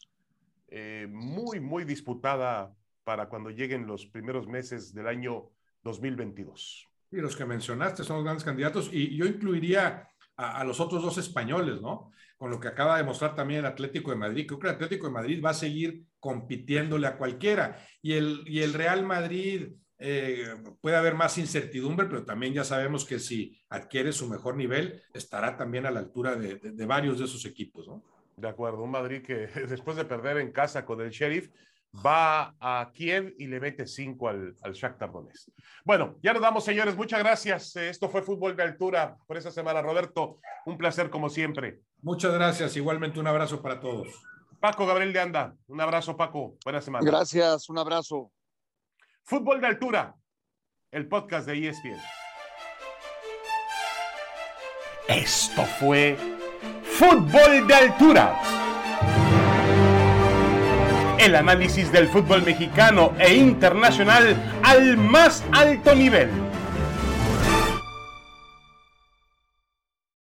eh, 0.69 1.05
muy, 1.09 1.59
muy 1.59 1.84
disputada 1.84 2.73
para 3.03 3.27
cuando 3.27 3.49
lleguen 3.49 3.88
los 3.88 4.05
primeros 4.05 4.47
meses 4.47 4.93
del 4.93 5.07
año 5.07 5.49
2022. 5.84 6.88
Y 7.11 7.17
los 7.17 7.36
que 7.36 7.43
mencionaste 7.43 8.05
son 8.05 8.15
los 8.15 8.23
grandes 8.23 8.45
candidatos 8.45 8.89
y 8.93 9.17
yo 9.17 9.25
incluiría 9.25 10.07
a, 10.38 10.61
a, 10.61 10.63
los 10.63 10.80
otros 10.80 11.03
dos 11.03 11.17
españoles, 11.17 11.82
¿no? 11.82 12.09
Con 12.38 12.51
lo 12.51 12.59
que 12.61 12.69
acaba 12.69 12.95
de 12.95 13.03
mostrar 13.03 13.36
también 13.36 13.59
el 13.59 13.65
Atlético 13.65 14.11
de 14.11 14.17
Madrid. 14.17 14.47
Creo 14.47 14.59
que 14.59 14.67
el 14.67 14.75
Atlético 14.75 15.07
de 15.07 15.13
Madrid 15.13 15.43
va 15.43 15.49
a 15.49 15.53
seguir 15.55 16.05
compitiéndole 16.21 17.05
a 17.05 17.17
cualquiera. 17.17 17.86
Y 18.01 18.13
el, 18.13 18.43
y 18.45 18.61
el 18.61 18.73
Real 18.73 19.03
Madrid, 19.03 19.73
eh, 20.00 20.56
puede 20.82 20.95
haber 20.95 21.14
más 21.14 21.38
incertidumbre, 21.38 22.08
pero 22.08 22.24
también 22.24 22.54
ya 22.54 22.64
sabemos 22.64 23.06
que 23.06 23.20
si 23.20 23.60
adquiere 23.70 24.14
su 24.14 24.30
mejor 24.30 24.56
nivel, 24.56 25.04
estará 25.14 25.58
también 25.58 25.86
a 25.86 25.91
la 25.91 26.00
altura 26.00 26.36
de, 26.36 26.56
de, 26.56 26.72
de, 26.72 26.86
varios 26.86 27.20
de 27.20 27.26
esos 27.26 27.45
equipos, 27.45 27.88
¿no? 27.88 28.04
De 28.38 28.47
acuerdo, 28.47 28.82
un 28.82 28.91
Madrid 28.91 29.22
que 29.22 29.47
después 29.68 29.97
de 29.97 30.06
perder 30.06 30.38
en 30.38 30.52
casa 30.52 30.86
con 30.86 31.02
el 31.02 31.10
Sheriff, 31.10 31.50
va 32.06 32.56
a 32.60 32.91
Kiev 32.93 33.36
y 33.38 33.47
le 33.47 33.60
mete 33.60 33.86
cinco 33.88 34.30
al, 34.30 34.56
al 34.62 34.74
Shakhtar 34.74 35.12
Donetsk. 35.12 35.50
Bueno, 35.84 36.16
ya 36.22 36.34
nos 36.34 36.41
damos, 36.41 36.64
señores. 36.64 36.95
Muchas 36.95 37.20
gracias. 37.20 37.76
Esto 37.76 38.10
fue 38.10 38.22
Fútbol 38.22 38.56
de 38.56 38.64
Altura 38.64 39.18
por 39.28 39.38
esta 39.38 39.52
semana. 39.52 39.82
Roberto, 39.82 40.39
un 40.66 40.78
placer 40.78 41.10
como 41.10 41.30
siempre. 41.30 41.82
Muchas 42.02 42.34
gracias. 42.34 42.76
Igualmente 42.78 43.20
un 43.20 43.28
abrazo 43.28 43.62
para 43.62 43.80
todos. 43.80 44.08
Paco 44.60 44.86
Gabriel 44.86 45.14
de 45.14 45.20
Anda. 45.20 45.56
Un 45.68 45.82
abrazo, 45.82 46.16
Paco. 46.16 46.58
Buena 46.64 46.82
semana. 46.82 47.06
Gracias. 47.06 47.70
Un 47.70 47.78
abrazo. 47.78 48.32
Fútbol 49.30 49.61
de 49.61 49.67
Altura, 49.67 50.15
el 50.91 51.07
podcast 51.07 51.45
de 51.45 51.69
ESPN. 51.69 52.01
Esto 55.07 55.65
fue 55.65 56.17
Fútbol 56.82 57.67
de 57.67 57.75
Altura. 57.75 58.36
El 61.19 61.36
análisis 61.36 61.91
del 61.91 62.07
fútbol 62.07 62.41
mexicano 62.41 63.13
e 63.19 63.36
internacional 63.36 64.36
al 64.63 64.97
más 64.97 65.45
alto 65.51 65.93
nivel 65.93 66.49